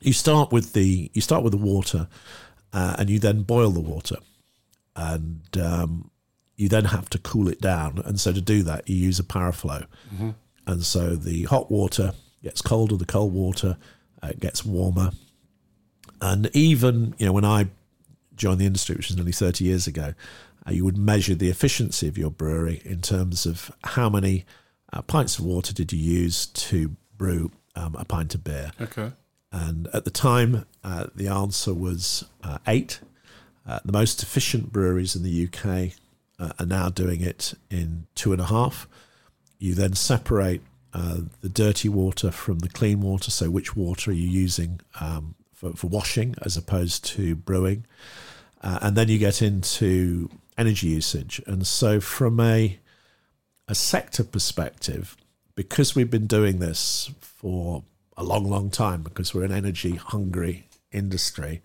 you 0.00 0.12
start 0.12 0.52
with 0.52 0.72
the 0.74 1.10
you 1.14 1.20
start 1.22 1.42
with 1.42 1.52
the 1.52 1.58
water, 1.74 2.08
uh, 2.72 2.96
and 2.98 3.08
you 3.08 3.18
then 3.18 3.42
boil 3.42 3.70
the 3.70 3.80
water, 3.80 4.16
and 4.94 5.40
um, 5.60 6.10
you 6.56 6.68
then 6.68 6.84
have 6.86 7.08
to 7.10 7.18
cool 7.18 7.48
it 7.48 7.60
down. 7.60 8.02
And 8.04 8.20
so 8.20 8.32
to 8.32 8.40
do 8.40 8.62
that, 8.64 8.88
you 8.88 8.96
use 8.96 9.18
a 9.18 9.24
paraflow, 9.24 9.86
Mm-hmm. 10.14 10.30
and 10.66 10.84
so 10.84 11.16
the 11.16 11.44
hot 11.44 11.70
water 11.70 12.12
gets 12.42 12.60
colder, 12.62 12.96
the 12.96 13.06
cold 13.06 13.32
water 13.32 13.76
uh, 14.22 14.32
gets 14.38 14.64
warmer, 14.66 15.12
and 16.20 16.50
even 16.54 17.14
you 17.18 17.26
know 17.26 17.32
when 17.32 17.44
I 17.46 17.68
joined 18.36 18.60
the 18.60 18.66
industry, 18.66 18.96
which 18.96 19.08
was 19.08 19.16
nearly 19.16 19.32
30 19.32 19.64
years 19.64 19.86
ago, 19.86 20.14
uh, 20.66 20.72
you 20.72 20.84
would 20.84 20.98
measure 20.98 21.34
the 21.34 21.48
efficiency 21.48 22.08
of 22.08 22.18
your 22.18 22.30
brewery 22.30 22.82
in 22.84 23.00
terms 23.00 23.46
of 23.46 23.70
how 23.84 24.08
many 24.08 24.44
uh, 24.92 25.02
pints 25.02 25.38
of 25.38 25.44
water 25.44 25.72
did 25.72 25.92
you 25.92 25.98
use 25.98 26.46
to 26.46 26.96
brew 27.16 27.50
um, 27.74 27.94
a 27.98 28.04
pint 28.04 28.34
of 28.34 28.44
beer. 28.44 28.72
Okay. 28.80 29.12
And 29.52 29.88
at 29.92 30.04
the 30.04 30.10
time, 30.10 30.66
uh, 30.82 31.06
the 31.14 31.28
answer 31.28 31.72
was 31.72 32.24
uh, 32.42 32.58
eight. 32.66 33.00
Uh, 33.66 33.80
the 33.84 33.92
most 33.92 34.22
efficient 34.22 34.72
breweries 34.72 35.16
in 35.16 35.22
the 35.22 35.44
UK 35.46 35.92
uh, 36.38 36.52
are 36.58 36.66
now 36.66 36.88
doing 36.88 37.20
it 37.20 37.54
in 37.70 38.06
two 38.14 38.32
and 38.32 38.40
a 38.40 38.46
half. 38.46 38.88
You 39.58 39.74
then 39.74 39.94
separate 39.94 40.62
uh, 40.92 41.20
the 41.40 41.48
dirty 41.48 41.88
water 41.88 42.30
from 42.30 42.60
the 42.60 42.68
clean 42.68 43.00
water. 43.00 43.30
So, 43.30 43.50
which 43.50 43.76
water 43.76 44.10
are 44.10 44.14
you 44.14 44.28
using 44.28 44.80
um, 45.00 45.34
for, 45.56 45.72
for 45.72 45.88
washing 45.88 46.36
as 46.42 46.56
opposed 46.56 47.04
to 47.04 47.34
brewing? 47.34 47.86
Uh, 48.62 48.78
and 48.82 48.96
then 48.96 49.08
you 49.08 49.18
get 49.18 49.42
into 49.42 50.30
energy 50.56 50.88
usage. 50.88 51.42
And 51.46 51.66
so, 51.66 52.00
from 52.00 52.38
a 52.38 52.78
a 53.68 53.74
sector 53.74 54.22
perspective, 54.22 55.16
because 55.56 55.96
we've 55.96 56.10
been 56.10 56.28
doing 56.28 56.60
this 56.60 57.10
for 57.20 57.82
a 58.16 58.22
long, 58.22 58.48
long 58.48 58.70
time, 58.70 59.02
because 59.02 59.34
we're 59.34 59.44
an 59.44 59.52
energy 59.52 59.96
hungry 59.96 60.68
industry, 60.92 61.62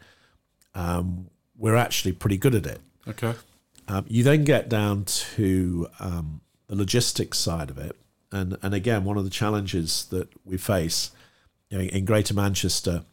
um, 0.73 1.29
we're 1.55 1.75
actually 1.75 2.11
pretty 2.11 2.37
good 2.37 2.55
at 2.55 2.65
it. 2.65 2.81
Okay. 3.07 3.35
Um, 3.87 4.05
you 4.07 4.23
then 4.23 4.43
get 4.43 4.67
down 4.67 5.05
to 5.05 5.87
um, 5.99 6.41
the 6.67 6.75
logistics 6.75 7.37
side 7.37 7.69
of 7.69 7.77
it, 7.77 7.95
and 8.31 8.57
and 8.61 8.73
again, 8.73 9.03
one 9.03 9.17
of 9.17 9.23
the 9.23 9.29
challenges 9.29 10.05
that 10.05 10.29
we 10.45 10.57
face 10.57 11.11
you 11.69 11.77
know, 11.77 11.83
in 11.83 12.05
Greater 12.05 12.33
Manchester, 12.33 13.03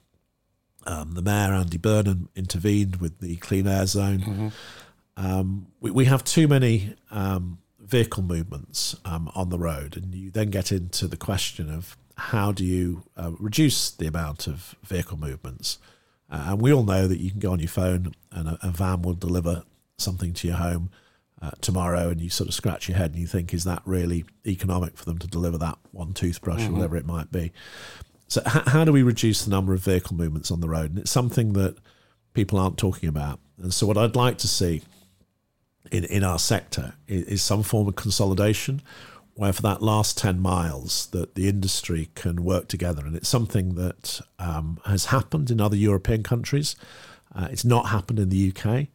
um, 0.89 1.13
the 1.13 1.23
mayor 1.23 1.53
Andy 1.53 1.79
Burnham 1.79 2.29
intervened 2.35 2.97
with 2.97 3.21
the 3.21 3.37
clean 3.37 3.67
air 3.67 3.87
zone. 3.87 4.53
Um, 5.17 5.67
we, 5.81 5.91
we 5.91 6.05
have 6.07 6.23
too 6.25 6.49
many 6.49 6.95
um, 7.11 7.59
vehicle 7.81 8.23
movements 8.23 8.97
um, 9.05 9.31
on 9.35 9.51
the 9.51 9.59
road, 9.59 9.97
and 9.97 10.15
you 10.15 10.31
then 10.31 10.51
get 10.51 10.73
into 10.73 11.07
the 11.07 11.17
question 11.17 11.71
of 11.73 11.97
how 12.17 12.53
do 12.53 12.65
you 12.65 13.05
uh, 13.17 13.31
reduce 13.39 13.91
the 13.91 14.07
amount 14.07 14.47
of 14.47 14.75
vehicle 14.85 15.17
movements. 15.19 15.79
Uh, 16.31 16.47
and 16.49 16.61
we 16.61 16.73
all 16.73 16.83
know 16.85 17.07
that 17.07 17.21
you 17.21 17.31
can 17.31 17.41
go 17.41 17.53
on 17.53 17.59
your 17.59 17.69
phone 17.69 18.15
and 18.33 18.49
a, 18.49 18.59
a 18.63 18.71
van 18.71 19.03
will 19.03 19.15
deliver 19.15 19.63
something 19.97 20.33
to 20.35 20.47
your 20.49 20.57
home 20.57 20.91
uh, 21.41 21.51
tomorrow, 21.61 22.09
and 22.09 22.21
you 22.21 22.29
sort 22.29 22.49
of 22.49 22.55
scratch 22.55 22.89
your 22.89 22.97
head 22.99 23.13
and 23.13 23.21
you 23.21 23.27
think, 23.27 23.55
is 23.55 23.65
that 23.65 23.83
really 23.85 24.25
economic 24.47 24.97
for 24.97 25.05
them 25.05 25.19
to 25.19 25.27
deliver 25.27 25.57
that 25.59 25.79
one 25.93 26.13
toothbrush 26.13 26.67
or 26.67 26.73
whatever 26.73 26.97
it 26.97 27.07
might 27.07 27.31
be? 27.31 27.53
So, 28.29 28.43
h- 28.47 28.63
how 28.67 28.85
do 28.85 28.93
we 28.93 29.03
reduce 29.03 29.45
the 29.45 29.51
number 29.51 29.75
of 29.75 29.81
vehicle 29.81 30.17
movements 30.17 30.51
on 30.51 30.61
the 30.61 30.69
road? 30.69 30.91
And 30.91 30.99
it's 30.99 31.11
something 31.11 31.55
that 31.55 31.77
people 32.35 32.59
aren't 32.59 32.79
talking 32.79 33.09
about. 33.09 33.41
And 33.61 33.73
so, 33.75 33.87
what 33.87 33.99
I'd 33.99 34.17
like 34.17 34.39
to 34.39 34.49
see 34.49 34.83
in, 35.91 36.05
in 36.05 36.23
our 36.23 36.39
sector 36.39 36.95
is, 37.07 37.25
is 37.25 37.43
some 37.43 37.63
form 37.63 37.89
of 37.89 37.97
consolidation 37.97 38.83
where 39.35 39.53
for 39.53 39.63
that 39.63 39.81
last 39.81 40.19
10 40.19 40.41
miles 40.41 41.07
that 41.13 41.37
the 41.37 41.49
industry 41.49 42.11
can 42.17 42.43
work 42.43 42.67
together 42.67 43.07
and 43.07 43.15
it's 43.15 43.29
something 43.29 43.77
that 43.77 44.21
um, 44.41 44.81
has 44.85 45.07
happened 45.07 45.51
in 45.51 45.61
other 45.61 45.77
european 45.77 46.25
countries 46.25 46.75
uh, 47.35 47.47
it's 47.51 47.65
not 47.65 47.89
happened 47.89 48.19
in 48.19 48.31
the 48.31 48.53
uk 48.53 48.87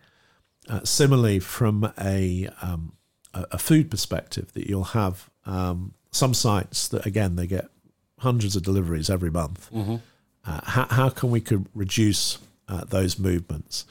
uh, 0.69 0.83
similarly 0.83 1.39
from 1.39 1.93
a, 1.99 2.49
um, 2.61 2.91
a 3.33 3.57
food 3.57 3.89
perspective 3.89 4.51
that 4.51 4.67
you'll 4.67 4.83
have 4.83 5.29
um, 5.45 5.93
some 6.11 6.33
sites 6.33 6.89
that 6.89 7.05
again 7.05 7.37
they 7.37 7.47
get 7.47 7.69
hundreds 8.23 8.55
of 8.55 8.63
deliveries 8.63 9.09
every 9.09 9.29
month 9.29 9.69
uh, 10.45 10.59
how, 10.75 10.85
how 10.89 11.09
can 11.09 11.29
we 11.31 11.39
could 11.41 11.65
reduce 11.73 12.37
uh, 12.67 12.83
those 12.85 13.17
movements 13.19 13.85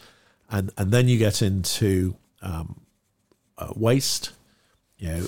and 0.50 0.70
and 0.76 0.90
then 0.92 1.08
you 1.08 1.18
get 1.18 1.40
into 1.42 2.14
um, 2.42 2.80
uh, 3.58 3.72
waste 3.76 4.30
you 4.98 5.08
know 5.08 5.26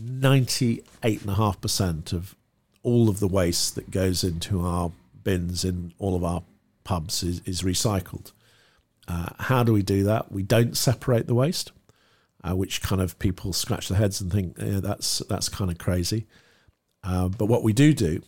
98.5% 0.00 2.12
of 2.12 2.34
all 2.82 3.08
of 3.08 3.20
the 3.20 3.28
waste 3.28 3.74
that 3.74 3.90
goes 3.90 4.24
into 4.24 4.60
our 4.62 4.90
bins 5.22 5.64
in 5.64 5.92
all 5.98 6.16
of 6.16 6.24
our 6.24 6.42
pubs 6.84 7.22
is, 7.22 7.42
is 7.44 7.62
recycled. 7.62 8.32
Uh, 9.06 9.28
how 9.38 9.62
do 9.62 9.72
we 9.72 9.82
do 9.82 10.02
that? 10.04 10.32
We 10.32 10.42
don't 10.42 10.76
separate 10.76 11.26
the 11.26 11.34
waste, 11.34 11.72
uh, 12.42 12.56
which 12.56 12.80
kind 12.80 13.02
of 13.02 13.18
people 13.18 13.52
scratch 13.52 13.88
their 13.88 13.98
heads 13.98 14.20
and 14.20 14.32
think 14.32 14.56
yeah, 14.58 14.80
that's 14.80 15.18
that's 15.28 15.48
kind 15.48 15.70
of 15.70 15.78
crazy. 15.78 16.26
Uh, 17.02 17.28
but 17.28 17.46
what 17.46 17.62
we 17.62 17.72
do 17.72 17.92
do 17.92 18.22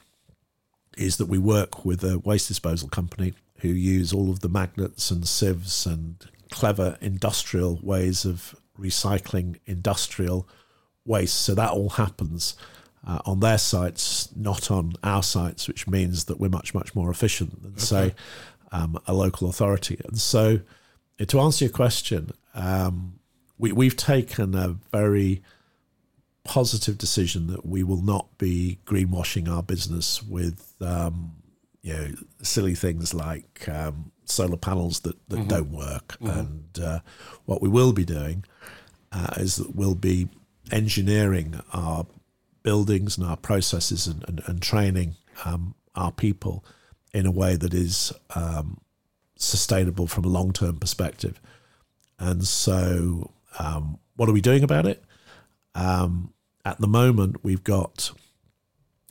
is 0.96 1.16
that 1.16 1.26
we 1.26 1.38
work 1.38 1.84
with 1.84 2.04
a 2.04 2.18
waste 2.18 2.48
disposal 2.48 2.88
company 2.88 3.34
who 3.60 3.68
use 3.68 4.12
all 4.12 4.30
of 4.30 4.40
the 4.40 4.48
magnets 4.48 5.10
and 5.10 5.26
sieves 5.26 5.86
and 5.86 6.26
clever 6.50 6.98
industrial 7.00 7.78
ways 7.82 8.24
of 8.24 8.54
recycling 8.78 9.58
industrial 9.66 10.48
waste. 11.04 11.40
So 11.40 11.54
that 11.54 11.70
all 11.70 11.90
happens 11.90 12.56
uh, 13.06 13.18
on 13.24 13.40
their 13.40 13.58
sites, 13.58 14.28
not 14.36 14.70
on 14.70 14.94
our 15.02 15.22
sites, 15.22 15.66
which 15.66 15.88
means 15.88 16.24
that 16.24 16.38
we're 16.38 16.48
much, 16.48 16.74
much 16.74 16.94
more 16.94 17.10
efficient 17.10 17.62
than, 17.62 17.78
say, 17.78 18.14
um, 18.70 18.98
a 19.06 19.14
local 19.14 19.48
authority. 19.48 20.00
And 20.04 20.18
so, 20.18 20.60
uh, 21.20 21.24
to 21.24 21.40
answer 21.40 21.64
your 21.66 21.72
question, 21.72 22.30
um, 22.54 23.18
we, 23.58 23.72
we've 23.72 23.96
taken 23.96 24.54
a 24.54 24.76
very 24.90 25.42
positive 26.44 26.98
decision 26.98 27.46
that 27.48 27.64
we 27.64 27.82
will 27.82 28.02
not 28.02 28.38
be 28.38 28.78
greenwashing 28.86 29.48
our 29.48 29.62
business 29.62 30.22
with, 30.22 30.74
um, 30.80 31.32
you 31.82 31.94
know, 31.94 32.08
silly 32.42 32.74
things 32.74 33.14
like 33.14 33.68
um, 33.68 34.12
solar 34.24 34.56
panels 34.56 35.00
that, 35.00 35.16
that 35.28 35.46
don't 35.48 35.70
work. 35.70 36.16
And 36.20 36.78
uh, 36.82 37.00
what 37.44 37.62
we 37.62 37.68
will 37.68 37.92
be 37.92 38.04
doing 38.04 38.44
uh, 39.12 39.34
is 39.36 39.56
that 39.56 39.74
we'll 39.74 39.94
be 39.94 40.28
engineering 40.70 41.60
our 41.72 42.06
buildings 42.62 43.18
and 43.18 43.26
our 43.26 43.36
processes 43.36 44.06
and, 44.06 44.24
and, 44.28 44.42
and 44.46 44.62
training 44.62 45.16
um, 45.44 45.74
our 45.94 46.12
people 46.12 46.64
in 47.12 47.26
a 47.26 47.30
way 47.30 47.56
that 47.56 47.74
is 47.74 48.12
um, 48.34 48.80
sustainable 49.36 50.06
from 50.06 50.24
a 50.24 50.28
long 50.28 50.52
term 50.52 50.78
perspective. 50.78 51.40
And 52.18 52.46
so, 52.46 53.32
um, 53.58 53.98
what 54.16 54.28
are 54.28 54.32
we 54.32 54.40
doing 54.40 54.62
about 54.62 54.86
it? 54.86 55.02
Um, 55.74 56.32
at 56.64 56.80
the 56.80 56.86
moment, 56.86 57.42
we've 57.42 57.64
got 57.64 58.12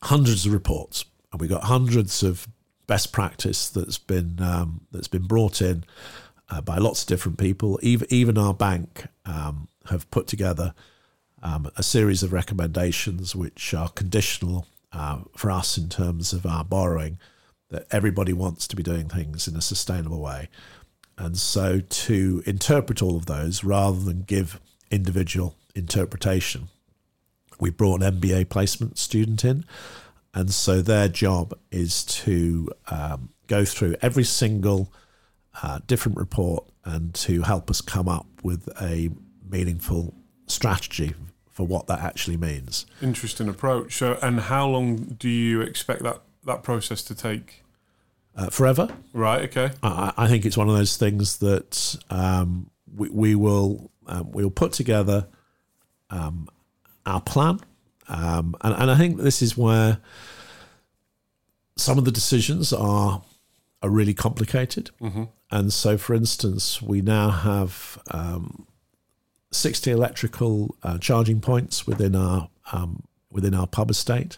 hundreds 0.03 0.45
of 0.45 0.53
reports, 0.53 1.05
and 1.31 1.41
we've 1.41 1.49
got 1.49 1.63
hundreds 1.63 2.23
of 2.23 2.47
best 2.87 3.11
practice 3.11 3.69
that's 3.69 3.97
been 3.97 4.41
um, 4.41 4.81
that's 4.91 5.07
been 5.07 5.27
brought 5.27 5.61
in 5.61 5.83
uh, 6.49 6.61
by 6.61 6.77
lots 6.77 7.01
of 7.01 7.07
different 7.07 7.37
people. 7.37 7.79
Even 7.81 8.07
even 8.09 8.37
our 8.37 8.53
bank 8.53 9.05
um, 9.25 9.67
have 9.89 10.09
put 10.11 10.27
together 10.27 10.73
um, 11.43 11.71
a 11.75 11.83
series 11.83 12.23
of 12.23 12.33
recommendations 12.33 13.35
which 13.35 13.73
are 13.73 13.89
conditional 13.89 14.67
uh, 14.91 15.19
for 15.35 15.51
us 15.51 15.77
in 15.77 15.89
terms 15.89 16.33
of 16.33 16.45
our 16.45 16.63
borrowing. 16.63 17.17
That 17.69 17.87
everybody 17.89 18.33
wants 18.33 18.67
to 18.67 18.75
be 18.75 18.83
doing 18.83 19.07
things 19.07 19.47
in 19.47 19.55
a 19.55 19.61
sustainable 19.61 20.19
way, 20.19 20.49
and 21.17 21.37
so 21.37 21.79
to 21.79 22.43
interpret 22.45 23.01
all 23.01 23.15
of 23.15 23.27
those 23.27 23.63
rather 23.63 23.99
than 23.99 24.23
give 24.23 24.59
individual 24.89 25.55
interpretation, 25.75 26.69
we 27.59 27.69
brought 27.69 28.01
an 28.01 28.19
MBA 28.19 28.49
placement 28.49 28.97
student 28.97 29.45
in 29.45 29.65
and 30.33 30.51
so 30.51 30.81
their 30.81 31.07
job 31.07 31.53
is 31.71 32.03
to 32.05 32.69
um, 32.87 33.29
go 33.47 33.65
through 33.65 33.95
every 34.01 34.23
single 34.23 34.91
uh, 35.61 35.79
different 35.87 36.17
report 36.17 36.65
and 36.85 37.13
to 37.13 37.41
help 37.41 37.69
us 37.69 37.81
come 37.81 38.07
up 38.07 38.27
with 38.41 38.69
a 38.81 39.09
meaningful 39.49 40.13
strategy 40.47 41.13
for 41.49 41.67
what 41.67 41.87
that 41.87 41.99
actually 41.99 42.37
means. 42.37 42.85
Interesting 43.01 43.49
approach. 43.49 43.97
So, 43.97 44.17
and 44.21 44.39
how 44.39 44.67
long 44.67 44.95
do 44.95 45.29
you 45.29 45.61
expect 45.61 46.01
that 46.03 46.21
that 46.45 46.63
process 46.63 47.03
to 47.03 47.13
take? 47.13 47.63
Uh, 48.35 48.49
forever. 48.49 48.87
Right. 49.11 49.43
Okay. 49.43 49.71
I, 49.83 50.13
I, 50.15 50.27
think 50.29 50.45
it's 50.45 50.57
one 50.57 50.69
of 50.69 50.75
those 50.75 50.95
things 50.95 51.39
that 51.39 51.97
um, 52.09 52.71
we, 52.95 53.09
we, 53.09 53.35
will 53.35 53.91
um, 54.07 54.31
we 54.31 54.41
will 54.41 54.49
put 54.49 54.71
together 54.71 55.27
um, 56.11 56.47
our 57.05 57.21
plan 57.21 57.59
um, 58.11 58.55
and, 58.61 58.75
and 58.75 58.91
I 58.91 58.97
think 58.97 59.17
this 59.17 59.41
is 59.41 59.57
where 59.57 59.97
some 61.77 61.97
of 61.97 62.05
the 62.05 62.11
decisions 62.11 62.73
are 62.73 63.23
are 63.81 63.89
really 63.89 64.13
complicated. 64.13 64.91
Mm-hmm. 65.01 65.23
And 65.49 65.73
so, 65.73 65.97
for 65.97 66.13
instance, 66.13 66.81
we 66.81 67.01
now 67.01 67.31
have 67.31 67.99
um, 68.11 68.67
60 69.51 69.89
electrical 69.89 70.75
uh, 70.83 70.99
charging 70.99 71.39
points 71.39 71.87
within 71.87 72.15
our 72.15 72.49
um, 72.73 73.03
within 73.31 73.55
our 73.55 73.65
pub 73.65 73.89
estate, 73.89 74.37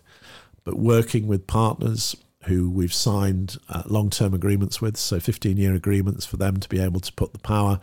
but 0.63 0.75
working 0.75 1.27
with 1.27 1.47
partners 1.47 2.15
who 2.45 2.69
we've 2.69 2.93
signed 2.93 3.57
uh, 3.69 3.83
long 3.87 4.09
term 4.11 4.33
agreements 4.33 4.81
with, 4.81 4.97
so 4.97 5.19
15 5.19 5.57
year 5.57 5.73
agreements 5.73 6.25
for 6.25 6.37
them 6.37 6.57
to 6.57 6.69
be 6.69 6.79
able 6.79 6.99
to 6.99 7.11
put 7.13 7.33
the 7.33 7.39
power 7.39 7.79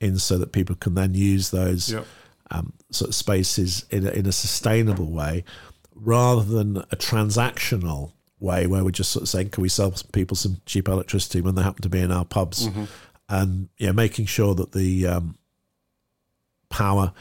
in 0.00 0.18
so 0.18 0.36
that 0.36 0.52
people 0.52 0.76
can 0.76 0.94
then 0.94 1.14
use 1.14 1.50
those. 1.50 1.92
Yep 1.92 2.06
um, 2.50 2.72
sort 2.90 3.08
of 3.08 3.14
spaces 3.14 3.84
in 3.90 4.06
a, 4.06 4.10
in 4.10 4.26
a 4.26 4.32
sustainable 4.32 5.10
way 5.10 5.44
rather 5.94 6.42
than 6.42 6.78
a 6.78 6.96
transactional 6.96 8.12
way 8.38 8.66
where 8.66 8.82
we're 8.82 8.90
just 8.90 9.12
sort 9.12 9.22
of 9.22 9.28
saying, 9.28 9.50
can 9.50 9.62
we 9.62 9.68
sell 9.68 9.92
people 10.12 10.36
some 10.36 10.60
cheap 10.66 10.88
electricity 10.88 11.40
when 11.40 11.54
they 11.54 11.62
happen 11.62 11.82
to 11.82 11.88
be 11.88 12.00
in 12.00 12.10
our 12.10 12.24
pubs? 12.24 12.68
Mm-hmm. 12.68 12.84
And 13.28 13.68
yeah, 13.78 13.92
making 13.92 14.26
sure 14.26 14.54
that 14.54 14.72
the 14.72 15.06
um, 15.06 15.36
power 16.68 17.12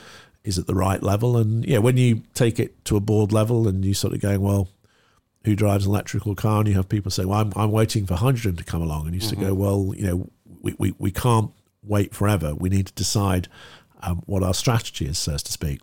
is 0.43 0.57
at 0.57 0.65
the 0.65 0.73
right 0.73 1.03
level. 1.03 1.38
And 1.38 1.65
yeah, 1.65 1.80
when 1.80 1.97
you 1.97 2.23
take 2.34 2.59
it 2.59 2.84
to 2.86 2.95
a 2.95 3.01
board 3.01 3.32
level 3.32 3.67
and 3.67 3.84
you 3.86 3.93
sort 3.93 4.13
of 4.13 4.21
going, 4.21 4.41
well, 4.41 4.69
who 5.45 5.55
drives 5.55 5.86
an 5.86 5.91
electrical 5.91 6.36
car? 6.36 6.59
And 6.59 6.67
you 6.67 6.75
have 6.75 6.89
people 6.89 7.11
say, 7.11 7.25
well, 7.25 7.39
I'm, 7.39 7.53
I'm 7.55 7.71
waiting 7.71 8.05
for 8.05 8.15
hydrogen 8.15 8.55
to 8.55 8.63
come 8.63 8.82
along. 8.82 9.05
And 9.05 9.15
you 9.15 9.21
mm-hmm. 9.21 9.39
to 9.41 9.47
go, 9.47 9.53
well, 9.53 9.93
you 9.95 10.07
know, 10.07 10.30
we, 10.61 10.75
we, 10.77 10.95
we 10.97 11.11
can't 11.11 11.51
wait 11.84 12.15
forever. 12.15 12.55
We 12.55 12.69
need 12.69 12.88
to 12.88 12.93
decide 12.93 13.47
um, 14.02 14.24
what 14.26 14.43
our 14.43 14.54
strategy 14.54 15.06
is, 15.06 15.18
so 15.18 15.38
to 15.38 15.52
speak. 15.52 15.82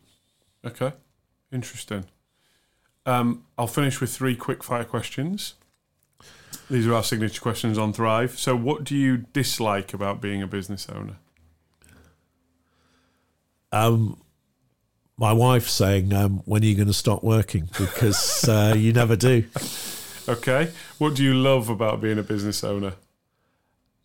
Okay, 0.64 0.92
interesting. 1.52 2.04
Um, 3.04 3.44
I'll 3.56 3.66
finish 3.66 4.00
with 4.00 4.14
three 4.14 4.34
quick 4.34 4.64
fire 4.64 4.84
questions. 4.84 5.54
These 6.68 6.86
are 6.86 6.94
our 6.94 7.04
signature 7.04 7.40
questions 7.40 7.78
on 7.78 7.92
Thrive. 7.92 8.38
So, 8.38 8.56
what 8.56 8.82
do 8.82 8.96
you 8.96 9.18
dislike 9.32 9.94
about 9.94 10.20
being 10.20 10.42
a 10.42 10.46
business 10.46 10.88
owner? 10.88 11.16
Um, 13.70 14.20
my 15.16 15.32
wife 15.32 15.68
saying, 15.68 16.12
um, 16.12 16.42
"When 16.44 16.62
are 16.62 16.66
you 16.66 16.74
going 16.74 16.88
to 16.88 16.94
stop 16.94 17.22
working?" 17.22 17.68
Because 17.78 18.48
uh, 18.48 18.74
you 18.78 18.92
never 18.92 19.14
do. 19.14 19.44
Okay. 20.28 20.72
What 20.98 21.14
do 21.14 21.22
you 21.22 21.34
love 21.34 21.68
about 21.68 22.00
being 22.00 22.18
a 22.18 22.22
business 22.22 22.64
owner? 22.64 22.94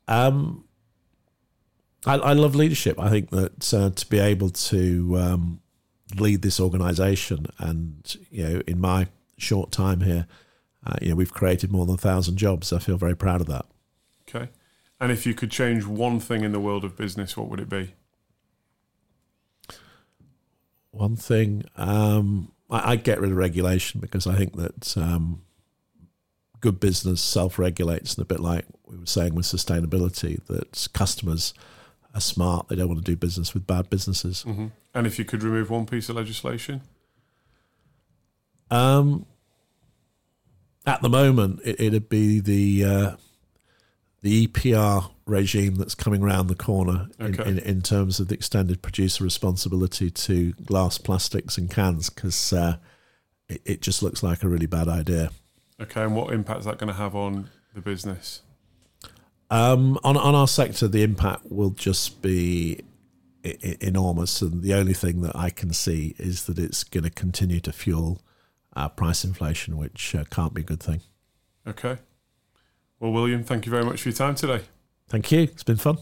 Um, 0.07 0.65
I, 2.05 2.15
I 2.15 2.33
love 2.33 2.55
leadership. 2.55 2.99
I 2.99 3.09
think 3.09 3.29
that 3.29 3.73
uh, 3.73 3.89
to 3.91 4.05
be 4.07 4.19
able 4.19 4.49
to 4.49 5.17
um, 5.17 5.61
lead 6.15 6.41
this 6.41 6.59
organisation, 6.59 7.47
and 7.59 8.15
you 8.31 8.43
know, 8.43 8.61
in 8.65 8.79
my 8.79 9.07
short 9.37 9.71
time 9.71 10.01
here, 10.01 10.27
uh, 10.85 10.95
you 11.01 11.09
know, 11.09 11.15
we've 11.15 11.33
created 11.33 11.71
more 11.71 11.85
than 11.85 11.95
a 11.95 11.99
thousand 11.99 12.37
jobs. 12.37 12.73
I 12.73 12.79
feel 12.79 12.97
very 12.97 13.15
proud 13.15 13.41
of 13.41 13.47
that. 13.47 13.65
Okay, 14.27 14.49
and 14.99 15.11
if 15.11 15.25
you 15.25 15.33
could 15.33 15.51
change 15.51 15.85
one 15.85 16.19
thing 16.19 16.43
in 16.43 16.51
the 16.51 16.59
world 16.59 16.83
of 16.83 16.95
business, 16.97 17.37
what 17.37 17.49
would 17.49 17.59
it 17.59 17.69
be? 17.69 17.93
One 20.89 21.15
thing, 21.15 21.63
um, 21.77 22.51
I, 22.69 22.91
would 22.91 23.03
get 23.03 23.21
rid 23.21 23.31
of 23.31 23.37
regulation 23.37 24.01
because 24.01 24.27
I 24.27 24.35
think 24.35 24.57
that 24.57 24.97
um, 24.97 25.41
good 26.59 26.79
business 26.79 27.21
self-regulates, 27.21 28.15
and 28.15 28.23
a 28.23 28.25
bit 28.25 28.39
like 28.39 28.65
we 28.85 28.97
were 28.97 29.05
saying 29.05 29.35
with 29.35 29.45
sustainability, 29.45 30.43
that 30.47 30.87
customers 30.93 31.53
are 32.13 32.21
smart. 32.21 32.67
They 32.67 32.75
don't 32.75 32.87
want 32.87 33.03
to 33.03 33.11
do 33.11 33.15
business 33.15 33.53
with 33.53 33.65
bad 33.65 33.89
businesses. 33.89 34.43
Mm-hmm. 34.47 34.67
And 34.93 35.07
if 35.07 35.17
you 35.17 35.25
could 35.25 35.43
remove 35.43 35.69
one 35.69 35.85
piece 35.85 36.09
of 36.09 36.15
legislation, 36.15 36.81
um, 38.69 39.25
at 40.85 41.01
the 41.01 41.09
moment 41.09 41.61
it, 41.63 41.91
would 41.91 42.09
be 42.09 42.39
the 42.39 42.83
uh, 42.85 43.15
the 44.21 44.47
EPR 44.47 45.11
regime 45.25 45.75
that's 45.75 45.95
coming 45.95 46.21
around 46.21 46.47
the 46.47 46.55
corner 46.55 47.07
okay. 47.19 47.43
in, 47.43 47.57
in, 47.57 47.59
in, 47.59 47.81
terms 47.81 48.19
of 48.19 48.27
the 48.27 48.35
extended 48.35 48.81
producer 48.81 49.23
responsibility 49.23 50.11
to 50.11 50.51
glass, 50.53 50.97
plastics, 50.97 51.57
and 51.57 51.69
cans 51.71 52.09
because 52.09 52.53
uh, 52.53 52.77
it, 53.47 53.61
it 53.65 53.81
just 53.81 54.03
looks 54.03 54.21
like 54.21 54.43
a 54.43 54.49
really 54.49 54.65
bad 54.65 54.87
idea. 54.87 55.31
Okay, 55.79 56.03
and 56.03 56.15
what 56.15 56.33
impact 56.33 56.59
is 56.59 56.65
that 56.65 56.77
going 56.77 56.89
to 56.89 56.93
have 56.93 57.15
on 57.15 57.49
the 57.73 57.81
business? 57.81 58.41
Um, 59.51 59.99
on 60.03 60.15
on 60.17 60.33
our 60.33 60.47
sector, 60.47 60.87
the 60.87 61.03
impact 61.03 61.51
will 61.51 61.71
just 61.71 62.21
be 62.21 62.79
I- 63.45 63.57
I- 63.63 63.77
enormous, 63.81 64.41
and 64.41 64.63
the 64.63 64.73
only 64.73 64.93
thing 64.93 65.21
that 65.21 65.35
I 65.35 65.49
can 65.49 65.73
see 65.73 66.15
is 66.17 66.45
that 66.45 66.57
it's 66.57 66.83
going 66.85 67.03
to 67.03 67.09
continue 67.09 67.59
to 67.59 67.71
fuel 67.73 68.21
uh, 68.75 68.87
price 68.87 69.25
inflation, 69.25 69.77
which 69.77 70.15
uh, 70.15 70.23
can't 70.31 70.53
be 70.53 70.61
a 70.61 70.63
good 70.63 70.81
thing. 70.81 71.01
Okay. 71.67 71.97
Well, 72.99 73.11
William, 73.11 73.43
thank 73.43 73.65
you 73.65 73.71
very 73.71 73.83
much 73.83 74.01
for 74.01 74.09
your 74.09 74.15
time 74.15 74.35
today. 74.35 74.61
Thank 75.09 75.31
you. 75.31 75.41
It's 75.41 75.63
been 75.63 75.75
fun. 75.77 75.97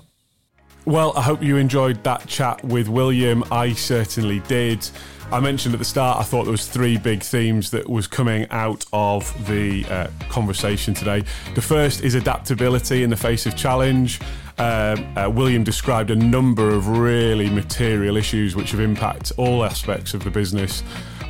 Well, 0.85 1.13
I 1.17 1.21
hope 1.23 1.41
you 1.41 1.57
enjoyed 1.57 2.03
that 2.03 2.27
chat 2.27 2.63
with 2.63 2.87
William. 2.87 3.43
I 3.51 3.73
certainly 3.73 4.41
did. 4.41 4.87
I 5.31 5.39
mentioned 5.39 5.75
at 5.75 5.77
the 5.77 5.85
start 5.85 6.19
I 6.19 6.23
thought 6.23 6.45
there 6.45 6.51
was 6.51 6.67
three 6.67 6.97
big 6.97 7.21
themes 7.21 7.69
that 7.69 7.87
was 7.87 8.07
coming 8.07 8.47
out 8.49 8.83
of 8.91 9.47
the 9.47 9.85
uh, 9.85 10.07
conversation 10.27 10.95
today. 10.95 11.23
The 11.53 11.61
first 11.61 12.01
is 12.01 12.15
adaptability 12.15 13.03
in 13.03 13.11
the 13.11 13.15
face 13.15 13.45
of 13.45 13.55
challenge. 13.55 14.19
Uh, 14.57 14.97
uh, 15.15 15.29
William 15.29 15.63
described 15.63 16.09
a 16.09 16.15
number 16.15 16.69
of 16.69 16.87
really 16.87 17.47
material 17.47 18.17
issues 18.17 18.55
which 18.55 18.71
have 18.71 18.79
impacted 18.79 19.37
all 19.37 19.63
aspects 19.63 20.15
of 20.15 20.23
the 20.23 20.31
business 20.31 20.81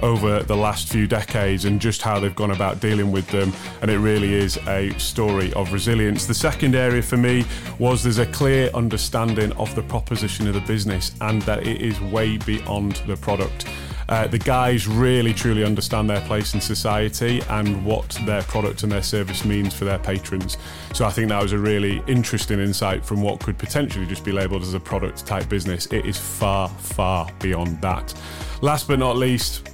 over 0.02 0.44
the 0.44 0.56
last 0.56 0.88
few 0.88 1.06
decades 1.06 1.66
and 1.66 1.82
just 1.82 2.02
how 2.02 2.22
they've 2.22 2.36
gone 2.36 2.52
about 2.52 2.80
dealing 2.80 3.12
with 3.12 3.28
them. 3.28 3.52
And 3.82 3.92
it 3.92 4.00
really 4.00 4.34
is 4.34 4.58
a 4.68 4.98
story 4.98 5.52
of 5.54 5.74
resilience. 5.74 6.26
The 6.26 6.34
second 6.34 6.74
area 6.74 7.02
for 7.02 7.18
me 7.18 7.46
was 7.80 8.02
there's 8.04 8.18
a 8.18 8.26
clear 8.28 8.70
understanding 8.74 9.52
of 9.54 9.76
the 9.76 9.84
proposition 9.84 10.48
of 10.48 10.54
the 10.54 10.62
business 10.62 11.12
and 11.20 11.42
that 11.42 11.68
it 11.68 11.82
is 11.82 12.00
way 12.00 12.38
beyond 12.38 13.02
the 13.08 13.18
product. 13.18 13.66
Uh, 14.10 14.26
the 14.26 14.40
guys 14.40 14.88
really 14.88 15.36
truly 15.36 15.64
understand 15.64 16.10
their 16.10 16.22
place 16.22 16.56
in 16.56 16.60
society 16.60 17.42
and 17.50 17.86
what 17.86 18.10
their 18.26 18.42
product 18.44 18.82
and 18.82 18.92
their 18.92 19.04
service 19.04 19.46
means 19.46 19.72
for 19.72 19.86
their 19.86 20.00
patrons. 20.00 20.58
So 20.96 21.06
I 21.06 21.12
think 21.12 21.30
that 21.30 21.42
was 21.42 21.52
a 21.52 21.60
really 21.60 22.02
interesting 22.08 22.60
insight 22.60 23.06
from 23.06 23.22
what 23.22 23.40
could 23.40 23.60
potentially 23.60 24.08
just 24.08 24.26
be 24.26 24.32
labelled 24.32 24.64
as 24.64 24.74
a 24.74 24.80
product 24.80 25.28
type 25.28 25.48
business. 25.48 25.86
It 25.88 26.08
is 26.08 26.18
far, 26.18 26.70
far 26.70 27.30
beyond 27.40 27.80
that. 27.84 28.16
Last 28.62 28.88
but 28.88 28.98
not 28.98 29.16
least, 29.16 29.70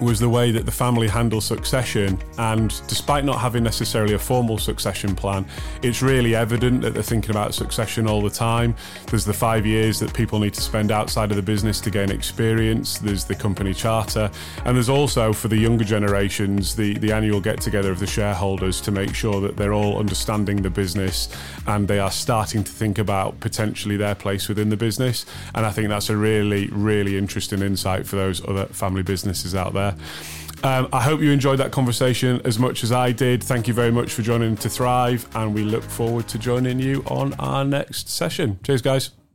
was 0.00 0.20
the 0.20 0.28
way 0.28 0.50
that 0.50 0.66
the 0.66 0.72
family 0.72 1.08
handle 1.08 1.40
succession. 1.40 2.18
And 2.38 2.68
despite 2.86 3.24
not 3.24 3.38
having 3.38 3.62
necessarily 3.62 4.14
a 4.14 4.18
formal 4.18 4.58
succession 4.58 5.14
plan, 5.14 5.46
it's 5.82 6.02
really 6.02 6.34
evident 6.34 6.82
that 6.82 6.94
they're 6.94 7.02
thinking 7.02 7.30
about 7.30 7.54
succession 7.54 8.06
all 8.06 8.20
the 8.20 8.30
time. 8.30 8.74
There's 9.06 9.24
the 9.24 9.32
five 9.32 9.64
years 9.64 9.98
that 10.00 10.12
people 10.12 10.38
need 10.38 10.54
to 10.54 10.60
spend 10.60 10.90
outside 10.90 11.30
of 11.30 11.36
the 11.36 11.42
business 11.42 11.80
to 11.80 11.90
gain 11.90 12.10
experience, 12.10 12.98
there's 12.98 13.24
the 13.24 13.34
company 13.34 13.72
charter, 13.72 14.30
and 14.64 14.76
there's 14.76 14.88
also 14.88 15.32
for 15.32 15.48
the 15.48 15.56
younger 15.56 15.84
generations 15.84 16.76
the, 16.76 16.98
the 16.98 17.12
annual 17.12 17.40
get 17.40 17.60
together 17.60 17.90
of 17.90 17.98
the 17.98 18.06
shareholders 18.06 18.80
to 18.82 18.90
make 18.90 19.14
sure 19.14 19.40
that 19.40 19.56
they're 19.56 19.72
all 19.72 19.98
understanding 19.98 20.62
the 20.62 20.70
business 20.70 21.28
and 21.66 21.88
they 21.88 21.98
are 21.98 22.10
starting 22.10 22.62
to 22.62 22.72
think 22.72 22.98
about 22.98 23.38
potentially 23.40 23.96
their 23.96 24.14
place 24.14 24.48
within 24.48 24.68
the 24.68 24.76
business. 24.76 25.24
And 25.54 25.64
I 25.64 25.70
think 25.70 25.88
that's 25.88 26.10
a 26.10 26.16
really, 26.16 26.68
really 26.68 27.16
interesting 27.16 27.62
insight 27.62 28.06
for 28.06 28.16
those 28.16 28.46
other 28.46 28.66
family 28.66 29.02
businesses 29.02 29.54
out 29.54 29.72
there 29.72 29.85
there. 29.90 29.96
Um, 30.64 30.88
I 30.92 31.02
hope 31.02 31.20
you 31.20 31.30
enjoyed 31.30 31.58
that 31.58 31.70
conversation 31.70 32.40
as 32.44 32.58
much 32.58 32.82
as 32.82 32.90
I 32.90 33.12
did. 33.12 33.44
Thank 33.44 33.68
you 33.68 33.74
very 33.74 33.92
much 33.92 34.12
for 34.12 34.22
joining 34.22 34.56
to 34.56 34.68
Thrive, 34.68 35.28
and 35.34 35.54
we 35.54 35.62
look 35.62 35.82
forward 35.82 36.28
to 36.28 36.38
joining 36.38 36.78
you 36.78 37.04
on 37.06 37.34
our 37.34 37.64
next 37.64 38.08
session. 38.08 38.58
Cheers, 38.64 38.82
guys. 38.82 39.25